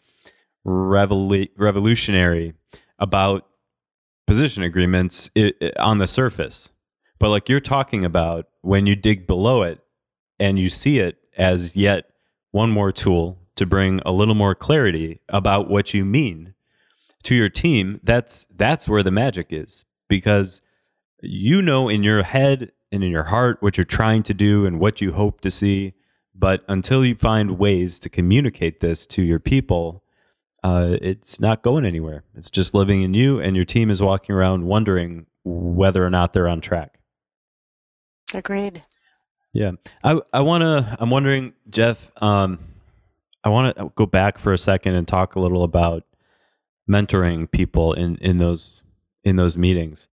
revolu- 0.66 1.48
revolutionary 1.56 2.52
about 3.00 3.46
position 4.26 4.62
agreements 4.62 5.30
it, 5.34 5.56
it, 5.60 5.76
on 5.78 5.98
the 5.98 6.06
surface. 6.06 6.70
But 7.18 7.30
like 7.30 7.48
you're 7.48 7.60
talking 7.60 8.04
about 8.04 8.46
when 8.62 8.86
you 8.86 8.94
dig 8.94 9.26
below 9.26 9.62
it 9.62 9.80
and 10.38 10.58
you 10.58 10.68
see 10.68 11.00
it 11.00 11.18
as 11.36 11.74
yet 11.74 12.10
one 12.52 12.70
more 12.70 12.92
tool 12.92 13.38
to 13.56 13.66
bring 13.66 14.00
a 14.06 14.12
little 14.12 14.34
more 14.34 14.54
clarity 14.54 15.20
about 15.28 15.68
what 15.68 15.92
you 15.92 16.04
mean 16.04 16.54
to 17.24 17.34
your 17.34 17.48
team, 17.48 18.00
that's 18.02 18.46
that's 18.56 18.88
where 18.88 19.02
the 19.02 19.10
magic 19.10 19.48
is 19.50 19.84
because 20.08 20.62
you 21.22 21.60
know 21.60 21.88
in 21.88 22.02
your 22.02 22.22
head 22.22 22.72
and 22.92 23.04
in 23.04 23.10
your 23.10 23.24
heart 23.24 23.58
what 23.60 23.76
you're 23.76 23.84
trying 23.84 24.22
to 24.22 24.34
do 24.34 24.64
and 24.64 24.80
what 24.80 25.00
you 25.00 25.12
hope 25.12 25.40
to 25.42 25.50
see, 25.50 25.92
but 26.34 26.64
until 26.68 27.04
you 27.04 27.14
find 27.14 27.58
ways 27.58 27.98
to 28.00 28.08
communicate 28.08 28.80
this 28.80 29.06
to 29.06 29.22
your 29.22 29.38
people, 29.38 30.02
uh, 30.62 30.96
it's 31.00 31.40
not 31.40 31.62
going 31.62 31.84
anywhere. 31.84 32.24
It's 32.34 32.50
just 32.50 32.74
living 32.74 33.02
in 33.02 33.14
you, 33.14 33.40
and 33.40 33.56
your 33.56 33.64
team 33.64 33.90
is 33.90 34.02
walking 34.02 34.34
around 34.34 34.64
wondering 34.64 35.26
whether 35.44 36.04
or 36.04 36.10
not 36.10 36.32
they're 36.32 36.48
on 36.48 36.60
track. 36.60 36.98
Agreed. 38.34 38.82
Yeah, 39.52 39.72
I 40.04 40.20
I 40.32 40.40
want 40.42 40.62
to. 40.62 40.96
I'm 41.00 41.10
wondering, 41.10 41.54
Jeff. 41.70 42.10
Um, 42.22 42.58
I 43.42 43.48
want 43.48 43.76
to 43.76 43.92
go 43.94 44.06
back 44.06 44.38
for 44.38 44.52
a 44.52 44.58
second 44.58 44.94
and 44.94 45.08
talk 45.08 45.34
a 45.34 45.40
little 45.40 45.64
about 45.64 46.04
mentoring 46.88 47.50
people 47.50 47.94
in 47.94 48.16
in 48.16 48.36
those 48.36 48.82
in 49.24 49.36
those 49.36 49.56
meetings. 49.56 50.08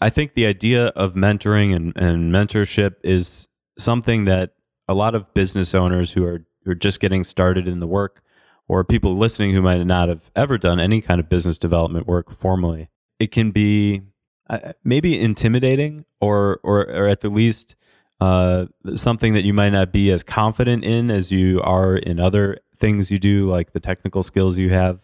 I 0.00 0.10
think 0.10 0.34
the 0.34 0.46
idea 0.46 0.86
of 0.88 1.14
mentoring 1.14 1.74
and, 1.74 1.92
and 1.96 2.32
mentorship 2.32 2.96
is 3.02 3.48
something 3.78 4.24
that 4.26 4.52
a 4.88 4.94
lot 4.94 5.14
of 5.14 5.32
business 5.34 5.74
owners 5.74 6.12
who 6.12 6.24
are 6.24 6.44
who 6.64 6.72
are 6.72 6.76
just 6.76 7.00
getting 7.00 7.24
started 7.24 7.68
in 7.68 7.80
the 7.80 7.86
work 7.86 8.22
or 8.68 8.84
people 8.84 9.16
listening 9.16 9.52
who 9.52 9.62
might 9.62 9.84
not 9.84 10.08
have 10.08 10.30
ever 10.34 10.58
done 10.58 10.80
any 10.80 11.00
kind 11.00 11.20
of 11.20 11.28
business 11.28 11.58
development 11.58 12.06
work 12.06 12.32
formally, 12.32 12.88
it 13.18 13.30
can 13.30 13.50
be 13.50 14.02
uh, 14.48 14.72
maybe 14.84 15.20
intimidating 15.20 16.04
or, 16.20 16.60
or, 16.62 16.88
or 16.88 17.08
at 17.08 17.20
the 17.20 17.28
least 17.28 17.76
uh, 18.20 18.66
something 18.94 19.34
that 19.34 19.44
you 19.44 19.52
might 19.52 19.70
not 19.70 19.92
be 19.92 20.10
as 20.10 20.22
confident 20.22 20.84
in 20.84 21.10
as 21.10 21.30
you 21.30 21.60
are 21.62 21.96
in 21.96 22.18
other 22.18 22.58
things 22.76 23.10
you 23.10 23.18
do, 23.18 23.48
like 23.48 23.72
the 23.72 23.80
technical 23.80 24.22
skills 24.22 24.56
you 24.56 24.70
have. 24.70 25.00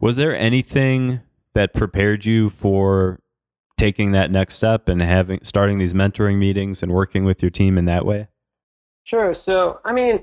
Was 0.00 0.16
there 0.16 0.36
anything 0.36 1.20
that 1.54 1.72
prepared 1.72 2.24
you 2.24 2.50
for 2.50 3.20
taking 3.78 4.12
that 4.12 4.30
next 4.30 4.54
step 4.54 4.88
and 4.88 5.00
having 5.00 5.40
starting 5.42 5.78
these 5.78 5.92
mentoring 5.92 6.38
meetings 6.38 6.82
and 6.82 6.92
working 6.92 7.24
with 7.24 7.42
your 7.42 7.50
team 7.50 7.78
in 7.78 7.84
that 7.86 8.04
way? 8.04 8.28
Sure. 9.04 9.32
So, 9.32 9.80
I 9.84 9.92
mean, 9.92 10.22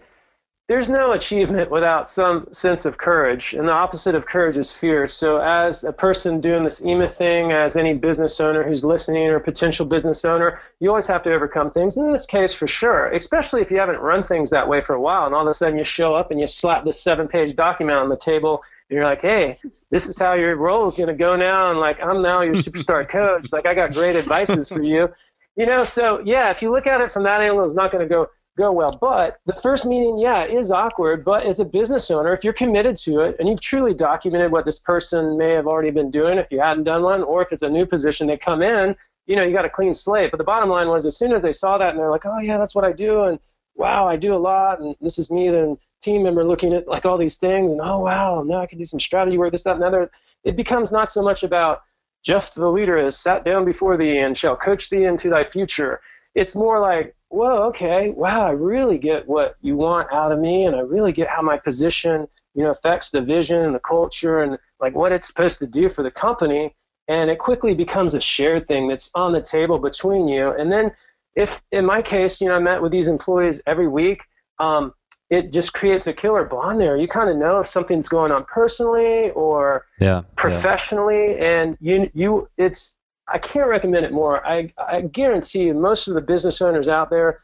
there's 0.74 0.90
no 0.90 1.12
achievement 1.12 1.70
without 1.70 2.10
some 2.10 2.48
sense 2.52 2.84
of 2.84 2.98
courage, 2.98 3.54
and 3.54 3.68
the 3.68 3.72
opposite 3.72 4.16
of 4.16 4.26
courage 4.26 4.58
is 4.58 4.72
fear. 4.72 5.08
So, 5.08 5.38
as 5.38 5.84
a 5.84 5.94
person 5.94 6.42
doing 6.42 6.64
this 6.64 6.82
eMyth 6.82 7.12
thing, 7.12 7.52
as 7.52 7.76
any 7.76 7.94
business 7.94 8.40
owner 8.40 8.64
who's 8.64 8.84
listening 8.84 9.28
or 9.28 9.40
potential 9.40 9.86
business 9.86 10.26
owner, 10.26 10.62
you 10.80 10.90
always 10.90 11.06
have 11.06 11.22
to 11.24 11.32
overcome 11.32 11.70
things. 11.70 11.96
In 11.96 12.12
this 12.12 12.26
case, 12.26 12.56
for 12.56 12.68
sure, 12.68 13.06
especially 13.10 13.62
if 13.62 13.70
you 13.70 13.78
haven't 13.78 14.00
run 14.00 14.24
things 14.24 14.50
that 14.50 14.68
way 14.68 14.82
for 14.82 14.96
a 14.96 15.00
while, 15.00 15.28
and 15.28 15.36
all 15.36 15.44
of 15.44 15.48
a 15.48 15.54
sudden 15.54 15.78
you 15.78 15.84
show 15.84 16.16
up 16.16 16.32
and 16.32 16.40
you 16.40 16.48
slap 16.48 16.86
this 16.86 17.00
seven-page 17.04 17.56
document 17.56 18.00
on 18.00 18.10
the 18.10 18.18
table, 18.18 18.64
and 18.90 18.96
you're 18.96 19.06
like, 19.06 19.22
"Hey, 19.22 19.60
this 19.92 20.08
is 20.08 20.18
how 20.18 20.34
your 20.34 20.56
role 20.56 20.88
is 20.88 20.96
going 20.96 21.06
to 21.06 21.14
go 21.14 21.36
now," 21.36 21.70
and 21.70 21.80
like, 21.80 22.02
"I'm 22.02 22.24
now 22.24 22.42
your 22.42 22.56
superstar 22.56 23.08
coach. 23.20 23.54
Like, 23.54 23.68
I 23.68 23.76
got 23.76 23.94
great 23.94 24.16
advices 24.16 24.70
for 24.70 24.82
you." 24.82 25.08
You 25.56 25.68
know, 25.68 25.84
so 25.84 26.20
yeah, 26.26 26.50
if 26.50 26.64
you 26.64 26.72
look 26.72 26.88
at 26.88 27.00
it 27.00 27.12
from 27.12 27.22
that 27.26 27.42
angle, 27.42 27.64
it's 27.64 27.76
not 27.76 27.92
going 27.92 28.04
to 28.04 28.12
go 28.12 28.30
go 28.58 28.72
well. 28.72 28.98
But 29.02 29.40
the 29.46 29.54
first 29.54 29.86
meeting, 29.86 30.18
yeah, 30.20 30.46
is 30.46 30.72
awkward. 30.72 31.26
But 31.26 31.46
as 31.46 31.60
a 31.60 31.66
business 31.66 32.12
owner, 32.12 32.34
if 32.34 32.44
you're 32.44 32.54
committed 32.54 32.96
to 32.98 33.22
it 33.22 33.36
and 33.40 33.48
you've 33.48 33.62
truly 33.62 33.94
documented 33.94 34.52
what 34.52 34.66
this 34.66 34.80
person 34.80 35.38
may 35.38 35.52
have 35.52 35.68
already 35.68 35.92
been 35.92 36.12
doing, 36.12 36.38
if 36.38 36.48
you 36.52 36.60
hadn't 36.60 36.84
done 36.84 37.04
one, 37.04 37.24
or 37.24 37.42
if 37.42 37.52
it's 37.52 37.64
a 37.64 37.70
new 37.70 37.86
position 37.86 38.28
they 38.28 38.38
come 38.38 38.62
in, 38.62 38.96
you 39.26 39.36
know, 39.36 39.44
you 39.44 39.54
got 39.54 39.66
a 39.66 39.70
clean 39.70 39.94
slate. 39.94 40.32
But 40.32 40.38
the 40.38 40.44
bottom 40.44 40.70
line 40.70 40.88
was, 40.88 41.06
as 41.06 41.18
soon 41.18 41.34
as 41.34 41.42
they 41.42 41.52
saw 41.52 41.78
that 41.78 41.92
and 41.92 42.00
they're 42.00 42.12
like, 42.12 42.26
oh 42.26 42.40
yeah, 42.40 42.58
that's 42.58 42.76
what 42.76 42.86
I 42.86 42.92
do, 42.92 43.24
and 43.24 43.40
wow, 43.76 44.08
I 44.08 44.18
do 44.18 44.34
a 44.34 44.38
lot, 44.38 44.80
and 44.82 44.96
this 45.02 45.18
is 45.18 45.32
me, 45.32 45.50
then 45.50 45.78
team 46.02 46.24
member 46.24 46.44
looking 46.44 46.74
at 46.74 46.88
like 46.88 47.06
all 47.06 47.18
these 47.18 47.38
things, 47.38 47.72
and 47.72 47.82
oh 47.82 48.00
wow, 48.00 48.44
now 48.44 48.60
I 48.60 48.66
can 48.66 48.78
do 48.78 48.86
some 48.86 49.00
strategy 49.00 49.38
work, 49.38 49.52
this, 49.52 49.64
that, 49.64 49.76
and 49.76 49.84
other. 49.84 50.12
It 50.44 50.56
becomes 50.56 50.92
not 50.92 51.12
so 51.12 51.24
much 51.24 51.44
about 51.44 51.82
Jeff 52.24 52.54
the 52.54 52.70
leader 52.70 52.98
has 53.02 53.18
sat 53.18 53.44
down 53.44 53.66
before 53.66 53.98
thee 53.98 54.20
and 54.20 54.36
shall 54.36 54.56
coach 54.56 54.90
thee 54.90 55.06
into 55.06 55.30
thy 55.30 55.44
future. 55.44 56.02
It's 56.36 56.56
more 56.56 56.80
like 56.80 57.16
whoa, 57.34 57.64
okay, 57.64 58.12
wow, 58.12 58.46
I 58.46 58.52
really 58.52 58.98
get 58.98 59.28
what 59.28 59.56
you 59.62 59.76
want 59.76 60.12
out 60.14 60.32
of 60.32 60.40
me, 60.40 60.66
and 60.66 60.76
I 60.76 60.80
really 60.80 61.12
get 61.12 61.28
how 61.28 61.42
my 61.42 61.58
position, 61.58 62.28
you 62.54 62.64
know, 62.64 62.70
affects 62.70 63.10
the 63.10 63.22
vision 63.22 63.60
and 63.62 63.74
the 63.74 63.80
culture 63.80 64.44
and 64.44 64.58
like 64.80 64.94
what 64.94 65.12
it's 65.12 65.26
supposed 65.26 65.60
to 65.60 65.68
do 65.68 65.90
for 65.90 66.04
the 66.04 66.12
company. 66.12 66.76
And 67.08 67.30
it 67.30 67.40
quickly 67.40 67.74
becomes 67.74 68.14
a 68.14 68.22
shared 68.22 68.68
thing 68.68 68.88
that's 68.88 69.10
on 69.16 69.34
the 69.34 69.42
table 69.42 69.78
between 69.80 70.28
you. 70.28 70.52
And 70.52 70.72
then, 70.72 70.92
if 71.36 71.62
in 71.72 71.86
my 71.86 72.02
case, 72.02 72.40
you 72.40 72.48
know, 72.48 72.56
I 72.56 72.60
met 72.60 72.82
with 72.82 72.92
these 72.92 73.08
employees 73.08 73.62
every 73.66 73.88
week, 73.88 74.22
um, 74.60 74.94
it 75.30 75.52
just 75.52 75.74
creates 75.74 76.06
a 76.06 76.14
killer 76.14 76.46
bond 76.46 76.80
there. 76.80 76.96
You 76.96 77.08
kind 77.08 77.30
of 77.30 77.38
know 77.38 77.60
if 77.60 77.68
something's 77.68 78.08
going 78.08 78.32
on 78.32 78.46
personally 78.46 79.32
or 79.32 79.86
yeah, 80.00 80.22
professionally, 80.36 81.36
yeah. 81.36 81.62
and 81.62 81.78
you 81.82 82.12
you 82.14 82.48
it's 82.58 82.96
I 83.28 83.38
can't 83.38 83.70
recommend 83.70 84.06
it 84.06 84.12
more. 84.12 84.46
I, 84.46 84.74
I 84.78 85.02
guarantee 85.02 85.64
you, 85.64 85.74
most 85.74 86.08
of 86.08 86.14
the 86.14 86.22
business 86.22 86.62
owners 86.62 86.88
out 86.88 87.10
there 87.10 87.40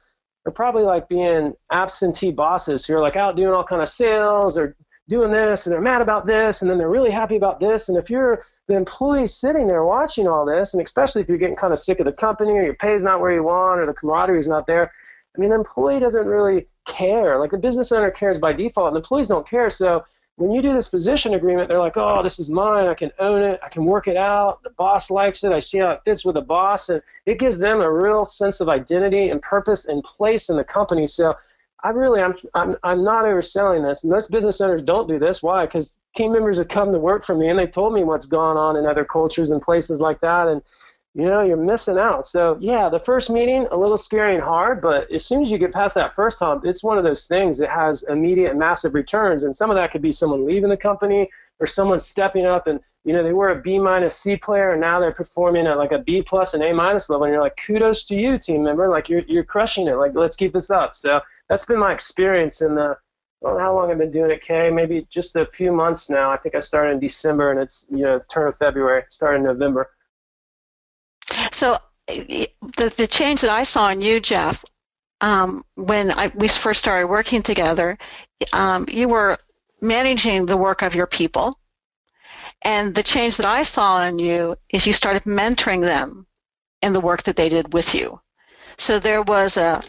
are 0.46 0.52
probably 0.52 0.84
like 0.84 1.08
being 1.08 1.54
absentee 1.72 2.32
bosses 2.32 2.86
who 2.86 2.96
are 2.96 3.02
like 3.02 3.16
out 3.16 3.36
doing 3.36 3.54
all 3.54 3.64
kind 3.64 3.82
of 3.82 3.90
sales 3.90 4.58
or 4.58 4.76
doing 5.08 5.32
this 5.32 5.66
and 5.66 5.74
they're 5.74 5.82
mad 5.82 6.02
about 6.02 6.26
this 6.26 6.62
and 6.62 6.70
then 6.70 6.78
they're 6.78 6.90
really 6.90 7.12
happy 7.12 7.36
about 7.36 7.60
this. 7.60 7.90
And 7.90 7.98
if 7.98 8.10
you're 8.10 8.46
the 8.68 8.76
employee 8.76 9.28
sitting 9.28 9.68
there 9.68 9.84
watching 9.84 10.28
all 10.28 10.46
this, 10.46 10.74
and 10.74 10.84
especially 10.84 11.22
if 11.22 11.28
you're 11.28 11.40
getting 11.40 11.56
kind 11.56 11.74
of 11.74 11.80
sick 11.80 12.00
of 12.00 12.06
the 12.06 12.12
company 12.14 12.52
or 12.52 12.64
your 12.64 12.76
pay 12.76 12.94
is 12.94 13.04
not 13.04 13.20
where 13.20 13.34
you 13.34 13.44
want 13.44 13.80
or 13.80 13.86
the 13.86 13.94
camaraderie 13.94 14.40
is 14.40 14.48
not 14.48 14.68
there, 14.68 14.92
I 15.36 15.42
mean, 15.42 15.50
the 15.50 15.56
employee 15.56 16.00
doesn't 16.00 16.28
really 16.28 16.68
care. 16.86 17.40
Like 17.40 17.52
the 17.52 17.58
business 17.58 17.92
owner 17.92 18.12
cares 18.12 18.38
by 18.38 18.54
default, 18.54 18.88
and 18.88 18.96
the 18.96 19.00
employees 19.00 19.28
don't 19.28 19.48
care. 19.48 19.70
So 19.70 20.04
when 20.40 20.52
you 20.52 20.62
do 20.62 20.72
this 20.74 20.88
position 20.88 21.34
agreement, 21.34 21.68
they're 21.68 21.80
like, 21.80 21.98
oh, 21.98 22.24
this 22.24 22.40
is 22.40 22.50
mine. 22.50 22.88
I 22.88 22.94
can 22.94 23.12
own 23.20 23.42
it. 23.42 23.60
I 23.62 23.68
can 23.68 23.84
work 23.84 24.08
it 24.08 24.16
out. 24.16 24.64
The 24.64 24.70
boss 24.70 25.12
likes 25.12 25.44
it. 25.44 25.52
I 25.52 25.60
see 25.60 25.80
how 25.80 25.92
it 25.92 26.02
fits 26.06 26.24
with 26.24 26.36
the 26.36 26.42
boss. 26.42 26.88
And 26.88 27.02
it 27.26 27.40
gives 27.40 27.60
them 27.60 27.82
a 27.82 27.92
real 27.92 28.26
sense 28.26 28.62
of 28.62 28.70
identity 28.70 29.30
and 29.30 29.42
purpose 29.42 29.86
and 29.86 30.02
place 30.02 30.50
in 30.50 30.56
the 30.56 30.64
company. 30.64 31.08
So 31.08 31.36
I 31.84 31.90
really, 31.90 32.22
I'm, 32.22 32.36
I'm, 32.54 32.78
I'm 32.84 33.04
not 33.04 33.26
overselling 33.26 33.86
this. 33.86 34.06
Most 34.06 34.32
business 34.32 34.62
owners 34.62 34.82
don't 34.82 35.10
do 35.10 35.20
this. 35.20 35.44
Why? 35.44 35.66
Because 35.66 35.98
team 36.16 36.32
members 36.32 36.58
have 36.58 36.70
come 36.70 36.94
to 36.94 37.00
work 37.00 37.26
for 37.26 37.36
me 37.36 37.50
and 37.50 37.60
they 37.60 37.68
told 37.68 37.94
me 37.94 38.06
what's 38.06 38.26
gone 38.26 38.56
on 38.56 38.78
in 38.78 38.86
other 38.86 39.04
cultures 39.04 39.52
and 39.52 39.62
places 39.62 40.00
like 40.00 40.22
that. 40.22 40.48
And 40.48 40.62
you 41.16 41.26
know, 41.26 41.42
you're 41.42 41.58
missing 41.58 41.98
out. 41.98 42.28
So 42.28 42.58
yeah, 42.62 42.88
the 42.88 43.00
first 43.00 43.30
meeting 43.30 43.68
a 43.72 43.78
little 43.78 43.98
scary 43.98 44.36
and 44.36 44.44
hard, 44.44 44.82
but 44.82 45.12
as 45.12 45.26
soon 45.26 45.42
as 45.42 45.52
you 45.52 45.58
get 45.58 45.74
past 45.74 45.96
that 45.96 46.16
first 46.16 46.40
hump, 46.40 46.66
it's 46.66 46.84
one 46.84 46.98
of 46.98 47.04
those 47.04 47.26
things 47.26 47.58
that 47.58 47.70
has 47.70 48.04
immediate 48.04 48.56
massive 48.56 48.94
returns. 48.94 49.44
And 49.44 49.56
some 49.56 49.70
of 49.70 49.76
that 49.76 49.92
could 49.92 50.02
be 50.02 50.12
someone 50.12 50.46
leaving 50.46 50.70
the 50.70 50.78
company 50.78 51.30
or 51.60 51.68
someone 51.68 52.00
stepping 52.00 52.46
up 52.46 52.68
and 52.68 52.80
you 53.06 53.14
know 53.14 53.24
they 53.24 53.34
were 53.34 53.50
a 53.50 53.62
B 53.62 53.80
minus 53.80 54.16
C 54.16 54.36
player 54.38 54.72
and 54.72 54.82
now 54.82 55.00
they're 55.00 55.12
performing 55.12 55.68
at 55.68 55.78
like 55.78 55.92
a 55.92 56.00
B 56.00 56.22
plus 56.22 56.54
and 56.54 56.64
A 56.64 56.74
minus 56.74 57.10
level 57.10 57.26
and 57.26 57.34
you're 57.34 57.42
like 57.42 57.58
kudos 57.58 58.04
to 58.06 58.16
you 58.16 58.38
team 58.38 58.64
member 58.64 58.90
like 58.90 59.10
you're 59.10 59.22
you're 59.22 59.44
crushing 59.44 59.88
it 59.88 59.96
like 59.96 60.14
let's 60.16 60.36
keep 60.36 60.54
this 60.54 60.70
up. 60.70 60.96
So 60.96 61.22
that's 61.48 61.66
been 61.66 61.80
my 61.80 61.92
experience 61.92 62.62
in 62.62 62.76
the 62.76 62.98
well, 63.42 63.58
how 63.58 63.74
long 63.74 63.90
I've 63.90 63.98
been 63.98 64.12
doing 64.12 64.32
it, 64.32 64.42
Kay? 64.42 64.70
Maybe 64.70 65.08
just 65.10 65.38
a 65.38 65.46
few 65.46 65.72
months 65.72 66.10
now. 66.10 66.30
I 66.30 66.36
think 66.36 66.56
I 66.56 66.60
started 66.60 66.92
in 66.92 67.00
December 67.00 67.52
and 67.52 67.60
it's 67.60 67.88
you 67.90 68.04
know 68.04 68.22
turn 68.30 68.48
of 68.48 68.58
February, 68.58 69.04
started 69.10 69.38
in 69.38 69.44
November. 69.44 69.90
So 71.52 71.78
the, 72.08 72.50
the 72.98 73.08
change 73.08 73.42
that 73.42 73.50
I 73.50 73.64
saw 73.64 73.90
in 73.90 74.02
you, 74.02 74.20
Jeff, 74.20 74.64
um, 75.22 75.64
when 75.76 76.12
I, 76.12 76.32
we 76.36 76.48
first 76.48 76.80
started 76.80 77.08
working 77.08 77.42
together, 77.42 77.98
um, 78.54 78.86
you 78.90 79.10
were 79.10 79.38
managing 79.82 80.46
the 80.46 80.58
work 80.58 80.82
of 80.82 80.96
your 80.96 81.08
people. 81.08 81.60
And 82.62 82.94
the 82.94 83.04
change 83.04 83.38
that 83.38 83.46
I 83.46 83.64
saw 83.64 84.06
in 84.06 84.20
you 84.20 84.56
is 84.70 84.86
you 84.86 84.94
started 84.94 85.24
mentoring 85.24 85.82
them 85.82 86.28
in 86.82 86.94
the 86.94 87.02
work 87.02 87.24
that 87.24 87.36
they 87.36 87.50
did 87.50 87.74
with 87.74 87.96
you. 87.96 88.20
So 88.78 89.00
there 89.00 89.22
was 89.22 89.58
a, 89.58 89.82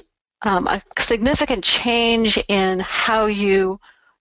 um, 0.43 0.67
a 0.67 0.83
significant 0.99 1.65
change 1.65 2.39
in 2.49 2.81
how 2.81 3.27
you 3.27 3.81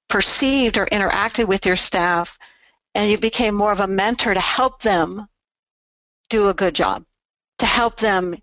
perceived 0.10 0.78
or 0.78 0.88
interacted 0.88 1.48
with 1.48 1.66
your 1.66 1.76
staff, 1.76 2.38
and 2.96 3.10
you 3.10 3.18
became 3.18 3.54
more 3.54 3.72
of 3.72 3.80
a 3.80 3.88
mentor 3.88 4.34
to 4.34 4.40
help 4.40 4.82
them 4.82 5.28
do 6.30 6.50
a 6.50 6.54
good 6.54 6.76
job 6.76 7.04
to 7.60 7.66
help 7.66 7.98
them 7.98 8.36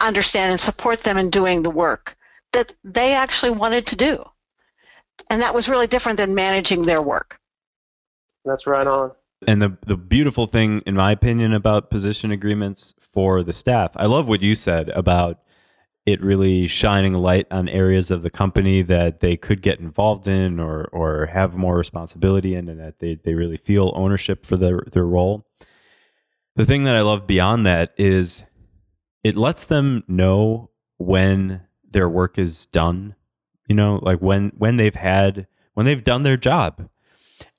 understand 0.00 0.50
and 0.50 0.60
support 0.60 1.02
them 1.02 1.16
in 1.16 1.30
doing 1.30 1.62
the 1.62 1.70
work 1.70 2.16
that 2.52 2.72
they 2.84 3.14
actually 3.14 3.52
wanted 3.52 3.86
to 3.86 3.96
do. 3.96 4.22
And 5.30 5.42
that 5.42 5.54
was 5.54 5.68
really 5.68 5.86
different 5.86 6.18
than 6.18 6.34
managing 6.34 6.82
their 6.82 7.00
work. 7.00 7.38
That's 8.44 8.66
right 8.66 8.86
on. 8.86 9.12
And 9.46 9.60
the 9.60 9.76
the 9.86 9.96
beautiful 9.96 10.46
thing, 10.46 10.82
in 10.86 10.94
my 10.94 11.12
opinion, 11.12 11.52
about 11.52 11.90
position 11.90 12.30
agreements 12.30 12.94
for 13.00 13.42
the 13.42 13.52
staff, 13.52 13.92
I 13.96 14.06
love 14.06 14.28
what 14.28 14.42
you 14.42 14.54
said 14.54 14.88
about 14.90 15.40
it 16.04 16.20
really 16.20 16.66
shining 16.66 17.14
light 17.14 17.46
on 17.50 17.68
areas 17.68 18.10
of 18.10 18.22
the 18.22 18.30
company 18.30 18.82
that 18.82 19.20
they 19.20 19.36
could 19.36 19.62
get 19.62 19.78
involved 19.78 20.26
in 20.26 20.58
or 20.60 20.84
or 20.92 21.26
have 21.26 21.56
more 21.56 21.76
responsibility 21.76 22.54
in 22.54 22.68
and 22.68 22.80
that 22.80 22.98
they, 22.98 23.16
they 23.24 23.34
really 23.34 23.56
feel 23.56 23.92
ownership 23.94 24.44
for 24.44 24.56
their, 24.56 24.84
their 24.92 25.06
role. 25.06 25.46
The 26.56 26.66
thing 26.66 26.84
that 26.84 26.96
I 26.96 27.00
love 27.00 27.26
beyond 27.26 27.66
that 27.66 27.94
is 27.96 28.44
it 29.24 29.36
lets 29.36 29.66
them 29.66 30.02
know 30.08 30.70
when 30.98 31.62
their 31.90 32.08
work 32.08 32.38
is 32.38 32.66
done 32.66 33.14
you 33.68 33.74
know 33.74 33.98
like 34.02 34.18
when 34.18 34.52
when 34.56 34.76
they've 34.76 34.94
had 34.94 35.46
when 35.74 35.86
they've 35.86 36.04
done 36.04 36.22
their 36.22 36.36
job 36.36 36.88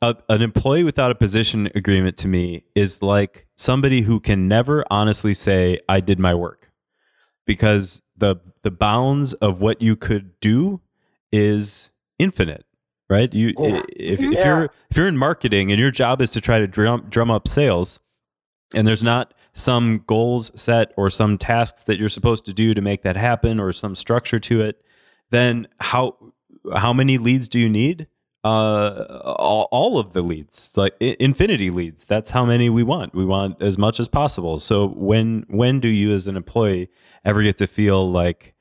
a, 0.02 0.16
an 0.30 0.42
employee 0.42 0.84
without 0.84 1.12
a 1.12 1.16
position 1.16 1.70
agreement 1.76 2.18
to 2.18 2.28
me 2.28 2.64
is 2.76 3.02
like 3.02 3.48
somebody 3.58 4.02
who 4.02 4.20
can 4.20 4.48
never 4.48 4.84
honestly 4.90 5.34
say 5.34 5.80
i 5.90 6.00
did 6.00 6.20
my 6.20 6.34
work 6.34 6.72
because 7.46 8.02
the 8.18 8.36
the 8.64 8.72
bounds 8.72 9.34
of 9.34 9.62
what 9.62 9.82
you 9.82 9.96
could 9.96 10.40
do 10.40 10.82
is 11.32 11.92
infinite 12.20 12.66
right 13.10 13.34
you 13.34 13.54
oh, 13.58 13.68
yeah. 13.68 13.82
if, 13.96 14.20
if 14.20 14.34
yeah. 14.34 14.46
you're 14.46 14.70
if 14.90 14.98
you're 14.98 15.08
in 15.08 15.18
marketing 15.18 15.72
and 15.72 15.80
your 15.80 15.92
job 15.92 16.22
is 16.22 16.32
to 16.32 16.42
try 16.42 16.60
to 16.60 16.68
drum 16.68 17.06
drum 17.10 17.32
up 17.32 17.48
sales 17.48 18.00
and 18.74 18.88
there's 18.88 19.04
not 19.04 19.34
some 19.54 20.04
goals 20.08 20.52
set 20.60 20.92
or 20.98 21.10
some 21.10 21.38
tasks 21.38 21.84
that 21.84 21.98
you're 21.98 22.10
supposed 22.10 22.46
to 22.46 22.54
do 22.54 22.74
to 22.74 22.82
make 22.82 23.04
that 23.04 23.16
happen 23.16 23.60
or 23.60 23.72
some 23.72 23.96
structure 23.96 24.40
to 24.40 24.62
it, 24.62 24.84
then 25.30 25.68
how 25.80 26.18
how 26.76 26.94
many 26.94 27.18
leads 27.18 27.48
do 27.48 27.60
you 27.60 27.70
need? 27.70 28.08
Uh, 28.46 29.22
all, 29.24 29.70
all 29.72 29.98
of 30.00 30.12
the 30.12 30.22
leads, 30.22 30.76
like 30.76 30.94
infinity 31.00 31.70
leads. 31.70 32.06
That's 32.06 32.30
how 32.30 32.46
many 32.46 32.70
we 32.70 32.84
want. 32.84 33.16
We 33.16 33.24
want 33.24 33.62
as 33.62 33.78
much 33.78 34.02
as 34.02 34.10
possible. 34.10 34.60
So 34.60 34.88
when 34.90 35.46
when 35.50 35.80
do 35.80 35.88
you 35.88 36.14
as 36.14 36.28
an 36.28 36.36
employee 36.36 36.90
ever 37.24 37.42
get 37.42 37.58
to 37.58 37.68
feel 37.68 38.12
like, 38.12 38.54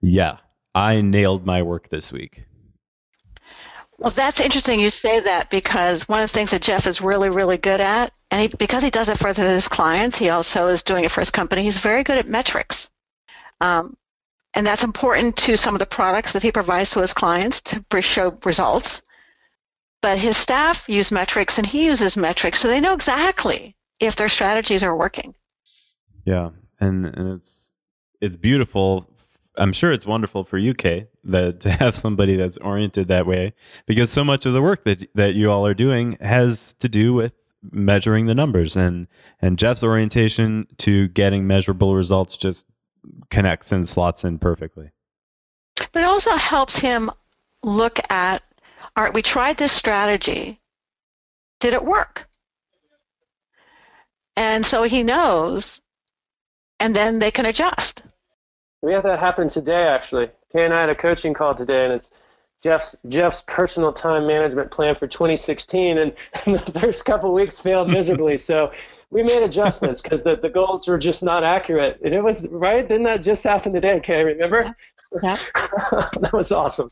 yeah, 0.00 0.38
I 0.74 1.00
nailed 1.02 1.46
my 1.46 1.62
work 1.62 1.88
this 1.88 2.10
week? 2.10 2.46
Well, 3.98 4.10
that's 4.10 4.40
interesting 4.40 4.80
you 4.80 4.90
say 4.90 5.20
that 5.20 5.50
because 5.50 6.08
one 6.08 6.20
of 6.20 6.30
the 6.30 6.32
things 6.32 6.52
that 6.52 6.62
Jeff 6.62 6.86
is 6.86 7.00
really, 7.00 7.30
really 7.30 7.56
good 7.56 7.80
at 7.80 8.12
and 8.30 8.42
he, 8.42 8.48
because 8.48 8.82
he 8.82 8.90
does 8.90 9.08
it 9.08 9.18
for 9.18 9.32
his 9.32 9.68
clients, 9.68 10.18
he 10.18 10.30
also 10.30 10.68
is 10.68 10.82
doing 10.82 11.04
it 11.04 11.10
for 11.10 11.20
his 11.20 11.30
company. 11.30 11.62
He's 11.62 11.78
very 11.78 12.04
good 12.04 12.18
at 12.18 12.26
metrics. 12.26 12.90
Um, 13.60 13.96
and 14.54 14.66
that's 14.66 14.84
important 14.84 15.36
to 15.38 15.56
some 15.56 15.74
of 15.74 15.78
the 15.78 15.86
products 15.86 16.32
that 16.32 16.42
he 16.42 16.52
provides 16.52 16.90
to 16.90 17.00
his 17.00 17.12
clients 17.12 17.60
to 17.62 18.02
show 18.02 18.38
results. 18.44 19.02
But 20.00 20.18
his 20.18 20.36
staff 20.36 20.88
use 20.88 21.10
metrics 21.10 21.58
and 21.58 21.66
he 21.66 21.86
uses 21.86 22.16
metrics 22.16 22.60
so 22.60 22.68
they 22.68 22.80
know 22.80 22.94
exactly 22.94 23.76
if 23.98 24.16
their 24.16 24.28
strategies 24.28 24.82
are 24.82 24.96
working. 24.96 25.34
Yeah. 26.24 26.50
And, 26.80 27.06
and 27.06 27.38
it's, 27.38 27.70
it's 28.20 28.36
beautiful 28.36 29.08
I'm 29.58 29.72
sure 29.72 29.92
it's 29.92 30.06
wonderful 30.06 30.44
for 30.44 30.58
UK 30.58 31.08
that 31.24 31.60
to 31.60 31.70
have 31.70 31.96
somebody 31.96 32.36
that's 32.36 32.58
oriented 32.58 33.08
that 33.08 33.26
way 33.26 33.54
because 33.86 34.10
so 34.10 34.24
much 34.24 34.46
of 34.46 34.52
the 34.52 34.62
work 34.62 34.84
that 34.84 35.08
that 35.14 35.34
you 35.34 35.50
all 35.50 35.66
are 35.66 35.74
doing 35.74 36.16
has 36.20 36.74
to 36.74 36.88
do 36.88 37.12
with 37.12 37.34
measuring 37.62 38.26
the 38.26 38.34
numbers 38.34 38.76
and 38.76 39.08
and 39.40 39.58
Jeff's 39.58 39.82
orientation 39.82 40.66
to 40.78 41.08
getting 41.08 41.46
measurable 41.46 41.94
results 41.94 42.36
just 42.36 42.66
connects 43.30 43.72
and 43.72 43.88
slots 43.88 44.24
in 44.24 44.38
perfectly. 44.38 44.90
But 45.92 46.02
it 46.02 46.06
also 46.06 46.32
helps 46.32 46.76
him 46.76 47.10
look 47.62 47.98
at 48.10 48.42
all 48.96 49.04
right, 49.04 49.14
we 49.14 49.22
tried 49.22 49.56
this 49.56 49.72
strategy. 49.72 50.60
Did 51.60 51.74
it 51.74 51.84
work? 51.84 52.28
And 54.36 54.64
so 54.64 54.84
he 54.84 55.02
knows, 55.02 55.80
and 56.78 56.94
then 56.94 57.18
they 57.18 57.30
can 57.30 57.46
adjust. 57.46 58.02
We 58.82 58.92
had 58.92 59.02
that 59.04 59.18
happen 59.18 59.48
today, 59.48 59.88
actually. 59.88 60.30
Kay 60.52 60.64
and 60.64 60.74
I 60.74 60.80
had 60.80 60.90
a 60.90 60.94
coaching 60.94 61.34
call 61.34 61.54
today, 61.54 61.84
and 61.84 61.92
it's 61.92 62.12
Jeff's 62.62 62.96
Jeff's 63.08 63.42
personal 63.46 63.92
time 63.92 64.26
management 64.26 64.70
plan 64.70 64.94
for 64.94 65.06
2016, 65.06 65.98
and, 65.98 66.12
and 66.46 66.56
the 66.56 66.80
first 66.80 67.04
couple 67.04 67.32
weeks 67.32 67.60
failed 67.60 67.88
miserably. 67.88 68.36
so 68.36 68.72
we 69.10 69.22
made 69.22 69.42
adjustments 69.42 70.02
because 70.02 70.22
the, 70.22 70.36
the 70.36 70.50
goals 70.50 70.86
were 70.86 70.98
just 70.98 71.22
not 71.22 71.42
accurate. 71.42 71.98
And 72.04 72.14
it 72.14 72.22
was 72.22 72.46
right. 72.48 72.86
Didn't 72.86 73.04
that 73.04 73.22
just 73.22 73.42
happen 73.42 73.72
today? 73.72 74.00
Can 74.00 74.16
I 74.16 74.20
remember? 74.20 74.74
Yeah. 75.22 75.38
that 75.54 76.30
was 76.32 76.52
awesome. 76.52 76.90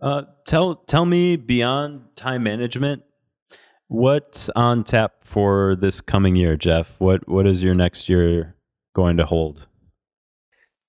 Uh, 0.00 0.22
tell 0.46 0.76
tell 0.76 1.04
me 1.04 1.36
beyond 1.36 2.02
time 2.16 2.42
management, 2.42 3.02
what's 3.88 4.48
on 4.50 4.82
tap 4.82 5.24
for 5.24 5.76
this 5.76 6.00
coming 6.00 6.36
year, 6.36 6.56
Jeff? 6.56 6.98
What 6.98 7.28
what 7.28 7.46
is 7.46 7.62
your 7.62 7.74
next 7.74 8.08
year 8.08 8.54
going 8.94 9.18
to 9.18 9.26
hold? 9.26 9.66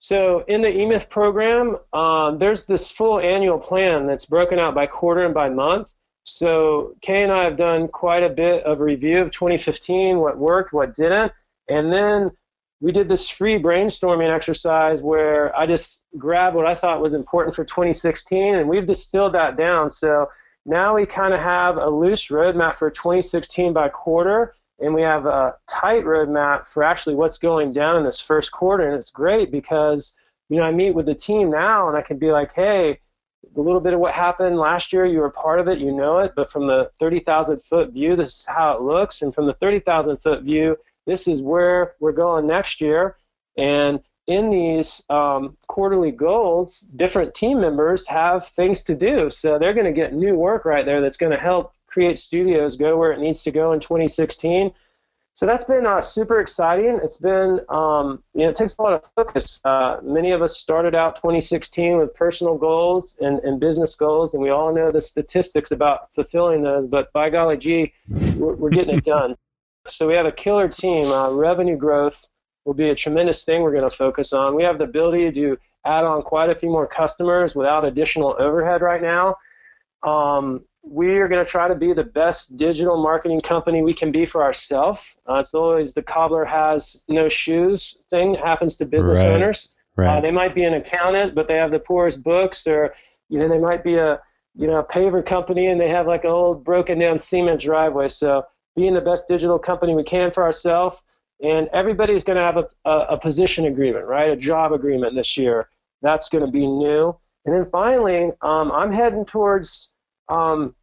So 0.01 0.43
in 0.47 0.63
the 0.63 0.67
eMyth 0.67 1.09
program, 1.09 1.77
um, 1.93 2.39
there's 2.39 2.65
this 2.65 2.91
full 2.91 3.19
annual 3.19 3.59
plan 3.59 4.07
that's 4.07 4.25
broken 4.25 4.57
out 4.57 4.73
by 4.73 4.87
quarter 4.87 5.23
and 5.23 5.33
by 5.33 5.47
month. 5.47 5.93
So 6.23 6.95
Kay 7.03 7.21
and 7.21 7.31
I 7.31 7.43
have 7.43 7.55
done 7.55 7.87
quite 7.87 8.23
a 8.23 8.29
bit 8.29 8.63
of 8.63 8.79
review 8.79 9.19
of 9.19 9.29
2015, 9.29 10.17
what 10.17 10.39
worked, 10.39 10.73
what 10.73 10.95
didn't, 10.95 11.31
and 11.69 11.93
then 11.93 12.31
we 12.79 12.91
did 12.91 13.09
this 13.09 13.29
free 13.29 13.59
brainstorming 13.59 14.33
exercise 14.33 15.03
where 15.03 15.55
I 15.55 15.67
just 15.67 16.01
grabbed 16.17 16.55
what 16.55 16.65
I 16.65 16.73
thought 16.73 16.99
was 16.99 17.13
important 17.13 17.55
for 17.55 17.63
2016, 17.63 18.55
and 18.55 18.67
we've 18.67 18.87
distilled 18.87 19.35
that 19.35 19.55
down. 19.55 19.91
So 19.91 20.27
now 20.65 20.95
we 20.95 21.05
kind 21.05 21.31
of 21.31 21.39
have 21.39 21.77
a 21.77 21.87
loose 21.87 22.29
roadmap 22.29 22.73
for 22.75 22.89
2016 22.89 23.71
by 23.71 23.89
quarter, 23.89 24.55
and 24.81 24.93
we 24.93 25.01
have 25.01 25.25
a 25.25 25.55
tight 25.67 26.03
roadmap 26.03 26.67
for 26.67 26.83
actually 26.83 27.15
what's 27.15 27.37
going 27.37 27.71
down 27.71 27.97
in 27.97 28.03
this 28.03 28.19
first 28.19 28.51
quarter. 28.51 28.87
And 28.87 28.95
it's 28.95 29.09
great 29.09 29.51
because 29.51 30.17
you 30.49 30.57
know 30.57 30.63
I 30.63 30.71
meet 30.71 30.95
with 30.95 31.05
the 31.05 31.15
team 31.15 31.49
now, 31.49 31.87
and 31.87 31.97
I 31.97 32.01
can 32.01 32.17
be 32.17 32.31
like, 32.31 32.53
hey. 32.53 32.99
A 33.57 33.59
little 33.59 33.81
bit 33.81 33.95
of 33.95 33.99
what 33.99 34.13
happened 34.13 34.55
last 34.59 34.93
year, 34.93 35.03
you 35.03 35.17
were 35.17 35.31
part 35.31 35.59
of 35.59 35.67
it, 35.67 35.79
you 35.79 35.91
know 35.91 36.19
it, 36.19 36.33
but 36.35 36.51
from 36.51 36.67
the 36.67 36.91
30,000 36.99 37.61
foot 37.63 37.91
view, 37.91 38.15
this 38.15 38.41
is 38.41 38.45
how 38.45 38.73
it 38.73 38.83
looks. 38.83 39.23
And 39.23 39.33
from 39.33 39.47
the 39.47 39.55
30,000 39.55 40.17
foot 40.17 40.43
view, 40.43 40.77
this 41.07 41.27
is 41.27 41.41
where 41.41 41.95
we're 41.99 42.11
going 42.11 42.45
next 42.45 42.79
year. 42.81 43.17
And 43.57 43.99
in 44.27 44.49
these 44.49 45.03
um, 45.09 45.57
quarterly 45.67 46.11
goals, 46.11 46.81
different 46.95 47.33
team 47.33 47.59
members 47.59 48.07
have 48.07 48.47
things 48.47 48.83
to 48.83 48.95
do. 48.95 49.29
So 49.29 49.57
they're 49.57 49.73
going 49.73 49.85
to 49.85 49.91
get 49.91 50.13
new 50.13 50.35
work 50.35 50.65
right 50.65 50.85
there 50.85 51.01
that's 51.01 51.17
going 51.17 51.31
to 51.31 51.37
help 51.37 51.73
Create 51.91 52.17
Studios 52.17 52.77
go 52.77 52.97
where 52.97 53.11
it 53.11 53.19
needs 53.19 53.43
to 53.43 53.51
go 53.51 53.73
in 53.73 53.79
2016. 53.79 54.71
So 55.33 55.45
that's 55.45 55.63
been 55.63 55.85
uh, 55.85 56.01
super 56.01 56.39
exciting. 56.39 56.99
It's 57.01 57.17
been, 57.17 57.61
um, 57.69 58.21
you 58.33 58.43
know, 58.43 58.49
it 58.49 58.55
takes 58.55 58.77
a 58.77 58.81
lot 58.81 58.93
of 58.93 59.09
focus. 59.15 59.61
Uh, 59.63 59.97
many 60.03 60.31
of 60.31 60.41
us 60.41 60.57
started 60.57 60.93
out 60.93 61.15
2016 61.15 61.97
with 61.97 62.13
personal 62.13 62.57
goals 62.57 63.17
and, 63.21 63.39
and 63.39 63.59
business 63.59 63.95
goals, 63.95 64.33
and 64.33 64.43
we 64.43 64.49
all 64.49 64.73
know 64.73 64.91
the 64.91 64.99
statistics 64.99 65.71
about 65.71 66.13
fulfilling 66.13 66.63
those. 66.63 66.85
But 66.85 67.13
by 67.13 67.29
golly 67.29 67.57
gee, 67.57 67.93
we're, 68.35 68.55
we're 68.55 68.69
getting 68.69 68.97
it 68.97 69.03
done. 69.03 69.35
So 69.87 70.07
we 70.07 70.13
have 70.13 70.27
a 70.27 70.31
killer 70.31 70.69
team. 70.69 71.05
Uh, 71.05 71.31
revenue 71.31 71.75
growth 71.75 72.27
will 72.65 72.75
be 72.75 72.89
a 72.89 72.95
tremendous 72.95 73.43
thing 73.43 73.63
we're 73.63 73.71
going 73.71 73.89
to 73.89 73.95
focus 73.95 74.31
on. 74.31 74.53
We 74.53 74.61
have 74.61 74.77
the 74.77 74.83
ability 74.83 75.31
to 75.31 75.57
add 75.85 76.03
on 76.03 76.21
quite 76.21 76.51
a 76.51 76.55
few 76.55 76.69
more 76.69 76.85
customers 76.85 77.55
without 77.55 77.83
additional 77.83 78.35
overhead 78.37 78.83
right 78.83 79.01
now. 79.01 79.37
Um, 80.03 80.65
we 80.83 81.17
are 81.17 81.27
going 81.27 81.43
to 81.43 81.49
try 81.49 81.67
to 81.67 81.75
be 81.75 81.93
the 81.93 82.03
best 82.03 82.57
digital 82.57 83.01
marketing 83.01 83.41
company 83.41 83.81
we 83.81 83.93
can 83.93 84.11
be 84.11 84.25
for 84.25 84.43
ourselves. 84.43 85.15
Uh, 85.29 85.35
it's 85.35 85.53
always 85.53 85.93
the 85.93 86.01
cobbler 86.01 86.43
has 86.43 87.03
no 87.07 87.29
shoes 87.29 88.03
thing 88.09 88.33
happens 88.35 88.75
to 88.77 88.85
business 88.85 89.19
right. 89.19 89.27
owners. 89.27 89.75
Right. 89.95 90.17
Uh, 90.17 90.21
they 90.21 90.31
might 90.31 90.55
be 90.55 90.63
an 90.63 90.73
accountant, 90.73 91.35
but 91.35 91.47
they 91.47 91.55
have 91.55 91.71
the 91.71 91.79
poorest 91.79 92.23
books, 92.23 92.65
or 92.65 92.95
you 93.29 93.39
know, 93.39 93.47
they 93.47 93.59
might 93.59 93.83
be 93.83 93.95
a 93.95 94.19
you 94.55 94.67
know 94.67 94.77
a 94.77 94.83
paver 94.83 95.25
company 95.25 95.67
and 95.67 95.79
they 95.79 95.89
have 95.89 96.07
like 96.07 96.23
an 96.23 96.31
old 96.31 96.63
broken 96.63 96.99
down 96.99 97.19
cement 97.19 97.61
driveway. 97.61 98.07
So 98.07 98.45
being 98.75 98.93
the 98.93 99.01
best 99.01 99.27
digital 99.27 99.59
company 99.59 99.95
we 99.95 100.03
can 100.03 100.31
for 100.31 100.43
ourselves. 100.43 101.01
And 101.43 101.67
everybody's 101.73 102.23
going 102.23 102.37
to 102.37 102.43
have 102.43 102.57
a, 102.57 102.67
a, 102.85 102.99
a, 103.15 103.17
position 103.17 103.65
agreement, 103.65 104.05
right? 104.05 104.29
A 104.29 104.35
job 104.35 104.71
agreement 104.73 105.15
this 105.15 105.37
year. 105.37 105.69
That's 106.03 106.29
going 106.29 106.45
to 106.45 106.51
be 106.51 106.67
new. 106.67 107.15
And 107.45 107.55
then 107.55 107.65
finally, 107.65 108.31
um, 108.41 108.71
I'm 108.71 108.91
heading 108.91 109.25
towards. 109.25 109.93
Um, 110.31 110.75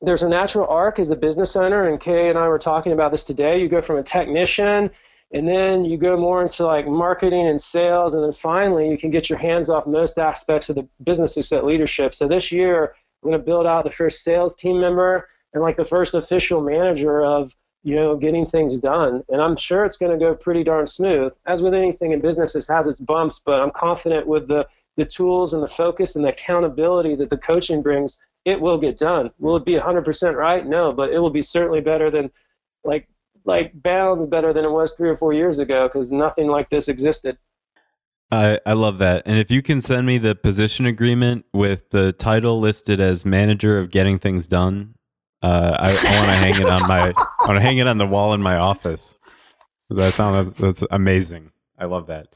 there's 0.00 0.22
a 0.22 0.28
natural 0.28 0.66
arc 0.68 0.98
as 0.98 1.10
a 1.10 1.16
business 1.16 1.56
owner, 1.56 1.88
and 1.88 2.00
Kay 2.00 2.28
and 2.28 2.38
I 2.38 2.48
were 2.48 2.58
talking 2.58 2.92
about 2.92 3.10
this 3.10 3.24
today. 3.24 3.60
You 3.60 3.68
go 3.68 3.80
from 3.80 3.96
a 3.96 4.02
technician, 4.02 4.90
and 5.32 5.48
then 5.48 5.84
you 5.84 5.96
go 5.98 6.16
more 6.16 6.42
into 6.42 6.64
like 6.64 6.86
marketing 6.86 7.46
and 7.46 7.60
sales, 7.60 8.14
and 8.14 8.22
then 8.22 8.32
finally 8.32 8.88
you 8.88 8.96
can 8.96 9.10
get 9.10 9.28
your 9.28 9.38
hands 9.38 9.68
off 9.68 9.86
most 9.86 10.18
aspects 10.18 10.68
of 10.68 10.76
the 10.76 10.88
business 11.02 11.36
except 11.36 11.64
leadership. 11.64 12.14
So 12.14 12.28
this 12.28 12.52
year, 12.52 12.94
I'm 13.22 13.30
going 13.30 13.40
to 13.40 13.44
build 13.44 13.66
out 13.66 13.84
the 13.84 13.90
first 13.90 14.22
sales 14.22 14.54
team 14.54 14.80
member 14.80 15.28
and 15.54 15.62
like 15.62 15.76
the 15.76 15.84
first 15.84 16.14
official 16.14 16.60
manager 16.60 17.24
of 17.24 17.56
you 17.82 17.94
know 17.94 18.16
getting 18.16 18.46
things 18.46 18.78
done 18.78 19.22
and 19.28 19.42
i'm 19.42 19.56
sure 19.56 19.84
it's 19.84 19.98
going 19.98 20.10
to 20.10 20.18
go 20.18 20.34
pretty 20.34 20.64
darn 20.64 20.86
smooth 20.86 21.32
as 21.46 21.60
with 21.60 21.74
anything 21.74 22.12
in 22.12 22.20
business 22.20 22.56
it 22.56 22.64
has 22.66 22.86
its 22.86 22.98
bumps 23.00 23.42
but 23.44 23.60
i'm 23.60 23.70
confident 23.70 24.26
with 24.26 24.48
the 24.48 24.66
the 24.96 25.04
tools 25.04 25.52
and 25.52 25.62
the 25.62 25.68
focus 25.68 26.16
and 26.16 26.24
the 26.24 26.30
accountability 26.30 27.14
that 27.14 27.28
the 27.28 27.36
coaching 27.36 27.82
brings 27.82 28.22
it 28.44 28.60
will 28.60 28.78
get 28.78 28.98
done 28.98 29.30
will 29.38 29.56
it 29.56 29.64
be 29.64 29.74
100% 29.74 30.34
right 30.34 30.66
no 30.66 30.92
but 30.92 31.10
it 31.12 31.18
will 31.18 31.30
be 31.30 31.42
certainly 31.42 31.80
better 31.80 32.10
than 32.10 32.30
like 32.84 33.08
like 33.44 33.72
bounds 33.82 34.26
better 34.26 34.52
than 34.52 34.64
it 34.64 34.70
was 34.70 34.92
three 34.92 35.08
or 35.08 35.16
four 35.16 35.32
years 35.32 35.58
ago 35.58 35.88
because 35.88 36.12
nothing 36.12 36.48
like 36.48 36.70
this 36.70 36.88
existed 36.88 37.38
I, 38.30 38.58
I 38.66 38.72
love 38.72 38.98
that. 38.98 39.22
And 39.26 39.38
if 39.38 39.50
you 39.50 39.62
can 39.62 39.80
send 39.80 40.06
me 40.06 40.18
the 40.18 40.34
position 40.34 40.86
agreement 40.86 41.44
with 41.52 41.90
the 41.90 42.12
title 42.12 42.58
listed 42.58 43.00
as 43.00 43.24
manager 43.24 43.78
of 43.78 43.90
getting 43.90 44.18
things 44.18 44.48
done, 44.48 44.94
uh, 45.42 45.76
I, 45.78 45.86
I 45.88 46.16
want 46.16 46.30
to 46.30 46.36
hang 46.36 46.60
it 46.60 46.68
on 46.68 46.88
my 46.88 47.10
I 47.10 47.46
want 47.46 47.58
to 47.58 47.60
hang 47.60 47.78
it 47.78 47.86
on 47.86 47.98
the 47.98 48.06
wall 48.06 48.32
in 48.32 48.42
my 48.42 48.56
office. 48.56 49.14
That 49.90 50.14
sounds 50.14 50.54
that's 50.54 50.82
amazing. 50.90 51.52
I 51.78 51.84
love 51.84 52.06
that. 52.06 52.28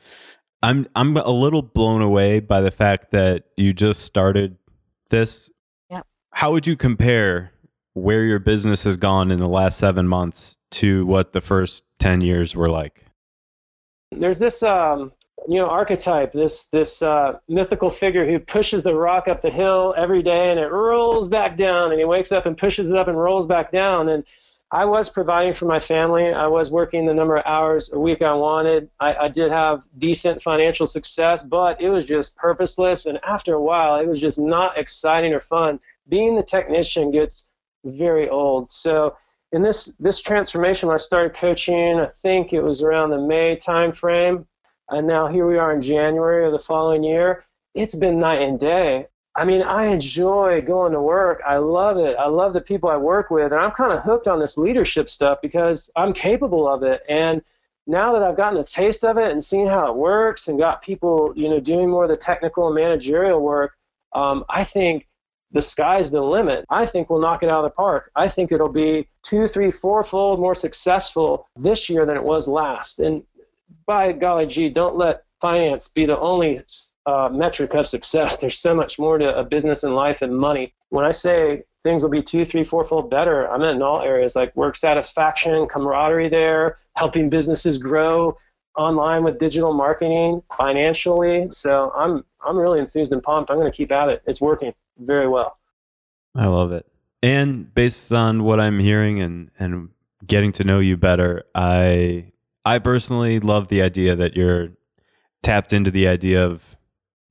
I'm 0.63 0.87
I'm 0.95 1.17
a 1.17 1.31
little 1.31 1.63
blown 1.63 2.03
away 2.03 2.41
by 2.41 2.61
the 2.61 2.71
fact 2.71 3.13
that 3.13 3.45
you 3.57 3.73
just 3.73 4.03
started 4.03 4.59
this. 5.11 5.51
How 6.39 6.53
would 6.53 6.68
you 6.68 6.76
compare 6.76 7.51
where 7.95 8.22
your 8.22 8.39
business 8.39 8.84
has 8.84 8.97
gone 8.97 9.32
in 9.32 9.39
the 9.39 9.49
last 9.49 9.76
seven 9.76 10.07
months 10.07 10.57
to 10.70 11.05
what 11.05 11.32
the 11.32 11.41
first 11.41 11.82
ten 11.99 12.20
years 12.20 12.55
were 12.55 12.70
like? 12.70 13.07
There's 14.12 14.39
this 14.39 14.62
um, 14.62 15.11
you 15.49 15.57
know 15.57 15.66
archetype 15.66 16.32
this 16.32 16.66
this 16.66 17.03
uh, 17.03 17.41
mythical 17.49 17.91
figure 17.91 18.24
who 18.24 18.39
pushes 18.39 18.84
the 18.84 18.95
rock 18.95 19.26
up 19.26 19.43
the 19.43 19.51
hill 19.51 19.95
every 19.97 20.22
day 20.22 20.53
and 20.53 20.61
it 20.61 20.70
rolls 20.70 21.26
back 21.26 21.57
down 21.57 21.91
and 21.91 21.99
he 21.99 22.05
wakes 22.05 22.30
up 22.30 22.47
and 22.47 22.57
pushes 22.57 22.93
it 22.93 22.97
up 22.97 23.09
and 23.09 23.18
rolls 23.18 23.49
back 23.49 23.72
down. 23.72 24.09
And 24.09 24.22
i 24.70 24.84
was 24.84 25.11
providing 25.11 25.55
for 25.55 25.64
my 25.64 25.80
family. 25.80 26.32
I 26.32 26.47
was 26.47 26.70
working 26.70 27.05
the 27.05 27.14
number 27.14 27.36
of 27.36 27.47
hours 27.47 27.93
a 27.93 27.99
week 27.99 28.22
i 28.22 28.32
wanted. 28.32 28.89
I, 29.01 29.12
I 29.24 29.28
did 29.28 29.51
have 29.51 29.89
decent 29.99 30.41
financial 30.41 30.86
success 30.86 31.43
but 31.43 31.80
it 31.80 31.91
was 31.91 32.07
just 32.07 32.36
purposeless. 32.36 33.07
And 33.07 33.18
after 33.26 33.55
a 33.55 33.61
while 33.61 33.97
it 33.97 34.07
was 34.07 34.20
just 34.20 34.39
not 34.39 34.78
exciting 34.78 35.34
or 35.34 35.41
fun 35.41 35.80
being 36.09 36.37
the 36.37 36.43
technician 36.43 37.11
gets 37.11 37.51
very 37.85 38.29
old 38.29 38.71
so 38.73 39.17
in 39.53 39.63
this 39.63 39.97
this 40.01 40.21
transformation 40.21 40.89
when 40.89 40.95
i 40.95 40.99
started 40.99 41.35
coaching 41.35 42.01
i 42.01 42.09
think 42.23 42.53
it 42.53 42.63
was 42.63 42.83
around 42.83 43.11
the 43.11 43.19
may 43.19 43.57
time 43.57 43.93
frame 43.93 44.47
and 44.91 45.07
now 45.07 45.27
here 45.27 45.47
we 45.47 45.59
are 45.59 45.73
in 45.73 45.83
January 45.83 46.47
of 46.47 46.53
the 46.53 46.59
following 46.59 47.05
year. 47.05 47.45
It's 47.75 47.95
been 47.95 48.19
night 48.19 48.41
and 48.41 48.59
day. 48.59 49.07
I 49.35 49.45
mean, 49.45 49.63
I 49.63 49.87
enjoy 49.87 50.63
going 50.63 50.93
to 50.93 51.01
work. 51.01 51.43
I 51.47 51.59
love 51.59 51.99
it. 51.99 52.17
I 52.19 52.27
love 52.27 52.55
the 52.55 52.61
people 52.61 52.89
I 52.89 52.97
work 52.97 53.31
with, 53.31 53.53
and 53.53 53.61
I'm 53.61 53.71
kind 53.71 53.93
of 53.93 54.03
hooked 54.03 54.27
on 54.27 54.41
this 54.41 54.59
leadership 54.59 55.09
stuff 55.09 55.39
because 55.43 55.91
I'm 55.95 56.13
capable 56.13 56.67
of 56.67 56.83
it. 56.83 57.03
And 57.09 57.43
now 57.87 58.13
that 58.13 58.23
I've 58.23 58.37
gotten 58.37 58.59
a 58.59 58.65
taste 58.65 59.05
of 59.05 59.19
it 59.19 59.31
and 59.31 59.45
seen 59.45 59.67
how 59.67 59.87
it 59.89 59.97
works, 59.97 60.49
and 60.49 60.59
got 60.59 60.83
people, 60.83 61.33
you 61.37 61.49
know, 61.49 61.61
doing 61.61 61.91
more 61.91 62.05
of 62.05 62.11
the 62.11 62.17
technical 62.17 62.67
and 62.67 62.75
managerial 62.75 63.41
work, 63.41 63.77
um, 64.15 64.45
I 64.49 64.65
think 64.65 65.07
the 65.53 65.61
sky's 65.61 66.11
the 66.11 66.21
limit. 66.21 66.65
I 66.69 66.85
think 66.87 67.09
we'll 67.09 67.21
knock 67.21 67.43
it 67.43 67.49
out 67.49 67.65
of 67.65 67.71
the 67.71 67.75
park. 67.75 68.11
I 68.17 68.29
think 68.29 68.53
it'll 68.53 68.73
be 68.73 69.09
two, 69.23 69.47
three, 69.47 69.71
fourfold 69.71 70.41
more 70.41 70.55
successful 70.55 71.47
this 71.57 71.89
year 71.89 72.05
than 72.05 72.17
it 72.17 72.23
was 72.23 72.49
last. 72.49 73.01
And 73.01 73.23
by 73.87 74.13
golly 74.13 74.47
gee, 74.47 74.69
don't 74.69 74.97
let 74.97 75.25
finance 75.41 75.89
be 75.89 76.05
the 76.05 76.19
only 76.19 76.61
uh, 77.07 77.29
metric 77.33 77.75
of 77.75 77.87
success. 77.87 78.37
There's 78.41 78.59
so 78.59 78.75
much 78.75 78.99
more 78.99 79.19
to 79.19 79.37
a 79.37 79.45
business 79.45 79.85
and 79.85 79.95
life 79.95 80.23
and 80.23 80.37
money. 80.37 80.75
When 80.91 81.05
I 81.05 81.13
say 81.13 81.63
things 81.85 82.03
will 82.03 82.11
be 82.11 82.23
two, 82.23 82.45
three, 82.45 82.65
fourfold 82.65 83.11
better, 83.11 83.49
I 83.51 83.57
meant 83.57 83.77
in 83.77 83.83
all 83.83 84.03
areas 84.03 84.37
like 84.37 84.55
work 84.57 84.77
satisfaction, 84.77 85.67
camaraderie 85.67 86.29
there, 86.29 86.79
helping 86.97 87.31
businesses 87.31 87.79
grow 87.79 88.37
online 88.77 89.25
with 89.25 89.39
digital 89.39 89.73
marketing, 89.73 90.43
financially. 90.57 91.49
So 91.51 91.93
I'm 91.97 92.25
I'm 92.47 92.57
really 92.57 92.79
enthused 92.79 93.13
and 93.13 93.23
pumped. 93.23 93.51
I'm 93.51 93.59
going 93.59 93.71
to 93.71 93.77
keep 93.77 93.91
at 93.91 94.09
it. 94.09 94.23
It's 94.27 94.41
working 94.41 94.73
very 94.99 95.29
well. 95.29 95.59
I 96.35 96.47
love 96.47 96.73
it. 96.73 96.87
And 97.23 97.73
based 97.75 98.13
on 98.13 98.45
what 98.45 98.61
I'm 98.61 98.79
hearing 98.79 99.21
and 99.21 99.51
and 99.59 99.91
getting 100.27 100.53
to 100.53 100.65
know 100.65 100.79
you 100.79 100.97
better, 100.97 101.45
I 101.55 102.33
I 102.65 102.79
personally 102.79 103.41
love 103.41 103.69
the 103.69 103.83
idea 103.83 104.15
that 104.17 104.37
you're 104.37 104.69
tapped 105.43 105.73
into 105.73 105.91
the 105.91 106.09
idea 106.09 106.45
of 106.45 106.77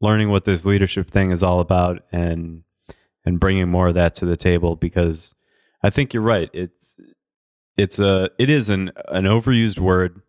learning 0.01 0.29
what 0.29 0.45
this 0.45 0.65
leadership 0.65 1.09
thing 1.09 1.31
is 1.31 1.43
all 1.43 1.59
about 1.59 2.03
and 2.11 2.63
and 3.25 3.39
bringing 3.39 3.69
more 3.69 3.87
of 3.87 3.95
that 3.95 4.15
to 4.15 4.25
the 4.25 4.37
table 4.37 4.75
because 4.75 5.35
I 5.83 5.89
think 5.89 6.13
you're 6.13 6.23
right. 6.23 6.49
It's 6.53 6.95
it's 7.77 7.99
a 7.99 8.29
it 8.37 8.49
is 8.49 8.69
an 8.69 8.91
an 9.07 9.25
overused 9.25 9.79
word. 9.79 10.21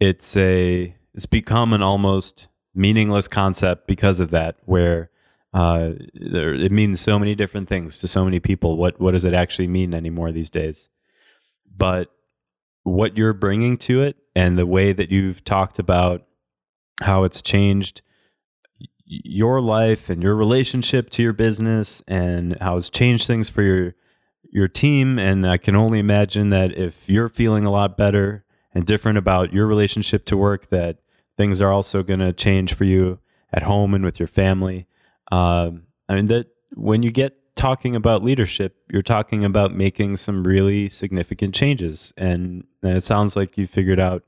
It's 0.00 0.36
a 0.36 0.94
it's 1.14 1.26
become 1.26 1.72
an 1.72 1.82
almost 1.82 2.48
meaningless 2.74 3.28
concept 3.28 3.86
because 3.86 4.20
of 4.20 4.30
that 4.30 4.56
where 4.64 5.10
uh, 5.54 5.90
there, 6.14 6.54
it 6.54 6.72
means 6.72 7.00
so 7.00 7.18
many 7.18 7.34
different 7.34 7.68
things 7.68 7.98
to 7.98 8.08
so 8.08 8.24
many 8.24 8.40
people. 8.40 8.76
What 8.76 9.00
what 9.00 9.12
does 9.12 9.24
it 9.24 9.34
actually 9.34 9.68
mean 9.68 9.94
anymore 9.94 10.32
these 10.32 10.50
days? 10.50 10.88
But 11.74 12.10
what 12.82 13.16
you're 13.16 13.32
bringing 13.32 13.76
to 13.76 14.02
it 14.02 14.16
and 14.34 14.58
the 14.58 14.66
way 14.66 14.92
that 14.92 15.10
you've 15.10 15.44
talked 15.44 15.78
about 15.78 16.24
how 17.02 17.24
it's 17.24 17.42
changed 17.42 18.02
your 19.04 19.60
life 19.60 20.10
and 20.10 20.22
your 20.22 20.34
relationship 20.34 21.08
to 21.10 21.22
your 21.22 21.32
business 21.32 22.02
and 22.06 22.58
how 22.60 22.76
it's 22.76 22.90
changed 22.90 23.26
things 23.26 23.48
for 23.48 23.62
your 23.62 23.94
your 24.50 24.68
team 24.68 25.18
and 25.18 25.46
I 25.46 25.58
can 25.58 25.76
only 25.76 25.98
imagine 25.98 26.50
that 26.50 26.76
if 26.76 27.08
you're 27.08 27.28
feeling 27.28 27.64
a 27.64 27.70
lot 27.70 27.96
better 27.96 28.44
and 28.74 28.86
different 28.86 29.18
about 29.18 29.52
your 29.52 29.66
relationship 29.66 30.24
to 30.26 30.36
work 30.36 30.70
that 30.70 30.98
things 31.36 31.60
are 31.60 31.70
also 31.70 32.02
going 32.02 32.20
to 32.20 32.32
change 32.32 32.74
for 32.74 32.84
you 32.84 33.18
at 33.52 33.62
home 33.62 33.94
and 33.94 34.04
with 34.04 34.18
your 34.18 34.26
family 34.26 34.86
um, 35.32 35.84
I 36.08 36.14
mean 36.14 36.26
that 36.26 36.46
when 36.74 37.02
you 37.02 37.10
get 37.10 37.34
talking 37.54 37.96
about 37.96 38.22
leadership 38.22 38.78
you're 38.90 39.02
talking 39.02 39.44
about 39.44 39.74
making 39.74 40.16
some 40.16 40.46
really 40.46 40.88
significant 40.88 41.54
changes. 41.54 42.12
And, 42.16 42.64
and 42.82 42.96
it 42.96 43.02
sounds 43.02 43.36
like 43.36 43.58
you 43.58 43.66
figured 43.66 44.00
out 44.00 44.24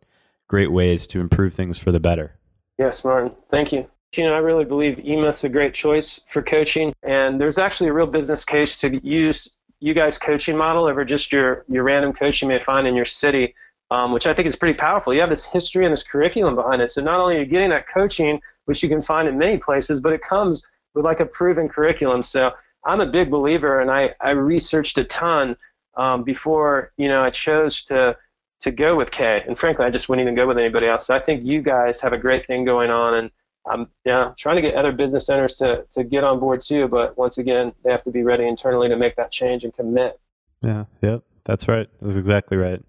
great 0.48 0.72
ways 0.72 1.06
to 1.08 1.20
improve 1.20 1.54
things 1.54 1.78
for 1.78 1.92
the 1.92 2.00
better. 2.00 2.36
Yes 2.78 3.04
martin. 3.04 3.32
Thank 3.50 3.72
you. 3.72 3.88
You 4.16 4.24
know, 4.24 4.34
I 4.34 4.38
really 4.38 4.64
believe 4.64 4.98
is 4.98 5.44
a 5.44 5.48
great 5.48 5.72
choice 5.72 6.20
for 6.26 6.42
coaching, 6.42 6.92
and 7.04 7.40
there's 7.40 7.58
actually 7.58 7.90
a 7.90 7.92
real 7.92 8.08
business 8.08 8.44
case 8.44 8.76
to 8.80 8.98
use 9.06 9.48
you 9.78 9.94
guys' 9.94 10.18
coaching 10.18 10.56
model 10.56 10.86
over 10.86 11.04
just 11.04 11.30
your 11.30 11.64
your 11.68 11.84
random 11.84 12.12
coach 12.12 12.42
you 12.42 12.48
may 12.48 12.58
find 12.58 12.88
in 12.88 12.96
your 12.96 13.04
city, 13.04 13.54
um, 13.92 14.12
which 14.12 14.26
I 14.26 14.34
think 14.34 14.46
is 14.46 14.56
pretty 14.56 14.76
powerful. 14.76 15.14
You 15.14 15.20
have 15.20 15.30
this 15.30 15.44
history 15.44 15.86
and 15.86 15.92
this 15.92 16.02
curriculum 16.02 16.56
behind 16.56 16.82
it, 16.82 16.88
so 16.90 17.00
not 17.02 17.20
only 17.20 17.36
are 17.36 17.40
you 17.40 17.46
getting 17.46 17.70
that 17.70 17.86
coaching, 17.86 18.40
which 18.64 18.82
you 18.82 18.88
can 18.88 19.00
find 19.00 19.28
in 19.28 19.38
many 19.38 19.58
places, 19.58 20.00
but 20.00 20.12
it 20.12 20.22
comes 20.22 20.66
with 20.94 21.04
like 21.04 21.20
a 21.20 21.26
proven 21.26 21.68
curriculum. 21.68 22.22
So 22.22 22.52
I'm 22.84 23.00
a 23.00 23.06
big 23.06 23.30
believer, 23.30 23.80
and 23.80 23.90
I 23.90 24.14
I 24.20 24.30
researched 24.30 24.98
a 24.98 25.04
ton 25.04 25.56
um, 25.96 26.22
before 26.22 26.92
you 26.96 27.08
know 27.08 27.22
I 27.22 27.30
chose 27.30 27.84
to 27.84 28.16
to 28.60 28.70
go 28.70 28.94
with 28.96 29.10
Kay, 29.10 29.42
and 29.46 29.58
frankly, 29.58 29.84
I 29.84 29.90
just 29.90 30.08
wouldn't 30.08 30.24
even 30.24 30.34
go 30.34 30.46
with 30.46 30.58
anybody 30.58 30.86
else. 30.86 31.06
So 31.06 31.16
I 31.16 31.20
think 31.20 31.44
you 31.44 31.62
guys 31.62 32.00
have 32.00 32.12
a 32.12 32.18
great 32.18 32.46
thing 32.46 32.64
going 32.64 32.90
on, 32.90 33.14
and 33.14 33.30
I'm 33.66 33.88
yeah 34.04 34.32
trying 34.36 34.56
to 34.56 34.62
get 34.62 34.74
other 34.74 34.92
business 34.92 35.28
owners 35.28 35.56
to 35.56 35.86
to 35.92 36.04
get 36.04 36.24
on 36.24 36.40
board 36.40 36.60
too. 36.60 36.88
But 36.88 37.16
once 37.16 37.38
again, 37.38 37.72
they 37.84 37.90
have 37.90 38.02
to 38.04 38.10
be 38.10 38.22
ready 38.22 38.46
internally 38.46 38.88
to 38.88 38.96
make 38.96 39.16
that 39.16 39.30
change 39.30 39.64
and 39.64 39.74
commit. 39.74 40.18
Yeah. 40.62 40.84
Yep. 41.02 41.22
That's 41.44 41.68
right. 41.68 41.88
That's 42.00 42.16
exactly 42.16 42.56
right. 42.56 42.82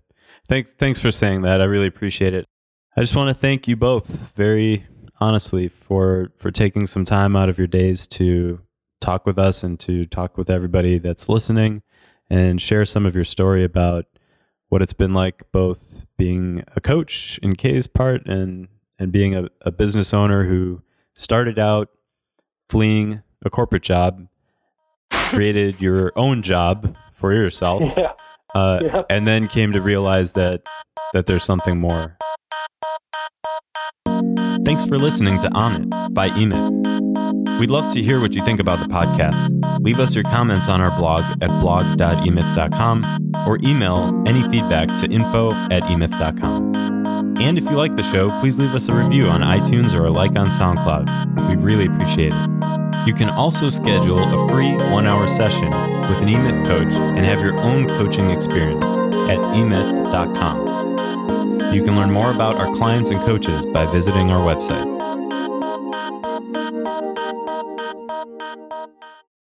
Thanks. 0.48 0.74
Thanks 0.74 1.00
for 1.00 1.12
saying 1.12 1.42
that. 1.44 1.62
I 1.62 1.66
really 1.66 1.88
appreciate 1.88 2.34
it. 2.34 2.46
I 2.98 3.02
just 3.02 3.16
want 3.16 3.30
to 3.30 3.34
thank 3.34 3.68
you 3.68 3.78
both 3.78 4.08
very 4.36 4.86
honestly 5.22 5.70
for 5.70 6.32
for 6.36 6.52
taking 6.52 6.86
some 6.88 7.06
time 7.06 7.36
out 7.36 7.48
of 7.48 7.58
your 7.58 7.68
days 7.68 8.08
to 8.08 8.60
talk 9.00 9.26
with 9.26 9.38
us 9.38 9.64
and 9.64 9.80
to 9.80 10.06
talk 10.06 10.38
with 10.38 10.50
everybody 10.50 10.98
that's 10.98 11.30
listening 11.30 11.82
and 12.30 12.62
share 12.62 12.86
some 12.86 13.06
of 13.06 13.16
your 13.16 13.24
story 13.24 13.64
about 13.64 14.06
what 14.70 14.82
it's 14.82 14.94
been 14.94 15.14
like 15.14 15.44
both 15.52 16.06
being 16.18 16.64
a 16.76 16.82
coach 16.82 17.40
in 17.44 17.56
Kay's 17.56 17.88
part 17.88 18.26
and 18.28 18.68
and 18.98 19.12
being 19.12 19.36
a, 19.36 19.48
a 19.62 19.72
business 19.72 20.14
owner 20.14 20.46
who 20.46 20.82
started 21.16 21.58
out 21.58 21.90
fleeing 22.70 23.22
a 23.44 23.50
corporate 23.50 23.84
job, 23.84 24.28
created 25.12 25.82
your 25.82 26.14
own 26.16 26.42
job 26.42 26.96
for 27.12 27.34
yourself, 27.34 27.82
yeah. 27.98 28.14
Uh, 28.54 28.80
yeah. 28.82 29.02
and 29.10 29.28
then 29.28 29.48
came 29.48 29.74
to 29.74 29.82
realize 29.82 30.34
that 30.34 30.62
that 31.14 31.26
there's 31.26 31.44
something 31.44 31.80
more. 31.80 32.18
Thanks 34.72 34.86
for 34.86 34.98
listening 34.98 35.38
to 35.40 35.52
On 35.52 35.76
It 35.76 36.14
by 36.14 36.30
eMyth. 36.30 37.60
We'd 37.60 37.70
love 37.70 37.90
to 37.90 38.02
hear 38.02 38.22
what 38.22 38.34
you 38.34 38.42
think 38.46 38.62
about 38.62 38.80
the 38.80 38.86
podcast. 38.86 39.46
Leave 39.84 40.00
us 40.00 40.16
your 40.16 40.24
comments 40.24 40.70
on 40.70 40.80
our 40.80 40.96
blog 40.96 41.26
at 41.44 41.50
blog.emyth.com 41.60 43.34
or 43.46 43.60
email 43.64 44.24
any 44.26 44.50
feedback 44.50 44.88
to 44.96 45.08
info 45.08 45.52
at 45.72 45.84
emyth.com. 45.84 46.74
And 47.42 47.58
if 47.58 47.66
you 47.66 47.72
like 47.72 47.98
the 47.98 48.04
show, 48.04 48.30
please 48.40 48.58
leave 48.58 48.72
us 48.72 48.88
a 48.88 48.94
review 48.94 49.28
on 49.28 49.42
iTunes 49.42 49.94
or 49.94 50.06
a 50.06 50.10
like 50.10 50.38
on 50.38 50.48
SoundCloud. 50.48 51.50
We 51.50 51.62
really 51.62 51.88
appreciate 51.88 52.32
it. 52.34 53.06
You 53.06 53.14
can 53.14 53.30
also 53.30 53.70
schedule 53.70 54.20
a 54.20 54.48
free 54.48 54.72
one 54.90 55.06
hour 55.06 55.28
session 55.28 55.66
with 55.66 56.20
an 56.20 56.30
eMyth 56.30 56.66
coach 56.66 56.94
and 56.94 57.26
have 57.26 57.42
your 57.42 57.60
own 57.60 57.90
coaching 57.90 58.32
experience 58.32 58.86
at 58.86 59.40
emyth.com. 59.54 60.71
You 61.72 61.82
can 61.82 61.96
learn 61.96 62.12
more 62.12 62.32
about 62.32 62.58
our 62.58 62.70
clients 62.74 63.12
and 63.12 63.22
coaches 63.22 63.66
by 63.66 63.86
visiting 63.86 64.30
our 64.30 64.42
website. 64.42 64.91